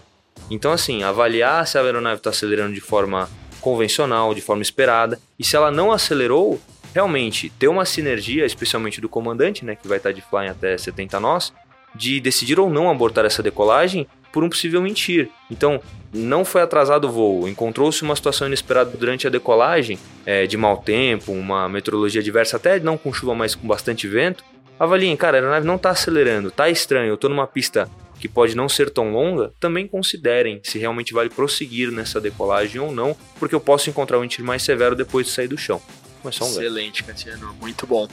Então, 0.50 0.72
assim, 0.72 1.04
avaliar 1.04 1.66
se 1.66 1.78
a 1.78 1.82
aeronave 1.82 2.18
está 2.18 2.30
acelerando 2.30 2.74
de 2.74 2.82
forma 2.82 3.28
convencional, 3.60 4.34
de 4.34 4.42
forma 4.42 4.62
esperada, 4.62 5.20
e 5.38 5.44
se 5.44 5.56
ela 5.56 5.72
não 5.72 5.92
acelerou, 5.92 6.62
realmente 6.94 7.50
ter 7.60 7.68
uma 7.68 7.86
sinergia, 7.86 8.46
especialmente 8.46 9.02
do 9.02 9.10
comandante, 9.10 9.66
né, 9.66 9.76
que 9.76 9.88
vai 9.88 9.98
estar 9.98 10.10
tá 10.10 10.16
de 10.16 10.22
flying 10.22 10.50
até 10.50 10.78
70 10.78 11.20
nós, 11.20 11.54
de 11.98 12.20
decidir 12.20 12.60
ou 12.60 12.70
não 12.70 12.90
abortar 12.90 13.26
essa 13.26 13.44
decolagem 13.44 14.08
por 14.32 14.44
um 14.44 14.50
possível 14.50 14.82
mentir. 14.82 15.30
Então, 15.50 15.82
não 16.14 16.46
foi 16.46 16.62
atrasado 16.62 17.08
o 17.08 17.12
voo, 17.12 17.48
encontrou-se 17.48 18.02
uma 18.04 18.16
situação 18.16 18.48
inesperada 18.48 18.96
durante 18.96 19.28
a 19.28 19.30
decolagem, 19.30 19.98
é, 20.26 20.46
de 20.46 20.56
mau 20.56 20.78
tempo, 20.78 21.32
uma 21.32 21.68
meteorologia 21.68 22.22
diversa, 22.22 22.58
até 22.58 22.80
não 22.80 22.98
com 22.98 23.12
chuva, 23.12 23.34
mas 23.34 23.56
com 23.56 23.68
bastante 23.68 24.08
vento. 24.08 24.44
Avaliem, 24.80 25.18
cara, 25.18 25.38
a 25.38 25.40
aeronave 25.40 25.66
não 25.66 25.76
está 25.76 25.90
acelerando, 25.90 26.52
tá 26.52 26.70
estranho, 26.70 27.10
eu 27.10 27.16
estou 27.16 27.30
numa 27.30 27.48
pista 27.48 27.90
que 28.20 28.28
pode 28.28 28.56
não 28.56 28.68
ser 28.68 28.90
tão 28.90 29.12
longa, 29.12 29.54
também 29.60 29.88
considerem 29.88 30.60
se 30.64 30.78
realmente 30.78 31.14
vale 31.14 31.30
prosseguir 31.30 31.92
nessa 31.92 32.20
decolagem 32.20 32.82
ou 32.82 32.92
não, 32.92 33.16
porque 33.40 33.56
eu 33.56 33.60
posso 33.60 33.90
encontrar 33.90 34.18
um 34.18 34.22
wind 34.22 34.40
mais 34.40 34.64
severo 34.64 34.96
depois 34.96 35.28
de 35.28 35.34
sair 35.34 35.48
do 35.48 35.58
chão. 35.58 35.82
Mas 36.24 36.36
só 36.36 36.46
um 36.46 36.50
Excelente, 36.50 37.04
Catiano, 37.04 37.56
muito 37.60 37.86
bom. 37.86 38.08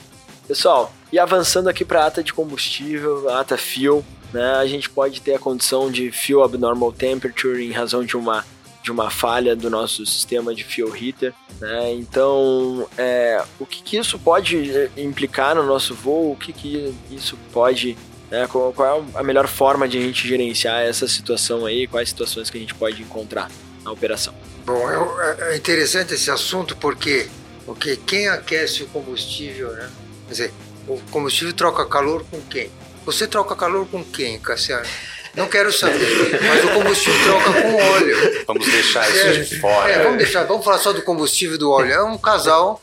Pessoal, 0.46 0.92
e 1.10 1.18
avançando 1.18 1.68
aqui 1.68 1.84
para 1.84 2.04
a 2.04 2.06
ata 2.06 2.22
de 2.22 2.32
combustível, 2.32 3.30
a 3.30 3.40
ata 3.40 3.56
fuel, 3.56 4.04
né, 4.32 4.54
a 4.56 4.66
gente 4.66 4.90
pode 4.90 5.20
ter 5.20 5.34
a 5.34 5.38
condição 5.38 5.90
de 5.90 6.10
fuel 6.10 6.42
abnormal 6.42 6.92
temperature 6.92 7.64
em 7.64 7.72
razão 7.72 8.04
de 8.04 8.16
uma 8.16 8.44
de 8.84 8.92
uma 8.92 9.08
falha 9.08 9.56
do 9.56 9.70
nosso 9.70 10.04
sistema 10.04 10.54
de 10.54 10.62
fuel 10.62 10.94
heater. 10.94 11.32
Né? 11.58 11.94
Então, 11.94 12.86
é, 12.98 13.42
o 13.58 13.64
que, 13.64 13.82
que, 13.82 13.96
isso 13.96 14.18
pode 14.18 14.70
é, 14.70 14.90
implicar 14.98 15.54
no 15.54 15.62
nosso 15.62 15.94
voo? 15.94 16.32
O 16.32 16.36
que, 16.36 16.52
que 16.52 16.94
isso 17.10 17.38
pode. 17.50 17.96
Né? 18.30 18.46
Qual, 18.46 18.74
qual, 18.74 19.02
é 19.14 19.18
a 19.18 19.22
melhor 19.22 19.48
forma 19.48 19.88
de 19.88 19.96
a 19.96 20.00
gente 20.02 20.28
gerenciar 20.28 20.82
essa 20.82 21.08
situação 21.08 21.64
aí? 21.64 21.86
Quais 21.86 22.10
situações 22.10 22.50
que 22.50 22.58
a 22.58 22.60
gente 22.60 22.74
pode 22.74 23.00
encontrar 23.00 23.50
na 23.82 23.90
operação? 23.90 24.34
Bom, 24.66 24.90
é, 24.90 25.54
é 25.54 25.56
interessante 25.56 26.12
esse 26.12 26.30
assunto 26.30 26.76
porque, 26.76 27.26
porque 27.64 27.96
quem 27.96 28.28
aquece 28.28 28.82
o 28.82 28.86
combustível, 28.88 29.72
né? 29.72 29.88
Quer 30.26 30.30
dizer, 30.30 30.52
o 30.88 31.00
combustível 31.10 31.54
troca 31.54 31.86
calor 31.86 32.24
com 32.30 32.40
quem? 32.42 32.70
Você 33.04 33.26
troca 33.26 33.54
calor 33.54 33.86
com 33.86 34.02
quem, 34.02 34.38
Cassiano? 34.38 34.86
Não 35.34 35.48
quero 35.48 35.72
saber, 35.72 36.40
mas 36.42 36.64
o 36.64 36.68
combustível 36.74 37.24
troca 37.24 37.60
com 37.60 37.74
óleo. 37.74 38.44
Vamos 38.46 38.66
deixar 38.66 39.10
isso 39.10 39.26
é, 39.26 39.32
de 39.32 39.60
fora. 39.60 39.90
É, 39.90 40.02
vamos 40.02 40.18
deixar, 40.18 40.44
vamos 40.44 40.64
falar 40.64 40.78
só 40.78 40.92
do 40.92 41.02
combustível 41.02 41.58
do 41.58 41.70
óleo. 41.70 41.92
É 41.92 42.02
um 42.02 42.16
casal 42.16 42.80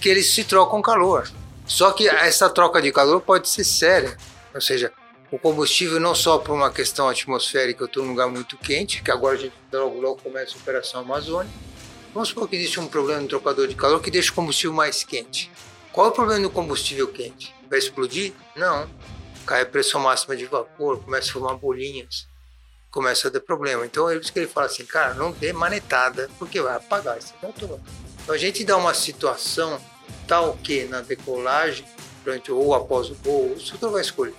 que 0.00 0.08
eles 0.08 0.30
se 0.30 0.44
trocam 0.44 0.82
calor. 0.82 1.26
Só 1.66 1.92
que 1.92 2.06
essa 2.06 2.50
troca 2.50 2.82
de 2.82 2.92
calor 2.92 3.22
pode 3.22 3.48
ser 3.48 3.64
séria. 3.64 4.16
Ou 4.54 4.60
seja, 4.60 4.92
o 5.30 5.38
combustível 5.38 5.98
não 5.98 6.14
só 6.14 6.38
por 6.38 6.52
uma 6.52 6.70
questão 6.70 7.08
atmosférica, 7.08 7.82
eu 7.82 7.86
estou 7.86 8.04
num 8.04 8.10
lugar 8.10 8.28
muito 8.28 8.56
quente, 8.58 9.02
que 9.02 9.10
agora 9.10 9.36
a 9.36 9.38
gente 9.38 9.54
logo, 9.72 9.98
logo 9.98 10.16
começa 10.22 10.54
a 10.54 10.58
operação 10.58 11.00
Amazônia. 11.00 11.50
Vamos 12.12 12.28
supor 12.28 12.46
que 12.48 12.54
existe 12.54 12.78
um 12.78 12.86
problema 12.86 13.22
no 13.22 13.28
trocador 13.28 13.66
de 13.66 13.74
calor 13.74 14.00
que 14.00 14.10
deixa 14.10 14.30
o 14.30 14.34
combustível 14.34 14.74
mais 14.74 15.02
quente. 15.02 15.50
Qual 15.94 16.08
é 16.08 16.10
o 16.10 16.12
problema 16.12 16.42
do 16.42 16.50
combustível 16.50 17.06
quente? 17.06 17.54
Vai 17.70 17.78
explodir? 17.78 18.32
Não 18.56 18.90
cai 19.46 19.62
a 19.62 19.66
pressão 19.66 20.00
máxima 20.00 20.36
de 20.36 20.44
vapor, 20.44 20.98
começa 20.98 21.30
a 21.30 21.32
formar 21.32 21.54
bolinhas, 21.54 22.26
começa 22.90 23.28
a 23.28 23.30
ter 23.30 23.38
problema. 23.38 23.86
Então 23.86 24.10
é 24.10 24.16
isso 24.16 24.32
que 24.32 24.40
ele 24.40 24.48
fala 24.48 24.66
assim, 24.66 24.84
cara, 24.84 25.14
não 25.14 25.30
dê 25.30 25.52
manetada, 25.52 26.28
porque 26.36 26.60
vai 26.60 26.74
apagar 26.74 27.16
esse 27.16 27.32
motor. 27.40 27.78
Então 28.20 28.34
a 28.34 28.38
gente 28.38 28.64
dá 28.64 28.76
uma 28.76 28.92
situação 28.92 29.80
tal 30.26 30.56
que 30.64 30.82
na 30.86 31.00
decolagem, 31.00 31.86
durante 32.24 32.50
ou 32.50 32.74
após 32.74 33.08
o 33.10 33.14
voo, 33.14 33.52
o 33.52 33.54
instrutor 33.54 33.92
vai 33.92 34.00
escolher. 34.00 34.34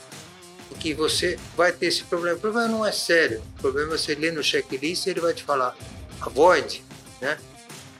Que 0.77 0.93
você 0.93 1.39
vai 1.55 1.71
ter 1.71 1.85
esse 1.85 2.03
problema. 2.03 2.35
O 2.35 2.41
problema 2.41 2.67
não 2.67 2.85
é 2.85 2.91
sério. 2.91 3.41
O 3.57 3.61
problema 3.61 3.93
é 3.93 3.97
você 3.97 4.13
ler 4.13 4.33
no 4.33 4.43
checklist 4.43 5.05
e 5.05 5.11
ele 5.11 5.21
vai 5.21 5.33
te 5.33 5.41
falar 5.41 5.73
avoid, 6.19 6.83
né? 7.21 7.37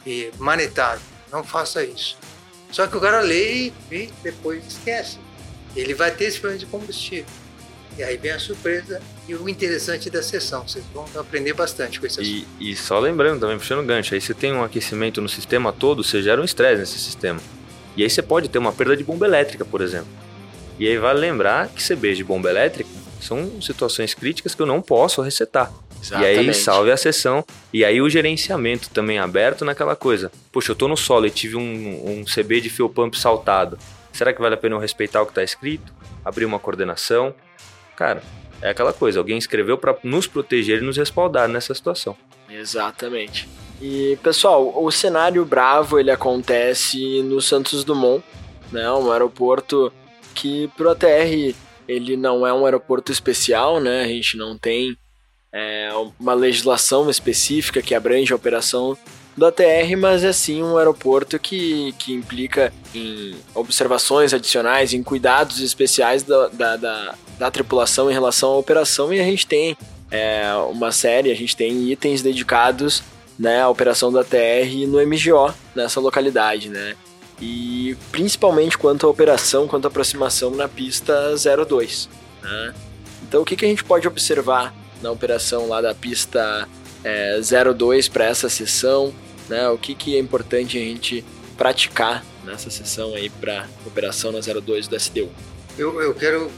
E 0.06 0.30
manetada. 0.40 1.00
Não 1.32 1.42
faça 1.42 1.86
isso. 1.86 2.18
Só 2.76 2.88
que 2.88 2.98
o 2.98 3.00
cara 3.00 3.22
lê 3.22 3.72
e 3.90 4.10
depois 4.22 4.68
esquece 4.68 5.18
ele 5.78 5.94
vai 5.94 6.12
ter 6.12 6.26
esse 6.26 6.40
problema 6.40 6.60
de 6.60 6.66
combustível. 6.66 7.26
E 7.98 8.04
aí 8.04 8.18
vem 8.18 8.32
a 8.32 8.40
surpresa 8.40 9.02
e 9.30 9.34
o 9.34 9.48
interessante 9.48 10.10
da 10.10 10.22
sessão. 10.22 10.68
Vocês 10.68 10.84
vão 10.94 11.06
aprender 11.16 11.54
bastante 11.54 12.02
com 12.02 12.06
esse 12.06 12.20
assunto. 12.20 12.48
E, 12.60 12.72
e 12.72 12.76
só 12.76 13.00
lembrando 13.00 13.40
também, 13.40 13.58
puxando 13.58 13.80
o 13.80 13.86
gancho, 13.86 14.14
aí 14.14 14.20
você 14.20 14.34
tem 14.34 14.52
um 14.52 14.62
aquecimento 14.62 15.22
no 15.22 15.30
sistema 15.30 15.72
todo, 15.72 16.04
você 16.04 16.22
gera 16.22 16.42
um 16.42 16.44
estresse 16.44 16.82
nesse 16.82 17.00
sistema. 17.00 17.40
E 17.96 18.04
aí 18.04 18.10
você 18.10 18.22
pode 18.22 18.50
ter 18.50 18.58
uma 18.58 18.74
perda 18.74 18.98
de 18.98 19.06
bomba 19.06 19.26
elétrica, 19.26 19.64
por 19.64 19.80
exemplo. 19.80 20.10
E 20.78 20.86
aí 20.86 20.98
vale 20.98 21.22
lembrar 21.22 21.70
que 21.70 21.82
CBs 21.82 22.18
de 22.18 22.26
bomba 22.26 22.50
elétrica 22.50 22.90
são 23.22 23.62
situações 23.62 24.14
críticas 24.14 24.54
que 24.54 24.62
eu 24.62 24.66
não 24.66 24.82
posso 24.82 25.22
resetar. 25.22 25.72
Exatamente. 26.06 26.36
E 26.36 26.40
aí 26.40 26.54
salve 26.54 26.92
a 26.92 26.98
sessão. 26.98 27.44
E 27.74 27.84
aí 27.84 28.02
o 28.02 28.10
gerenciamento 28.10 28.90
também 28.90 29.18
aberto 29.18 29.66
naquela 29.66 29.96
coisa. 29.96 30.32
Poxa, 30.52 30.72
eu 30.72 30.76
tô 30.76 30.88
no 30.88 30.96
solo 30.96 31.26
e 31.26 31.32
tive 31.32 31.56
um, 31.56 32.22
um 32.22 32.24
CB 32.24 32.62
de 32.62 32.70
fuel 32.70 32.90
pump 32.90 33.18
saltado. 33.18 33.78
Será 34.14 34.32
que 34.32 34.42
vale 34.42 34.56
a 34.56 34.58
pena 34.58 34.76
eu 34.76 34.80
respeitar 34.80 35.22
o 35.22 35.26
que 35.26 35.32
está 35.32 35.44
escrito? 35.44 35.94
Abrir 36.24 36.46
uma 36.46 36.60
coordenação? 36.60 37.34
Cara, 37.96 38.22
é 38.62 38.70
aquela 38.70 38.94
coisa, 38.94 39.20
alguém 39.20 39.38
escreveu 39.38 39.78
para 39.78 39.98
nos 40.04 40.28
proteger 40.28 40.82
e 40.82 40.86
nos 40.86 40.98
respaldar 40.98 41.48
nessa 41.48 41.74
situação. 41.74 42.16
Exatamente. 42.50 43.50
E 43.82 44.18
pessoal, 44.24 44.84
o 44.84 44.90
cenário 44.92 45.44
bravo 45.44 46.00
ele 46.00 46.12
acontece 46.12 47.22
no 47.24 47.42
Santos 47.42 47.84
Dumont, 47.84 48.24
né? 48.72 48.90
Um 48.92 49.12
aeroporto 49.12 49.92
que 50.34 50.70
pro 50.78 50.92
ATR 50.92 51.54
ele 51.88 52.16
não 52.16 52.48
é 52.48 52.54
um 52.54 52.66
aeroporto 52.66 53.12
especial, 53.12 53.82
né? 53.82 54.04
A 54.04 54.08
gente 54.08 54.38
não 54.38 54.58
tem 54.58 54.98
é, 55.58 55.90
uma 56.20 56.34
legislação 56.34 57.10
específica 57.10 57.82
que 57.82 57.96
abrange 57.96 58.34
a 58.34 58.36
operação 58.36 58.98
do 59.38 59.46
ATR, 59.46 59.96
mas 59.98 60.22
é 60.26 60.34
sim 60.34 60.62
um 60.62 60.78
aeroporto 60.78 61.40
que, 61.40 61.94
que 61.98 62.14
implica 62.14 62.74
em 62.94 63.36
observações 63.54 64.34
adicionais, 64.34 64.94
em 64.94 65.02
cuidados 65.02 65.62
especiais 65.62 66.24
da, 66.24 66.50
da, 66.50 66.76
da, 66.76 67.16
da 67.40 67.52
tripulação 67.52 68.12
em 68.12 68.14
relação 68.14 68.52
à 68.52 68.58
operação 68.58 69.14
e 69.14 69.20
a 69.20 69.24
gente 69.24 69.48
tem 69.48 69.78
é, 70.12 70.54
uma 70.70 70.92
série, 70.92 71.32
a 71.32 71.36
gente 71.36 71.56
tem 71.56 71.90
itens 71.90 72.22
dedicados 72.22 73.02
né, 73.40 73.62
à 73.62 73.70
operação 73.70 74.12
do 74.12 74.20
ATR 74.20 74.86
no 74.88 75.06
MGO, 75.06 75.54
nessa 75.74 76.02
localidade, 76.02 76.70
né? 76.70 76.96
E 77.42 77.98
principalmente 78.12 78.78
quanto 78.78 79.08
à 79.08 79.10
operação, 79.10 79.68
quanto 79.68 79.86
à 79.86 79.88
aproximação 79.88 80.52
na 80.52 80.70
pista 80.70 81.34
02. 81.68 82.10
Né? 82.42 82.74
Então 83.24 83.42
o 83.42 83.46
que, 83.46 83.58
que 83.58 83.66
a 83.66 83.68
gente 83.68 83.84
pode 83.84 84.08
observar 84.08 84.74
na 85.02 85.12
operação 85.12 85.68
lá 85.68 85.82
da 85.82 85.94
pista 85.94 86.68
é, 87.04 87.40
02 87.40 88.08
para 88.08 88.26
essa 88.26 88.50
sessão? 88.50 89.14
né? 89.50 89.68
O 89.70 89.78
que, 89.78 89.96
que 89.96 90.16
é 90.16 90.20
importante 90.20 90.78
a 90.78 90.82
gente 90.82 91.24
praticar 91.58 92.24
nessa 92.44 92.70
sessão 92.70 93.16
aí 93.16 93.30
para 93.30 93.68
operação 93.86 94.32
na 94.32 94.40
02 94.40 94.88
do 94.88 94.96
SDU? 94.96 95.30
Eu, 95.78 96.02
eu 96.02 96.14
quero 96.14 96.52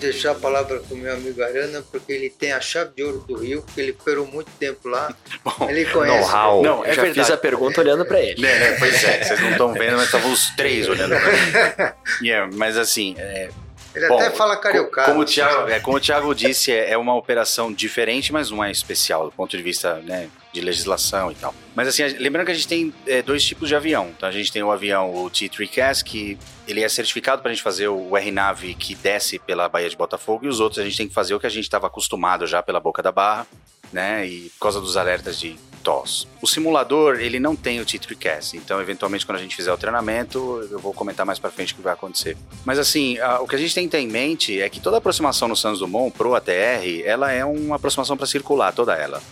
deixar 0.00 0.32
a 0.32 0.34
palavra 0.34 0.78
com 0.80 0.94
o 0.94 0.98
meu 0.98 1.12
amigo 1.12 1.42
Arana, 1.42 1.82
porque 1.90 2.12
ele 2.12 2.30
tem 2.30 2.52
a 2.52 2.60
chave 2.60 2.92
de 2.94 3.02
ouro 3.02 3.24
do 3.26 3.36
Rio, 3.36 3.62
porque 3.62 3.80
ele 3.80 3.90
operou 3.92 4.26
muito 4.26 4.50
tempo 4.58 4.88
lá. 4.88 5.14
Bom, 5.44 5.68
ele 5.68 5.84
conhece. 5.86 6.30
Know-how. 6.30 6.62
Não, 6.62 6.84
é 6.84 6.92
já 6.92 7.02
verdade. 7.02 7.26
fiz 7.26 7.30
a 7.30 7.36
pergunta 7.36 7.80
é, 7.80 7.84
olhando 7.84 8.04
para 8.04 8.20
ele. 8.20 8.46
É, 8.46 8.50
é, 8.50 8.78
pois 8.78 9.02
é, 9.04 9.24
vocês 9.24 9.40
não 9.40 9.50
estão 9.50 9.72
vendo, 9.72 9.96
mas 9.96 10.06
estavam 10.06 10.32
os 10.32 10.50
três 10.50 10.88
olhando 10.88 11.16
para 11.16 11.32
mim. 11.32 11.92
Yeah, 12.22 12.50
mas 12.56 12.76
assim, 12.76 13.14
é, 13.18 13.48
ele 13.94 14.08
Bom, 14.08 14.16
até 14.16 14.30
fala 14.30 14.56
cariocado. 14.56 15.10
Como 15.10 15.22
o 15.22 15.24
Thiago, 15.24 15.68
é, 15.68 15.80
como 15.80 15.96
o 15.96 16.00
Thiago 16.00 16.34
disse, 16.34 16.72
é, 16.72 16.92
é, 16.92 16.98
uma 16.98 17.14
operação 17.14 17.72
diferente, 17.72 18.32
mas 18.32 18.50
não 18.50 18.62
é 18.62 18.70
especial 18.70 19.24
do 19.24 19.32
ponto 19.32 19.56
de 19.56 19.62
vista 19.62 19.94
né, 20.04 20.28
de 20.52 20.60
legislação 20.60 21.32
e 21.32 21.34
tal. 21.34 21.54
Mas 21.74 21.88
assim, 21.88 22.02
lembrando 22.18 22.46
que 22.46 22.52
a 22.52 22.54
gente 22.54 22.68
tem 22.68 22.94
é, 23.06 23.22
dois 23.22 23.44
tipos 23.44 23.68
de 23.68 23.74
avião. 23.74 24.12
Então 24.16 24.28
a 24.28 24.32
gente 24.32 24.52
tem 24.52 24.62
o 24.62 24.70
avião, 24.70 25.14
o 25.14 25.30
T3CAS, 25.30 26.02
que 26.02 26.38
ele 26.66 26.82
é 26.82 26.88
certificado 26.88 27.40
para 27.40 27.50
a 27.50 27.54
gente 27.54 27.62
fazer 27.62 27.88
o 27.88 28.14
RNAV 28.14 28.74
que 28.74 28.94
desce 28.94 29.38
pela 29.38 29.68
Baía 29.68 29.88
de 29.88 29.96
Botafogo, 29.96 30.44
e 30.44 30.48
os 30.48 30.60
outros 30.60 30.80
a 30.80 30.84
gente 30.84 30.96
tem 30.96 31.08
que 31.08 31.14
fazer 31.14 31.34
o 31.34 31.40
que 31.40 31.46
a 31.46 31.50
gente 31.50 31.64
estava 31.64 31.86
acostumado 31.86 32.46
já 32.46 32.62
pela 32.62 32.80
boca 32.80 33.02
da 33.02 33.10
barra, 33.10 33.46
né? 33.92 34.26
E 34.26 34.50
por 34.50 34.64
causa 34.64 34.80
dos 34.80 34.96
alertas 34.96 35.38
de 35.38 35.56
TOS. 35.88 36.28
O 36.42 36.46
simulador, 36.46 37.18
ele 37.20 37.40
não 37.40 37.56
tem 37.56 37.80
o 37.80 37.86
T3CAS, 37.86 38.54
então 38.54 38.80
eventualmente 38.80 39.24
quando 39.24 39.38
a 39.38 39.40
gente 39.40 39.56
fizer 39.56 39.72
o 39.72 39.76
treinamento, 39.76 40.68
eu 40.70 40.78
vou 40.78 40.92
comentar 40.92 41.24
mais 41.24 41.38
para 41.38 41.50
frente 41.50 41.72
o 41.72 41.76
que 41.76 41.82
vai 41.82 41.92
acontecer. 41.92 42.36
Mas 42.64 42.78
assim, 42.78 43.18
a, 43.18 43.40
o 43.40 43.48
que 43.48 43.56
a 43.56 43.58
gente 43.58 43.74
tem 43.74 43.84
que 43.84 43.92
ter 43.92 44.00
em 44.00 44.08
mente 44.08 44.60
é 44.60 44.68
que 44.68 44.80
toda 44.80 44.98
aproximação 44.98 45.48
no 45.48 45.56
Santos 45.56 45.80
Dumont 45.80 46.16
pro 46.16 46.34
ATR, 46.34 47.02
ela 47.04 47.32
é 47.32 47.44
uma 47.44 47.76
aproximação 47.76 48.16
para 48.16 48.26
circular, 48.26 48.72
toda 48.72 48.94
ela. 48.94 49.22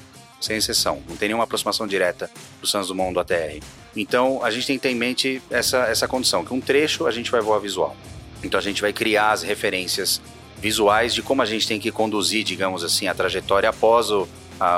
Sem 0.40 0.56
exceção, 0.56 1.02
não 1.08 1.16
tem 1.16 1.28
nenhuma 1.28 1.44
aproximação 1.44 1.86
direta 1.86 2.30
do 2.60 2.66
Santos 2.66 2.88
Dumont 2.88 3.12
do 3.12 3.20
ATR. 3.20 3.60
Então, 3.94 4.42
a 4.44 4.50
gente 4.50 4.66
tem 4.66 4.76
que 4.76 4.82
ter 4.82 4.90
em 4.90 4.94
mente 4.94 5.42
essa, 5.50 5.78
essa 5.86 6.06
condição, 6.06 6.44
que 6.44 6.52
um 6.52 6.60
trecho 6.60 7.06
a 7.06 7.10
gente 7.10 7.30
vai 7.30 7.40
voar 7.40 7.58
visual. 7.58 7.96
Então, 8.44 8.58
a 8.58 8.62
gente 8.62 8.82
vai 8.82 8.92
criar 8.92 9.32
as 9.32 9.42
referências 9.42 10.20
visuais 10.58 11.14
de 11.14 11.22
como 11.22 11.40
a 11.42 11.46
gente 11.46 11.66
tem 11.66 11.80
que 11.80 11.90
conduzir, 11.90 12.44
digamos 12.44 12.84
assim, 12.84 13.08
a 13.08 13.14
trajetória 13.14 13.68
após 13.68 14.10
o, 14.10 14.28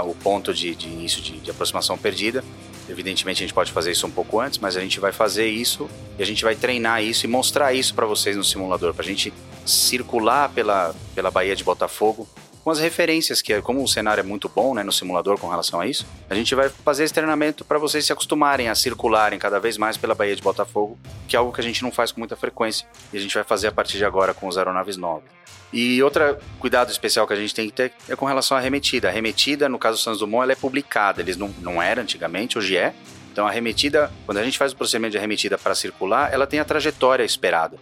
o 0.07 0.15
ponto 0.15 0.53
de, 0.53 0.75
de 0.75 0.89
início 0.89 1.21
de, 1.21 1.39
de 1.39 1.51
aproximação 1.51 1.97
perdida. 1.97 2.45
Evidentemente 2.89 3.43
a 3.43 3.47
gente 3.47 3.55
pode 3.55 3.71
fazer 3.71 3.93
isso 3.93 4.07
um 4.07 4.11
pouco 4.11 4.41
antes, 4.41 4.59
mas 4.59 4.77
a 4.77 4.81
gente 4.81 4.99
vai 4.99 5.13
fazer 5.13 5.47
isso 5.47 5.89
e 6.19 6.23
a 6.23 6.27
gente 6.27 6.43
vai 6.43 6.57
treinar 6.57 7.03
isso 7.03 7.27
e 7.27 7.29
mostrar 7.29 7.75
isso 7.75 7.95
para 7.95 8.07
vocês 8.07 8.37
no 8.37 8.43
simulador, 8.43 8.95
para 8.95 9.05
a 9.05 9.07
gente 9.07 9.33
circular 9.67 10.49
pela, 10.49 10.95
pela 11.15 11.31
Baía 11.31 11.55
de 11.55 11.63
Botafogo 11.63 12.27
com 12.69 12.73
as 12.73 12.81
referências, 12.81 13.41
que 13.41 13.55
é, 13.55 13.63
como 13.63 13.83
o 13.83 13.89
cenário 13.89 14.21
é 14.21 14.23
muito 14.23 14.47
bom 14.47 14.75
né, 14.75 14.83
no 14.83 14.93
simulador 14.93 15.39
com 15.39 15.49
relação 15.49 15.81
a 15.81 15.87
isso, 15.87 16.07
a 16.29 16.35
gente 16.35 16.55
vai 16.55 16.69
fazer 16.69 17.05
esse 17.05 17.15
treinamento 17.15 17.65
para 17.65 17.79
vocês 17.79 18.05
se 18.05 18.13
acostumarem 18.13 18.69
a 18.69 18.75
circularem 18.75 19.39
cada 19.39 19.59
vez 19.59 19.79
mais 19.79 19.97
pela 19.97 20.15
Baía 20.15 20.37
de 20.37 20.43
Botafogo, 20.43 20.99
que 21.27 21.35
é 21.35 21.39
algo 21.39 21.51
que 21.51 21.63
a 21.63 21.65
gente 21.65 21.83
não 21.83 21.91
faz 21.91 22.13
com 22.13 22.21
muita 22.21 22.37
frequência 22.37 22.87
e 23.11 23.17
a 23.17 23.21
gente 23.23 23.35
vai 23.35 23.43
fazer 23.43 23.69
a 23.69 23.73
partir 23.73 23.97
de 23.97 24.05
agora 24.05 24.35
com 24.35 24.47
os 24.47 24.59
aeronaves 24.59 24.99
novas. 24.99 25.31
E 25.73 26.03
outro 26.03 26.37
cuidado 26.59 26.91
especial 26.91 27.27
que 27.27 27.33
a 27.33 27.37
gente 27.37 27.55
tem 27.55 27.69
que 27.69 27.73
ter 27.73 27.91
é 28.07 28.15
com 28.15 28.27
relação 28.27 28.55
à 28.55 28.61
remetida. 28.61 29.09
A 29.09 29.11
remetida, 29.11 29.67
no 29.67 29.79
caso 29.79 29.97
do 29.97 30.03
Santos 30.03 30.21
Dumont, 30.21 30.43
ela 30.43 30.53
é 30.53 30.57
publicada. 30.57 31.23
Eles 31.23 31.39
não, 31.39 31.49
não 31.63 31.81
era 31.81 32.03
antigamente, 32.03 32.59
hoje 32.59 32.77
é. 32.77 32.93
Então 33.33 33.47
a 33.47 33.51
remetida, 33.51 34.13
quando 34.27 34.37
a 34.37 34.45
gente 34.45 34.59
faz 34.59 34.73
o 34.73 34.77
procedimento 34.77 35.13
de 35.13 35.19
remetida 35.19 35.57
para 35.57 35.75
circular, 35.75 36.35
ela 36.35 36.47
tem 36.47 36.61
a 36.61 36.67
trajetória 36.67 37.25
esperada. 37.25 37.79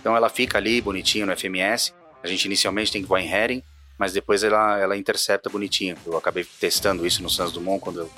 Então 0.00 0.16
ela 0.16 0.28
fica 0.28 0.58
ali 0.58 0.80
bonitinho 0.80 1.26
no 1.26 1.36
FMS. 1.36 1.92
A 2.22 2.28
gente 2.28 2.44
inicialmente 2.44 2.92
tem 2.92 3.02
que 3.02 3.08
voar 3.08 3.20
em 3.20 3.26
heading. 3.26 3.64
Mas 3.98 4.12
depois 4.12 4.42
ela, 4.44 4.78
ela 4.78 4.96
intercepta 4.96 5.50
bonitinho. 5.50 5.96
Eu 6.06 6.16
acabei 6.16 6.46
testando 6.60 7.06
isso 7.06 7.22
no 7.22 7.28
Santos 7.28 7.52
Dumont 7.52 7.80
quando 7.82 8.00
eu, 8.00 8.10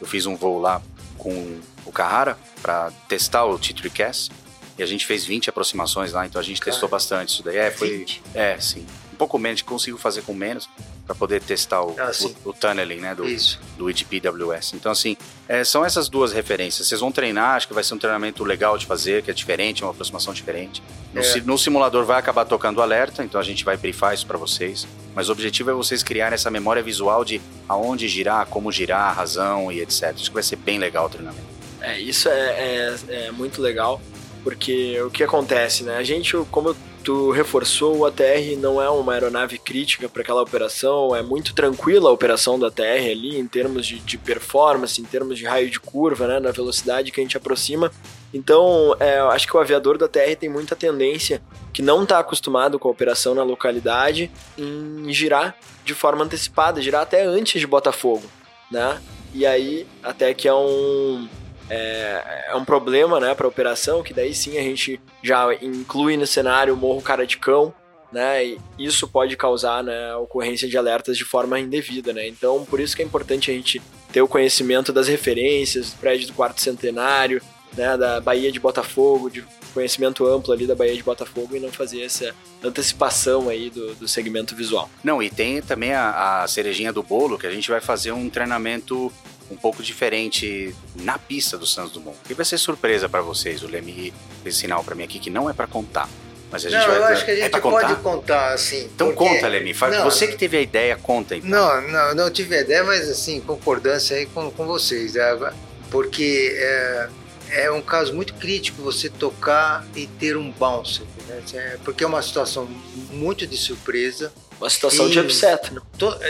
eu 0.00 0.06
fiz 0.06 0.26
um 0.26 0.34
voo 0.36 0.58
lá 0.58 0.82
com 1.16 1.58
o 1.86 1.92
Carrara 1.92 2.36
para 2.60 2.90
testar 3.08 3.44
o 3.44 3.58
T3CAS. 3.58 4.30
E 4.78 4.82
a 4.82 4.86
gente 4.86 5.04
fez 5.06 5.24
20 5.24 5.50
aproximações 5.50 6.12
lá, 6.12 6.24
então 6.24 6.40
a 6.40 6.44
gente 6.44 6.60
testou 6.60 6.88
bastante 6.88 7.30
isso 7.30 7.42
daí. 7.42 7.56
É, 7.56 7.70
foi. 7.70 7.98
20? 7.98 8.22
É, 8.34 8.58
sim. 8.60 8.86
Um 9.12 9.16
pouco 9.16 9.36
menos, 9.36 9.62
consigo 9.62 9.98
fazer 9.98 10.22
com 10.22 10.32
menos 10.32 10.68
para 11.04 11.12
poder 11.16 11.42
testar 11.42 11.82
o, 11.82 11.96
Ah, 11.98 12.12
o, 12.44 12.50
o 12.50 12.52
tunneling, 12.52 13.00
né? 13.00 13.12
Do, 13.14 13.26
Isso. 13.26 13.58
do 13.76 13.90
IDPWS. 13.90 14.74
Então, 14.74 14.92
assim, 14.92 15.16
é, 15.48 15.64
são 15.64 15.84
essas 15.84 16.08
duas 16.08 16.32
referências. 16.32 16.86
Vocês 16.86 17.00
vão 17.00 17.10
treinar, 17.10 17.56
acho 17.56 17.66
que 17.66 17.74
vai 17.74 17.82
ser 17.82 17.94
um 17.94 17.98
treinamento 17.98 18.44
legal 18.44 18.78
de 18.78 18.86
fazer, 18.86 19.22
que 19.24 19.30
é 19.32 19.34
diferente, 19.34 19.82
uma 19.82 19.90
aproximação 19.90 20.32
diferente. 20.32 20.80
No, 21.12 21.20
É. 21.20 21.40
no 21.40 21.58
simulador 21.58 22.04
vai 22.04 22.18
acabar 22.18 22.44
tocando 22.44 22.80
alerta, 22.80 23.24
então 23.24 23.40
a 23.40 23.44
gente 23.44 23.64
vai 23.64 23.76
briefar 23.76 24.14
isso 24.14 24.26
para 24.26 24.38
vocês. 24.38 24.86
Mas 25.18 25.28
o 25.28 25.32
objetivo 25.32 25.68
é 25.68 25.74
vocês 25.74 26.00
criarem 26.00 26.36
essa 26.36 26.48
memória 26.48 26.80
visual 26.80 27.24
de 27.24 27.40
aonde 27.68 28.06
girar, 28.06 28.46
como 28.46 28.70
girar, 28.70 29.08
a 29.08 29.12
razão 29.12 29.72
e 29.72 29.80
etc. 29.80 30.14
Que 30.14 30.30
vai 30.30 30.44
ser 30.44 30.54
bem 30.54 30.78
legal 30.78 31.06
o 31.06 31.08
treinamento. 31.08 31.42
É, 31.80 31.98
isso 31.98 32.28
é, 32.28 32.32
é, 32.32 32.96
é 33.08 33.32
muito 33.32 33.60
legal, 33.60 34.00
porque 34.44 34.96
o 35.02 35.10
que 35.10 35.24
acontece, 35.24 35.82
né? 35.82 35.96
A 35.96 36.04
gente, 36.04 36.36
como 36.52 36.76
tu 37.02 37.32
reforçou, 37.32 37.96
o 37.96 38.06
ATR 38.06 38.56
não 38.60 38.80
é 38.80 38.88
uma 38.88 39.12
aeronave 39.12 39.58
crítica 39.58 40.08
para 40.08 40.22
aquela 40.22 40.40
operação, 40.40 41.16
é 41.16 41.20
muito 41.20 41.52
tranquila 41.52 42.10
a 42.10 42.12
operação 42.12 42.56
do 42.56 42.66
ATR 42.66 43.10
ali, 43.10 43.40
em 43.40 43.46
termos 43.48 43.88
de, 43.88 43.98
de 43.98 44.16
performance, 44.16 45.00
em 45.00 45.04
termos 45.04 45.36
de 45.36 45.44
raio 45.44 45.68
de 45.68 45.80
curva, 45.80 46.28
né? 46.28 46.38
Na 46.38 46.52
velocidade 46.52 47.10
que 47.10 47.20
a 47.20 47.24
gente 47.24 47.36
aproxima. 47.36 47.90
Então, 48.32 48.94
é, 49.00 49.20
eu 49.20 49.30
acho 49.30 49.46
que 49.46 49.56
o 49.56 49.60
aviador 49.60 49.96
do 49.96 50.04
ATR 50.04 50.36
tem 50.38 50.48
muita 50.48 50.76
tendência, 50.76 51.40
que 51.72 51.80
não 51.80 52.02
está 52.02 52.18
acostumado 52.18 52.78
com 52.78 52.88
a 52.88 52.90
operação 52.90 53.34
na 53.34 53.42
localidade, 53.42 54.30
em 54.56 55.12
girar 55.12 55.56
de 55.84 55.94
forma 55.94 56.24
antecipada, 56.24 56.82
girar 56.82 57.02
até 57.02 57.24
antes 57.24 57.60
de 57.60 57.66
Botafogo, 57.66 58.24
né? 58.70 59.00
E 59.32 59.46
aí, 59.46 59.86
até 60.02 60.34
que 60.34 60.46
é 60.46 60.54
um, 60.54 61.28
é, 61.70 62.46
é 62.48 62.54
um 62.54 62.64
problema, 62.64 63.20
né, 63.20 63.34
para 63.34 63.46
operação, 63.46 64.02
que 64.02 64.12
daí 64.12 64.34
sim 64.34 64.58
a 64.58 64.62
gente 64.62 65.00
já 65.22 65.52
inclui 65.62 66.16
no 66.16 66.26
cenário 66.26 66.74
o 66.74 66.76
morro 66.76 67.00
cara 67.00 67.26
de 67.26 67.36
cão, 67.36 67.72
né, 68.10 68.44
e 68.44 68.58
isso 68.78 69.06
pode 69.06 69.36
causar, 69.36 69.84
né, 69.84 70.12
a 70.12 70.18
ocorrência 70.18 70.66
de 70.66 70.78
alertas 70.78 71.16
de 71.16 71.24
forma 71.24 71.60
indevida, 71.60 72.12
né, 72.12 72.26
então 72.26 72.64
por 72.64 72.80
isso 72.80 72.96
que 72.96 73.02
é 73.02 73.04
importante 73.04 73.50
a 73.50 73.54
gente 73.54 73.82
ter 74.10 74.22
o 74.22 74.28
conhecimento 74.28 74.94
das 74.94 75.08
referências, 75.08 75.90
do 75.92 75.98
prédio 75.98 76.26
do 76.26 76.32
quarto 76.32 76.60
centenário, 76.62 77.42
né, 77.76 77.96
da 77.96 78.20
Baía 78.20 78.50
de 78.52 78.58
Botafogo, 78.60 79.30
de 79.30 79.44
conhecimento 79.74 80.26
amplo 80.26 80.52
ali 80.52 80.66
da 80.66 80.74
Baía 80.74 80.94
de 80.96 81.02
Botafogo 81.02 81.54
e 81.56 81.60
não 81.60 81.70
fazer 81.70 82.02
essa 82.02 82.34
antecipação 82.62 83.48
aí 83.48 83.70
do, 83.70 83.94
do 83.94 84.08
segmento 84.08 84.54
visual. 84.54 84.88
Não, 85.02 85.22
e 85.22 85.30
tem 85.30 85.60
também 85.62 85.92
a, 85.92 86.42
a 86.42 86.48
cerejinha 86.48 86.92
do 86.92 87.02
bolo, 87.02 87.38
que 87.38 87.46
a 87.46 87.50
gente 87.50 87.70
vai 87.70 87.80
fazer 87.80 88.12
um 88.12 88.28
treinamento 88.30 89.12
um 89.50 89.56
pouco 89.56 89.82
diferente 89.82 90.74
na 90.96 91.18
pista 91.18 91.56
do 91.56 91.66
Santos 91.66 91.92
Dumont. 91.92 92.16
Que 92.26 92.34
vai 92.34 92.44
ser 92.44 92.58
surpresa 92.58 93.08
para 93.08 93.20
vocês. 93.22 93.62
O 93.62 93.66
Lemi 93.68 94.12
fez 94.42 94.56
sinal 94.56 94.84
para 94.84 94.94
mim 94.94 95.04
aqui 95.04 95.18
que 95.18 95.30
não 95.30 95.48
é 95.48 95.52
para 95.52 95.66
contar. 95.66 96.08
Mas 96.50 96.64
a 96.64 96.70
gente 96.70 96.80
Não, 96.80 96.88
vai 96.88 96.98
eu 96.98 97.04
acho 97.04 97.24
que 97.24 97.30
a 97.30 97.34
é 97.34 97.36
gente 97.42 97.50
pra 97.50 97.60
pode 97.60 97.86
contar? 97.86 98.02
contar, 98.02 98.52
assim. 98.54 98.84
Então 98.94 99.08
porque- 99.12 99.18
conta, 99.28 99.48
Lemi. 99.48 99.74
Não, 99.90 100.04
você 100.04 100.26
que 100.26 100.36
teve 100.36 100.56
a 100.56 100.60
ideia, 100.60 100.96
conta 100.96 101.36
então. 101.36 101.48
Não, 101.50 101.80
não, 101.88 102.14
não 102.14 102.30
tive 102.30 102.58
ideia, 102.58 102.82
mas 102.84 103.08
assim, 103.08 103.40
concordância 103.40 104.16
aí 104.16 104.26
com, 104.26 104.50
com 104.50 104.66
vocês. 104.66 105.14
né? 105.14 105.52
Porque 105.90 106.54
é, 106.58 107.08
é 107.50 107.70
um 107.70 107.80
caso 107.82 108.14
muito 108.14 108.34
crítico 108.34 108.82
você 108.82 109.08
tocar 109.08 109.86
e 109.94 110.06
ter 110.06 110.36
um 110.36 110.50
bounce. 110.50 111.02
Né? 111.26 111.42
É, 111.54 111.78
Porque 111.84 112.04
é 112.04 112.06
uma 112.06 112.22
situação 112.22 112.66
muito 113.10 113.46
de 113.46 113.56
surpresa. 113.56 114.32
Uma 114.60 114.68
situação 114.70 115.06
Sim. 115.06 115.12
de 115.12 115.20
upset, 115.20 115.72
né? 115.72 115.80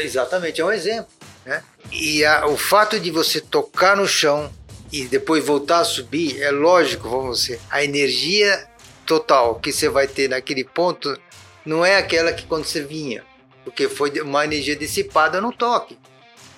Exatamente, 0.02 0.60
é 0.60 0.64
um 0.64 0.70
exemplo. 0.72 1.10
Né? 1.46 1.62
E 1.90 2.24
a- 2.24 2.46
o 2.46 2.56
fato 2.56 3.00
de 3.00 3.10
você 3.10 3.40
tocar 3.40 3.96
no 3.96 4.06
chão 4.06 4.52
e 4.92 5.04
depois 5.04 5.44
voltar 5.44 5.80
a 5.80 5.84
subir, 5.84 6.40
é 6.42 6.50
lógico, 6.50 7.08
vamos 7.08 7.40
dizer, 7.40 7.60
a 7.70 7.82
energia 7.82 8.68
total 9.06 9.54
que 9.56 9.72
você 9.72 9.88
vai 9.88 10.06
ter 10.06 10.28
naquele 10.28 10.64
ponto 10.64 11.18
não 11.64 11.84
é 11.84 11.96
aquela 11.96 12.32
que 12.32 12.44
quando 12.46 12.64
você 12.66 12.82
vinha, 12.82 13.24
porque 13.64 13.88
foi 13.88 14.10
uma 14.20 14.44
energia 14.44 14.76
dissipada 14.76 15.40
no 15.40 15.52
toque. 15.52 15.98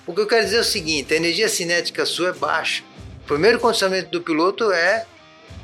O 0.05 0.13
que 0.13 0.21
eu 0.21 0.27
quero 0.27 0.43
dizer 0.45 0.57
é 0.57 0.61
o 0.61 0.63
seguinte: 0.65 1.13
a 1.13 1.17
energia 1.17 1.47
cinética 1.47 2.05
sua 2.05 2.29
é 2.29 2.33
baixa. 2.33 2.83
Primeiro 3.31 3.61
condicionamento 3.61 4.11
do 4.11 4.21
piloto 4.21 4.73
é 4.73 5.05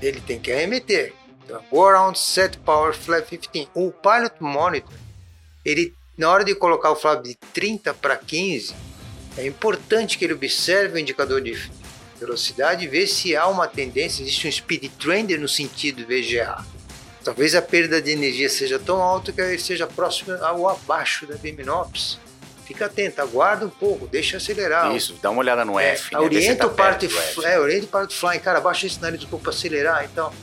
ele 0.01 0.22
tem 0.22 0.39
que 0.39 0.49
arremeter. 0.49 1.11
Então, 1.43 1.61
go 1.70 1.86
around 1.86 2.18
set 2.18 2.57
power 2.59 2.93
flap 2.93 3.28
15. 3.28 3.68
O 3.74 3.91
pilot 3.91 4.36
monitor, 4.39 4.93
ele 5.65 5.93
na 6.18 6.32
hora 6.32 6.45
de 6.45 6.55
colocar 6.55 6.91
o 6.91 6.95
flap 6.95 7.22
de 7.22 7.36
30 7.36 7.93
para 7.95 8.15
15, 8.15 8.74
é 9.38 9.45
importante 9.45 10.18
que 10.18 10.24
ele 10.24 10.34
observe 10.34 10.95
o 10.95 10.97
indicador 10.97 11.41
de 11.41 11.70
velocidade 12.18 12.86
e 12.86 12.88
ver 12.88 13.05
se 13.05 13.36
há 13.36 13.47
uma 13.47 13.68
tendência, 13.68 14.24
existe 14.24 14.47
um 14.47 14.51
speed 14.51 14.89
trend 14.97 15.38
no 15.38 15.49
sentido 15.49 16.07
VGA. 16.07 16.63
Talvez 17.22 17.53
a 17.53 17.61
perda 17.61 18.01
de 18.01 18.11
energia 18.11 18.47
seja 18.47 18.80
tão 18.80 19.01
alta 19.01 19.34
que 19.34 19.41
ele 19.41 19.59
seja 19.59 19.86
próximo 19.86 20.32
ou 20.55 20.70
abaixo 20.70 21.28
da 21.28 21.36
BMNOPS. 21.36 22.18
Fica 22.68 22.88
atento, 22.88 23.22
aguarda 23.22 23.65
um 23.65 23.70
pouco, 23.70 24.07
deixa 24.07 24.36
acelerar. 24.36 24.93
Isso, 24.93 25.15
dá 25.22 25.30
uma 25.30 25.39
olhada 25.39 25.63
no 25.63 25.80
É, 25.80 25.93
F. 25.93 26.13
né? 26.13 26.20
Orienta 26.20 26.65
tá 26.65 26.68
o 26.68 26.72
parte, 26.72 27.09
é, 27.45 27.57
orienta 27.57 27.86
o 27.86 27.88
parte 27.88 28.13
flying, 28.13 28.39
cara, 28.39 28.59
baixa 28.59 28.86
esse 28.86 29.01
nariz 29.01 29.24
um 29.24 29.28
pouco 29.28 29.43
para 29.43 29.53
acelerar, 29.53 30.03
então, 30.03 30.34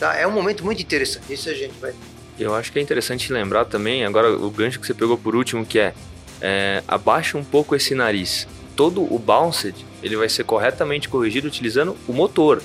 tá? 0.00 0.16
É 0.16 0.26
um 0.26 0.30
momento 0.30 0.64
muito 0.64 0.80
interessante. 0.80 1.30
Isso 1.30 1.46
a 1.50 1.52
gente 1.52 1.74
vai 1.78 1.92
Eu 2.38 2.54
acho 2.54 2.72
que 2.72 2.78
é 2.78 2.82
interessante 2.82 3.30
lembrar 3.30 3.66
também, 3.66 4.02
agora 4.02 4.32
o 4.34 4.50
gancho 4.50 4.80
que 4.80 4.86
você 4.86 4.94
pegou 4.94 5.18
por 5.18 5.36
último, 5.36 5.66
que 5.66 5.78
é, 5.78 5.92
é 6.40 6.82
abaixa 6.88 7.36
um 7.36 7.44
pouco 7.44 7.76
esse 7.76 7.94
nariz. 7.94 8.48
Todo 8.74 9.02
o 9.02 9.18
bounced, 9.18 9.74
ele 10.02 10.16
vai 10.16 10.28
ser 10.30 10.44
corretamente 10.44 11.06
corrigido 11.06 11.46
utilizando 11.46 11.94
o 12.08 12.14
motor. 12.14 12.62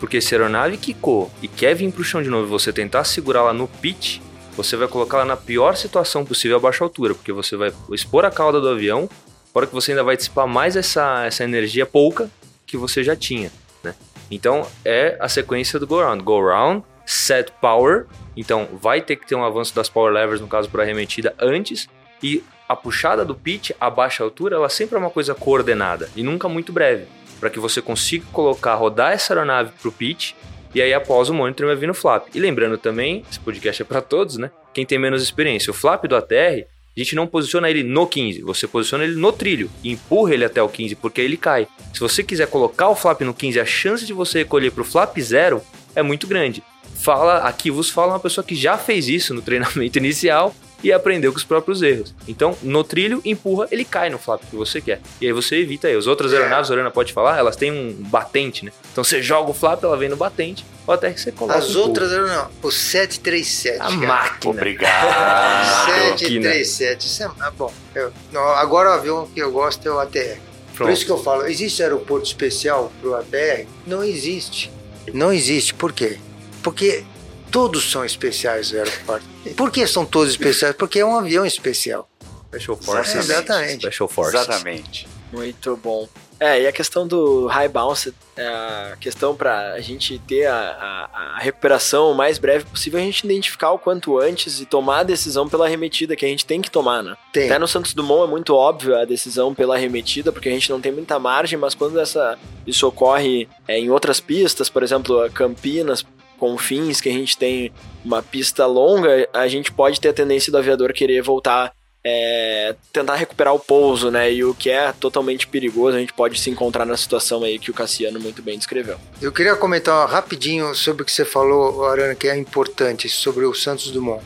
Porque 0.00 0.18
se 0.20 0.34
a 0.34 0.38
aeronave 0.38 0.78
quicou 0.78 1.30
e 1.42 1.46
quer 1.46 1.74
vir 1.74 1.92
pro 1.92 2.02
chão 2.02 2.22
de 2.22 2.28
novo 2.30 2.46
e 2.46 2.48
você 2.48 2.72
tentar 2.72 3.04
segurar 3.04 3.42
lá 3.42 3.52
no 3.52 3.68
pitch, 3.68 4.18
você 4.56 4.76
vai 4.76 4.88
colocar 4.88 5.18
ela 5.18 5.26
na 5.26 5.36
pior 5.36 5.76
situação 5.76 6.24
possível 6.24 6.56
a 6.56 6.60
baixa 6.60 6.84
altura, 6.84 7.14
porque 7.14 7.32
você 7.32 7.56
vai 7.56 7.72
expor 7.90 8.24
a 8.24 8.30
cauda 8.30 8.60
do 8.60 8.68
avião, 8.68 9.08
fora 9.52 9.66
que 9.66 9.74
você 9.74 9.92
ainda 9.92 10.04
vai 10.04 10.16
dissipar 10.16 10.46
mais 10.46 10.76
essa, 10.76 11.24
essa 11.24 11.44
energia 11.44 11.86
pouca 11.86 12.30
que 12.66 12.76
você 12.76 13.02
já 13.02 13.16
tinha, 13.16 13.50
né? 13.82 13.94
Então 14.30 14.66
é 14.84 15.16
a 15.20 15.28
sequência 15.28 15.78
do 15.78 15.86
go 15.86 16.00
round. 16.00 16.22
Go 16.22 16.40
round, 16.40 16.84
set 17.04 17.52
power, 17.60 18.06
então 18.36 18.68
vai 18.72 19.00
ter 19.00 19.16
que 19.16 19.26
ter 19.26 19.34
um 19.34 19.44
avanço 19.44 19.74
das 19.74 19.88
power 19.88 20.12
levers, 20.12 20.40
no 20.40 20.48
caso 20.48 20.68
para 20.68 20.82
arremetida, 20.82 21.34
antes, 21.38 21.88
e 22.22 22.42
a 22.68 22.76
puxada 22.76 23.24
do 23.24 23.34
pitch 23.34 23.72
a 23.78 23.90
baixa 23.90 24.24
altura, 24.24 24.56
ela 24.56 24.68
sempre 24.68 24.96
é 24.96 24.98
uma 24.98 25.10
coisa 25.10 25.34
coordenada 25.34 26.08
e 26.16 26.22
nunca 26.22 26.48
muito 26.48 26.72
breve, 26.72 27.06
para 27.38 27.50
que 27.50 27.60
você 27.60 27.82
consiga 27.82 28.24
colocar, 28.32 28.74
rodar 28.74 29.12
essa 29.12 29.34
aeronave 29.34 29.72
pro 29.80 29.92
pitch 29.92 30.32
e 30.74 30.80
aí 30.80 30.92
após 30.94 31.28
o 31.28 31.34
monitoring 31.34 31.68
vai 31.68 31.76
vir 31.76 31.86
no 31.86 31.94
flap. 31.94 32.28
E 32.34 32.40
lembrando 32.40 32.78
também, 32.78 33.24
esse 33.30 33.38
podcast 33.40 33.82
é 33.82 33.84
para 33.84 34.00
todos, 34.00 34.36
né? 34.36 34.50
Quem 34.72 34.86
tem 34.86 34.98
menos 34.98 35.22
experiência, 35.22 35.70
o 35.70 35.74
flap 35.74 36.04
do 36.04 36.16
ATR, 36.16 36.66
a 36.94 37.00
gente 37.00 37.14
não 37.14 37.26
posiciona 37.26 37.70
ele 37.70 37.82
no 37.82 38.06
15, 38.06 38.42
você 38.42 38.66
posiciona 38.66 39.04
ele 39.04 39.16
no 39.16 39.32
trilho 39.32 39.70
e 39.82 39.90
empurra 39.92 40.34
ele 40.34 40.44
até 40.44 40.62
o 40.62 40.68
15 40.68 40.94
porque 40.96 41.20
ele 41.20 41.36
cai. 41.36 41.66
Se 41.92 42.00
você 42.00 42.22
quiser 42.22 42.46
colocar 42.48 42.88
o 42.88 42.94
flap 42.94 43.22
no 43.22 43.32
15, 43.32 43.58
a 43.60 43.64
chance 43.64 44.04
de 44.04 44.12
você 44.12 44.40
recolher 44.40 44.70
pro 44.70 44.84
flap 44.84 45.16
zero 45.18 45.62
é 45.94 46.02
muito 46.02 46.26
grande. 46.26 46.62
Fala, 46.94 47.38
aqui 47.38 47.70
vos 47.70 47.88
fala 47.88 48.12
uma 48.12 48.20
pessoa 48.20 48.44
que 48.44 48.54
já 48.54 48.76
fez 48.76 49.08
isso 49.08 49.32
no 49.32 49.42
treinamento 49.42 49.96
inicial 49.98 50.54
e 50.82 50.92
aprendeu 50.92 51.30
com 51.32 51.38
os 51.38 51.44
próprios 51.44 51.80
erros. 51.82 52.14
Então, 52.26 52.56
no 52.62 52.82
trilho, 52.82 53.20
empurra, 53.24 53.66
ele 53.70 53.84
cai 53.84 54.10
no 54.10 54.18
flap 54.18 54.40
que 54.48 54.56
você 54.56 54.80
quer. 54.80 55.00
E 55.20 55.26
aí 55.26 55.32
você 55.32 55.56
evita 55.56 55.88
aí. 55.88 55.94
As 55.96 56.06
outras 56.06 56.32
É. 56.32 56.36
aeronaves, 56.38 56.70
a 56.70 56.74
Lorena 56.74 56.90
pode 56.90 57.12
falar, 57.12 57.38
elas 57.38 57.56
têm 57.56 57.70
um 57.70 57.92
batente, 57.92 58.64
né? 58.64 58.72
Então 58.92 59.02
você 59.04 59.22
joga 59.22 59.50
o 59.50 59.54
flap, 59.54 59.82
ela 59.84 59.96
vem 59.96 60.08
no 60.08 60.16
batente, 60.16 60.64
ou 60.86 60.94
até 60.94 61.12
que 61.12 61.20
você 61.20 61.30
coloca 61.32 61.58
As 61.58 61.76
outras 61.76 62.10
não, 62.10 62.48
o 62.62 62.70
737. 62.70 63.76
A 63.76 63.84
cara. 63.84 63.96
máquina. 63.96 64.50
Obrigado. 64.52 65.84
737. 66.18 67.06
Isso 67.06 67.22
é, 67.22 67.30
ah, 67.40 67.50
bom, 67.56 67.72
eu- 67.94 68.12
não, 68.32 68.42
agora 68.42 68.90
o 68.90 68.92
avião 68.94 69.28
que 69.32 69.40
eu 69.40 69.50
gosto 69.52 69.86
é 69.86 69.90
o 69.92 69.98
ATR. 69.98 70.38
Por 70.72 70.76
Pronto. 70.76 70.92
isso 70.92 71.04
que 71.04 71.12
eu 71.12 71.18
falo, 71.22 71.46
existe 71.46 71.82
aeroporto 71.82 72.26
especial 72.26 72.90
para 73.00 73.10
o 73.10 73.14
ATR? 73.14 73.66
Não 73.86 74.02
existe. 74.02 74.70
Não 75.12 75.32
existe. 75.32 75.74
Por 75.74 75.92
quê? 75.92 76.18
Porque 76.62 77.04
todos 77.52 77.88
são 77.90 78.04
especiais 78.04 78.72
o 78.72 78.76
aeroporto. 78.78 79.24
Por 79.56 79.70
que 79.70 79.86
são 79.86 80.04
todos 80.04 80.30
especiais? 80.32 80.74
Porque 80.74 80.98
é 80.98 81.04
um 81.06 81.16
avião 81.16 81.46
especial. 81.46 82.08
Special 82.48 82.76
Forces. 82.76 83.14
Exatamente. 83.30 83.82
Special 83.86 84.08
Forces. 84.08 84.34
Exatamente. 84.40 85.08
Muito 85.32 85.76
bom. 85.76 86.08
É, 86.40 86.60
e 86.62 86.66
a 86.66 86.72
questão 86.72 87.06
do 87.06 87.46
high 87.46 87.68
bounce, 87.68 88.12
é 88.36 88.44
a 88.46 88.96
questão 89.00 89.32
para 89.34 89.74
a 89.74 89.80
gente 89.80 90.18
ter 90.26 90.46
a, 90.46 90.56
a- 90.56 91.36
a 91.36 91.38
recuperação 91.38 92.10
o 92.10 92.14
mais 92.16 92.36
breve 92.36 92.64
possível, 92.64 92.98
a 92.98 93.02
gente 93.02 93.24
identificar 93.24 93.70
o 93.70 93.78
quanto 93.78 94.18
antes 94.18 94.60
e 94.60 94.66
tomar 94.66 94.98
a 94.98 95.02
decisão 95.04 95.48
pela 95.48 95.66
arremetida 95.66 96.16
que 96.16 96.24
a 96.26 96.28
gente 96.28 96.44
tem 96.44 96.60
que 96.60 96.68
tomar, 96.68 97.00
né? 97.00 97.16
Tem. 97.32 97.44
Até 97.46 97.60
no 97.60 97.68
Santos 97.68 97.94
Dumont 97.94 98.24
é 98.24 98.30
muito 98.30 98.56
óbvio 98.56 98.98
a 98.98 99.04
decisão 99.04 99.54
pela 99.54 99.76
arremetida, 99.76 100.32
porque 100.32 100.48
a 100.48 100.52
gente 100.52 100.68
não 100.68 100.80
tem 100.80 100.90
muita 100.90 101.16
margem, 101.18 101.56
mas 101.56 101.74
quando 101.76 102.00
essa, 102.00 102.36
isso 102.66 102.88
ocorre 102.88 103.48
é, 103.68 103.78
em 103.78 103.88
outras 103.90 104.18
pistas, 104.18 104.68
por 104.68 104.82
exemplo, 104.82 105.20
a 105.22 105.30
Campinas, 105.30 106.04
Confins, 106.42 107.00
que 107.00 107.08
a 107.08 107.12
gente 107.12 107.38
tem 107.38 107.72
uma 108.04 108.20
pista 108.20 108.66
longa, 108.66 109.28
a 109.32 109.46
gente 109.46 109.70
pode 109.70 110.00
ter 110.00 110.08
a 110.08 110.12
tendência 110.12 110.50
do 110.50 110.58
aviador 110.58 110.92
querer 110.92 111.22
voltar 111.22 111.72
é, 112.04 112.74
tentar 112.92 113.14
recuperar 113.14 113.54
o 113.54 113.60
pouso, 113.60 114.10
né? 114.10 114.32
E 114.32 114.42
o 114.42 114.52
que 114.52 114.68
é 114.68 114.92
totalmente 114.92 115.46
perigoso, 115.46 115.96
a 115.96 116.00
gente 116.00 116.12
pode 116.12 116.36
se 116.40 116.50
encontrar 116.50 116.84
na 116.84 116.96
situação 116.96 117.44
aí 117.44 117.60
que 117.60 117.70
o 117.70 117.74
Cassiano 117.74 118.18
muito 118.18 118.42
bem 118.42 118.58
descreveu. 118.58 118.98
Eu 119.20 119.30
queria 119.30 119.54
comentar 119.54 120.08
rapidinho 120.08 120.74
sobre 120.74 121.04
o 121.04 121.06
que 121.06 121.12
você 121.12 121.24
falou, 121.24 121.86
Arana, 121.86 122.16
que 122.16 122.26
é 122.26 122.36
importante, 122.36 123.08
sobre 123.08 123.44
o 123.44 123.54
Santos 123.54 123.92
Dumont. 123.92 124.20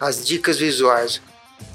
As 0.00 0.24
dicas 0.24 0.56
visuais. 0.58 1.20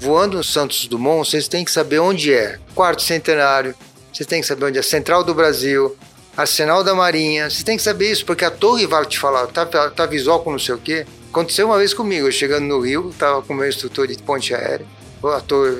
Voando 0.00 0.38
no 0.38 0.42
Santos 0.42 0.88
Dumont, 0.88 1.30
vocês 1.30 1.46
têm 1.46 1.64
que 1.64 1.70
saber 1.70 2.00
onde 2.00 2.34
é. 2.34 2.58
Quarto 2.74 3.02
centenário, 3.02 3.72
vocês 4.12 4.26
têm 4.26 4.40
que 4.40 4.48
saber 4.48 4.64
onde 4.64 4.80
é 4.80 4.82
Central 4.82 5.22
do 5.22 5.32
Brasil, 5.32 5.96
Arsenal 6.36 6.84
da 6.84 6.94
Marinha. 6.94 7.48
Vocês 7.48 7.62
têm 7.62 7.76
que 7.76 7.82
saber 7.82 8.10
isso, 8.10 8.24
porque 8.26 8.44
a 8.44 8.50
torre 8.50 8.86
vai 8.86 9.04
te 9.06 9.18
falar, 9.18 9.46
tá, 9.46 9.64
tá 9.64 10.06
visual 10.06 10.40
com 10.40 10.52
não 10.52 10.58
sei 10.58 10.74
o 10.74 10.78
quê. 10.78 11.06
Aconteceu 11.30 11.66
uma 11.66 11.78
vez 11.78 11.94
comigo, 11.94 12.26
eu 12.26 12.32
chegando 12.32 12.64
no 12.64 12.80
Rio, 12.80 13.14
tava 13.18 13.42
com 13.42 13.54
meu 13.54 13.68
instrutor 13.68 14.06
de 14.06 14.16
ponte 14.18 14.54
aérea 14.54 14.86
o 15.22 15.28
ator 15.28 15.76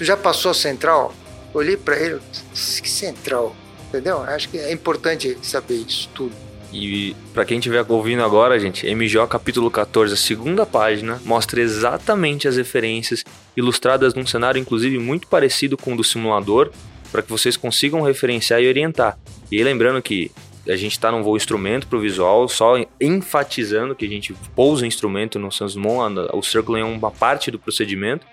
já 0.00 0.16
passou 0.16 0.50
a 0.50 0.54
central? 0.54 1.14
Olhei 1.54 1.76
para 1.76 1.98
ele, 1.98 2.20
que 2.52 2.88
central, 2.88 3.54
entendeu? 3.88 4.20
Acho 4.22 4.48
que 4.48 4.58
é 4.58 4.72
importante 4.72 5.36
saber 5.42 5.76
isso 5.76 6.08
tudo. 6.14 6.32
E 6.70 7.16
para 7.32 7.46
quem 7.46 7.58
estiver 7.58 7.84
ouvindo 7.88 8.22
agora, 8.22 8.58
gente, 8.60 8.86
MJ 8.86 9.26
capítulo 9.26 9.70
14, 9.70 10.12
a 10.12 10.16
segunda 10.16 10.66
página, 10.66 11.20
mostra 11.24 11.60
exatamente 11.60 12.46
as 12.46 12.58
referências 12.58 13.24
ilustradas 13.56 14.12
num 14.12 14.26
cenário 14.26 14.60
inclusive 14.60 14.98
muito 14.98 15.26
parecido 15.26 15.78
com 15.78 15.94
o 15.94 15.96
do 15.96 16.04
simulador, 16.04 16.70
para 17.10 17.22
que 17.22 17.30
vocês 17.30 17.56
consigam 17.56 18.02
referenciar 18.02 18.60
e 18.60 18.68
orientar. 18.68 19.18
E 19.50 19.62
lembrando 19.62 20.00
que 20.02 20.30
a 20.68 20.76
gente 20.76 20.92
está 20.92 21.10
num 21.10 21.22
voo 21.22 21.36
instrumento 21.36 21.86
para 21.86 21.98
o 21.98 22.00
visual, 22.00 22.46
só 22.48 22.74
enfatizando 23.00 23.94
que 23.94 24.04
a 24.04 24.08
gente 24.08 24.34
pousa 24.54 24.84
o 24.84 24.86
instrumento 24.86 25.38
no 25.38 25.50
Sansmon, 25.50 26.28
o 26.32 26.42
Circle 26.42 26.80
é 26.80 26.84
uma 26.84 27.10
parte 27.10 27.50
do 27.50 27.58
procedimento, 27.58 28.26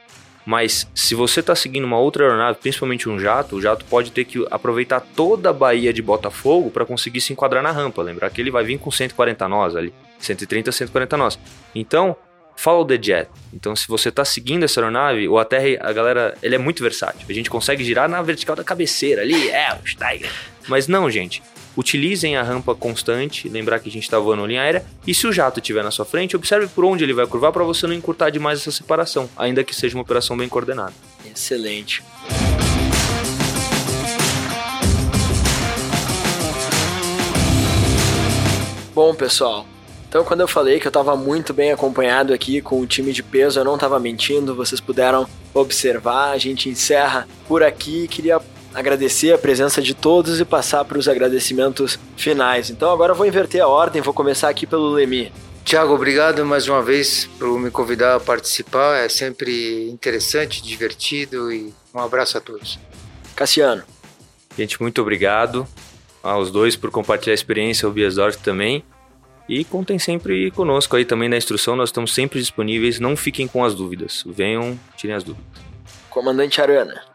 mas 0.46 0.88
se 0.94 1.16
você 1.16 1.40
está 1.40 1.56
seguindo 1.56 1.86
uma 1.86 1.98
outra 1.98 2.26
aeronave, 2.26 2.60
principalmente 2.60 3.10
um 3.10 3.18
jato, 3.18 3.56
o 3.56 3.62
jato 3.62 3.84
pode 3.86 4.12
ter 4.12 4.26
que 4.26 4.46
aproveitar 4.52 5.00
toda 5.00 5.50
a 5.50 5.54
baía 5.54 5.92
de 5.92 6.02
Botafogo 6.02 6.70
para 6.70 6.86
conseguir 6.86 7.20
se 7.22 7.34
enquadrar 7.34 7.64
na 7.64 7.72
rampa. 7.72 8.04
Lembrar 8.04 8.30
que 8.30 8.42
ele 8.42 8.52
vai 8.52 8.64
vir 8.64 8.78
com 8.78 8.92
140 8.92 9.48
nós 9.50 9.76
ali, 9.76 9.92
130, 10.20 10.72
140 10.72 11.18
nós. 11.18 11.40
Então, 11.74 12.16
follow 12.56 12.86
the 12.86 13.00
jet. 13.02 13.28
Então, 13.52 13.76
se 13.76 13.88
você 13.88 14.10
está 14.10 14.24
seguindo 14.24 14.64
essa 14.64 14.80
aeronave, 14.80 15.28
o 15.28 15.40
ATR, 15.40 15.80
a 15.80 15.92
galera, 15.92 16.38
ele 16.44 16.54
é 16.54 16.60
muito 16.60 16.84
versátil. 16.84 17.26
A 17.28 17.34
gente 17.34 17.50
consegue 17.50 17.84
girar 17.84 18.08
na 18.08 18.22
vertical 18.22 18.56
da 18.56 18.64
cabeceira 18.64 19.24
ali, 19.24 19.50
é, 19.50 19.74
o 19.74 19.88
Steiger. 19.88 20.32
Mas 20.68 20.88
não, 20.88 21.10
gente 21.10 21.42
utilizem 21.78 22.38
a 22.38 22.44
rampa 22.44 22.74
constante, 22.74 23.50
lembrar 23.50 23.80
que 23.80 23.90
a 23.90 23.92
gente 23.92 24.04
está 24.04 24.18
voando 24.18 24.46
linha 24.46 24.62
aérea, 24.62 24.86
e 25.06 25.14
se 25.14 25.28
o 25.28 25.34
jato 25.34 25.60
estiver 25.60 25.84
na 25.84 25.92
sua 25.92 26.06
frente, 26.06 26.36
observe 26.36 26.68
por 26.68 26.86
onde 26.86 27.04
ele 27.04 27.14
vai 27.14 27.28
curvar 27.28 27.52
para 27.52 27.64
você 27.64 27.86
não 27.86 27.94
encurtar 27.94 28.30
demais 28.30 28.60
essa 28.60 28.72
separação, 28.72 29.30
ainda 29.36 29.64
que 29.64 29.76
seja 29.76 29.96
uma 29.96 30.02
operação 30.02 30.38
bem 30.38 30.48
coordenada. 30.48 30.94
Excelente. 31.26 32.04
Bom, 38.94 39.14
pessoal, 39.14 39.68
então, 40.08 40.24
quando 40.24 40.40
eu 40.40 40.48
falei 40.48 40.80
que 40.80 40.88
eu 40.88 40.90
estava 40.90 41.18
muito 41.18 41.54
bem 41.54 41.74
acompanhado 41.74 42.34
aqui 42.34 42.62
com 42.62 42.80
o 42.80 42.88
time 42.88 43.12
de 43.12 43.22
peso, 43.22 43.60
eu 43.60 43.66
não 43.66 43.76
estava 43.76 44.00
mentindo, 44.00 44.56
vocês 44.56 44.80
puderam 44.80 45.28
observar. 45.54 46.32
A 46.32 46.38
gente 46.38 46.70
encerra 46.70 47.28
por 47.50 47.62
aqui. 47.62 48.08
Queria 48.08 48.40
agradecer 48.76 49.34
a 49.34 49.38
presença 49.38 49.82
de 49.82 49.94
todos 49.94 50.40
e 50.40 50.46
passar 50.46 50.84
para 50.84 51.00
os 51.00 51.08
agradecimentos 51.08 51.98
finais. 52.18 52.70
Então 52.70 52.92
agora 52.92 53.14
eu 53.14 53.16
vou 53.16 53.26
inverter 53.26 53.64
a 53.64 53.68
ordem, 53.68 54.02
vou 54.02 54.14
começar 54.14 54.50
aqui 54.50 54.68
pelo 54.68 54.90
Lemi. 54.90 55.32
Tiago, 55.64 55.96
obrigado 55.96 56.46
mais 56.46 56.68
uma 56.68 56.84
vez 56.84 57.26
por 57.40 57.58
me 57.58 57.72
convidar 57.72 58.16
a 58.16 58.20
participar. 58.20 58.98
É 58.98 59.10
sempre 59.10 59.90
interessante, 59.90 60.62
divertido 60.62 61.52
e 61.52 61.74
um 61.94 62.00
abraço 62.00 62.38
a 62.38 62.42
todos. 62.42 62.78
Cassiano. 63.36 63.84
Gente, 64.56 64.80
muito 64.82 65.02
obrigado 65.02 65.66
aos 66.22 66.52
dois 66.52 66.76
por 66.76 66.92
compartilhar 66.92 67.34
a 67.34 67.36
experiência, 67.36 67.88
o 67.88 67.92
Biasdorf 67.92 68.38
também. 68.40 68.84
E 69.48 69.64
contem 69.64 69.98
sempre 69.98 70.52
conosco 70.52 70.96
aí 70.96 71.06
também 71.06 71.30
na 71.30 71.38
instrução, 71.38 71.76
nós 71.76 71.90
estamos 71.90 72.14
sempre 72.14 72.40
disponíveis, 72.40 73.00
não 73.00 73.16
fiquem 73.16 73.48
com 73.48 73.64
as 73.64 73.74
dúvidas. 73.74 74.24
Venham, 74.26 74.78
tirem 74.98 75.16
as 75.16 75.24
dúvidas. 75.24 75.46
Comandante 76.10 76.60
Arana. 76.62 77.15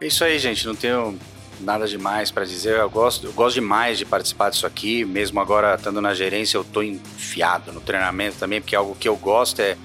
É 0.00 0.06
isso 0.06 0.22
aí, 0.22 0.38
gente. 0.38 0.66
Não 0.66 0.74
tenho 0.74 1.18
nada 1.60 1.86
demais 1.86 2.30
para 2.30 2.44
dizer. 2.44 2.78
Eu 2.78 2.90
gosto, 2.90 3.26
eu 3.26 3.32
gosto 3.32 3.54
demais 3.54 3.98
de 3.98 4.04
participar 4.04 4.50
disso 4.50 4.66
aqui. 4.66 5.04
Mesmo 5.04 5.40
agora 5.40 5.74
estando 5.74 6.00
na 6.00 6.14
gerência, 6.14 6.56
eu 6.56 6.64
tô 6.64 6.82
enfiado 6.82 7.72
no 7.72 7.80
treinamento 7.80 8.36
também, 8.36 8.60
porque 8.60 8.76
algo 8.76 8.94
que 8.94 9.08
eu 9.08 9.16
gosto 9.16 9.60
é, 9.60 9.76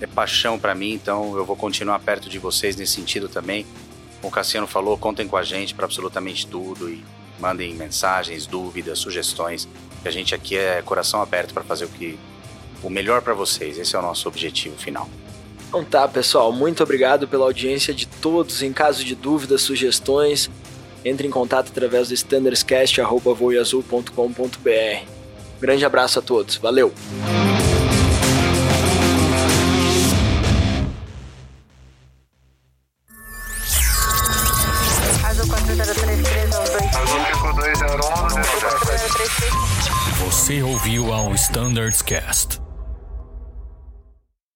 é 0.00 0.06
paixão 0.06 0.58
para 0.58 0.74
mim. 0.74 0.92
Então 0.92 1.36
eu 1.36 1.44
vou 1.44 1.56
continuar 1.56 1.98
perto 1.98 2.28
de 2.28 2.38
vocês 2.38 2.76
nesse 2.76 2.92
sentido 2.92 3.28
também. 3.28 3.66
Como 4.20 4.30
o 4.30 4.34
Cassiano 4.34 4.66
falou, 4.66 4.96
contem 4.96 5.26
com 5.26 5.36
a 5.36 5.42
gente 5.42 5.74
para 5.74 5.84
absolutamente 5.84 6.46
tudo 6.46 6.88
e 6.88 7.04
mandem 7.38 7.74
mensagens, 7.74 8.46
dúvidas, 8.46 8.98
sugestões. 9.00 9.68
A 10.04 10.10
gente 10.10 10.34
aqui 10.34 10.56
é 10.56 10.80
coração 10.82 11.20
aberto 11.20 11.52
para 11.52 11.64
fazer 11.64 11.84
o 11.84 11.88
que 11.88 12.18
o 12.80 12.88
melhor 12.88 13.22
para 13.22 13.34
vocês. 13.34 13.76
Esse 13.76 13.96
é 13.96 13.98
o 13.98 14.02
nosso 14.02 14.28
objetivo 14.28 14.76
final. 14.76 15.08
Então 15.68 15.84
tá, 15.84 16.08
pessoal, 16.08 16.50
muito 16.50 16.82
obrigado 16.82 17.28
pela 17.28 17.44
audiência 17.44 17.92
de 17.92 18.06
todos. 18.06 18.62
Em 18.62 18.72
caso 18.72 19.04
de 19.04 19.14
dúvidas, 19.14 19.60
sugestões, 19.60 20.50
entre 21.04 21.28
em 21.28 21.30
contato 21.30 21.68
através 21.68 22.08
do 22.08 22.14
standardscast.voiazul.com.br. 22.14 25.06
Grande 25.60 25.84
abraço 25.84 26.20
a 26.20 26.22
todos, 26.22 26.56
valeu! 26.56 26.90
Você 40.24 40.62
ouviu 40.62 41.12
ao 41.12 41.34
Standards 41.34 42.00
Cast. 42.00 42.67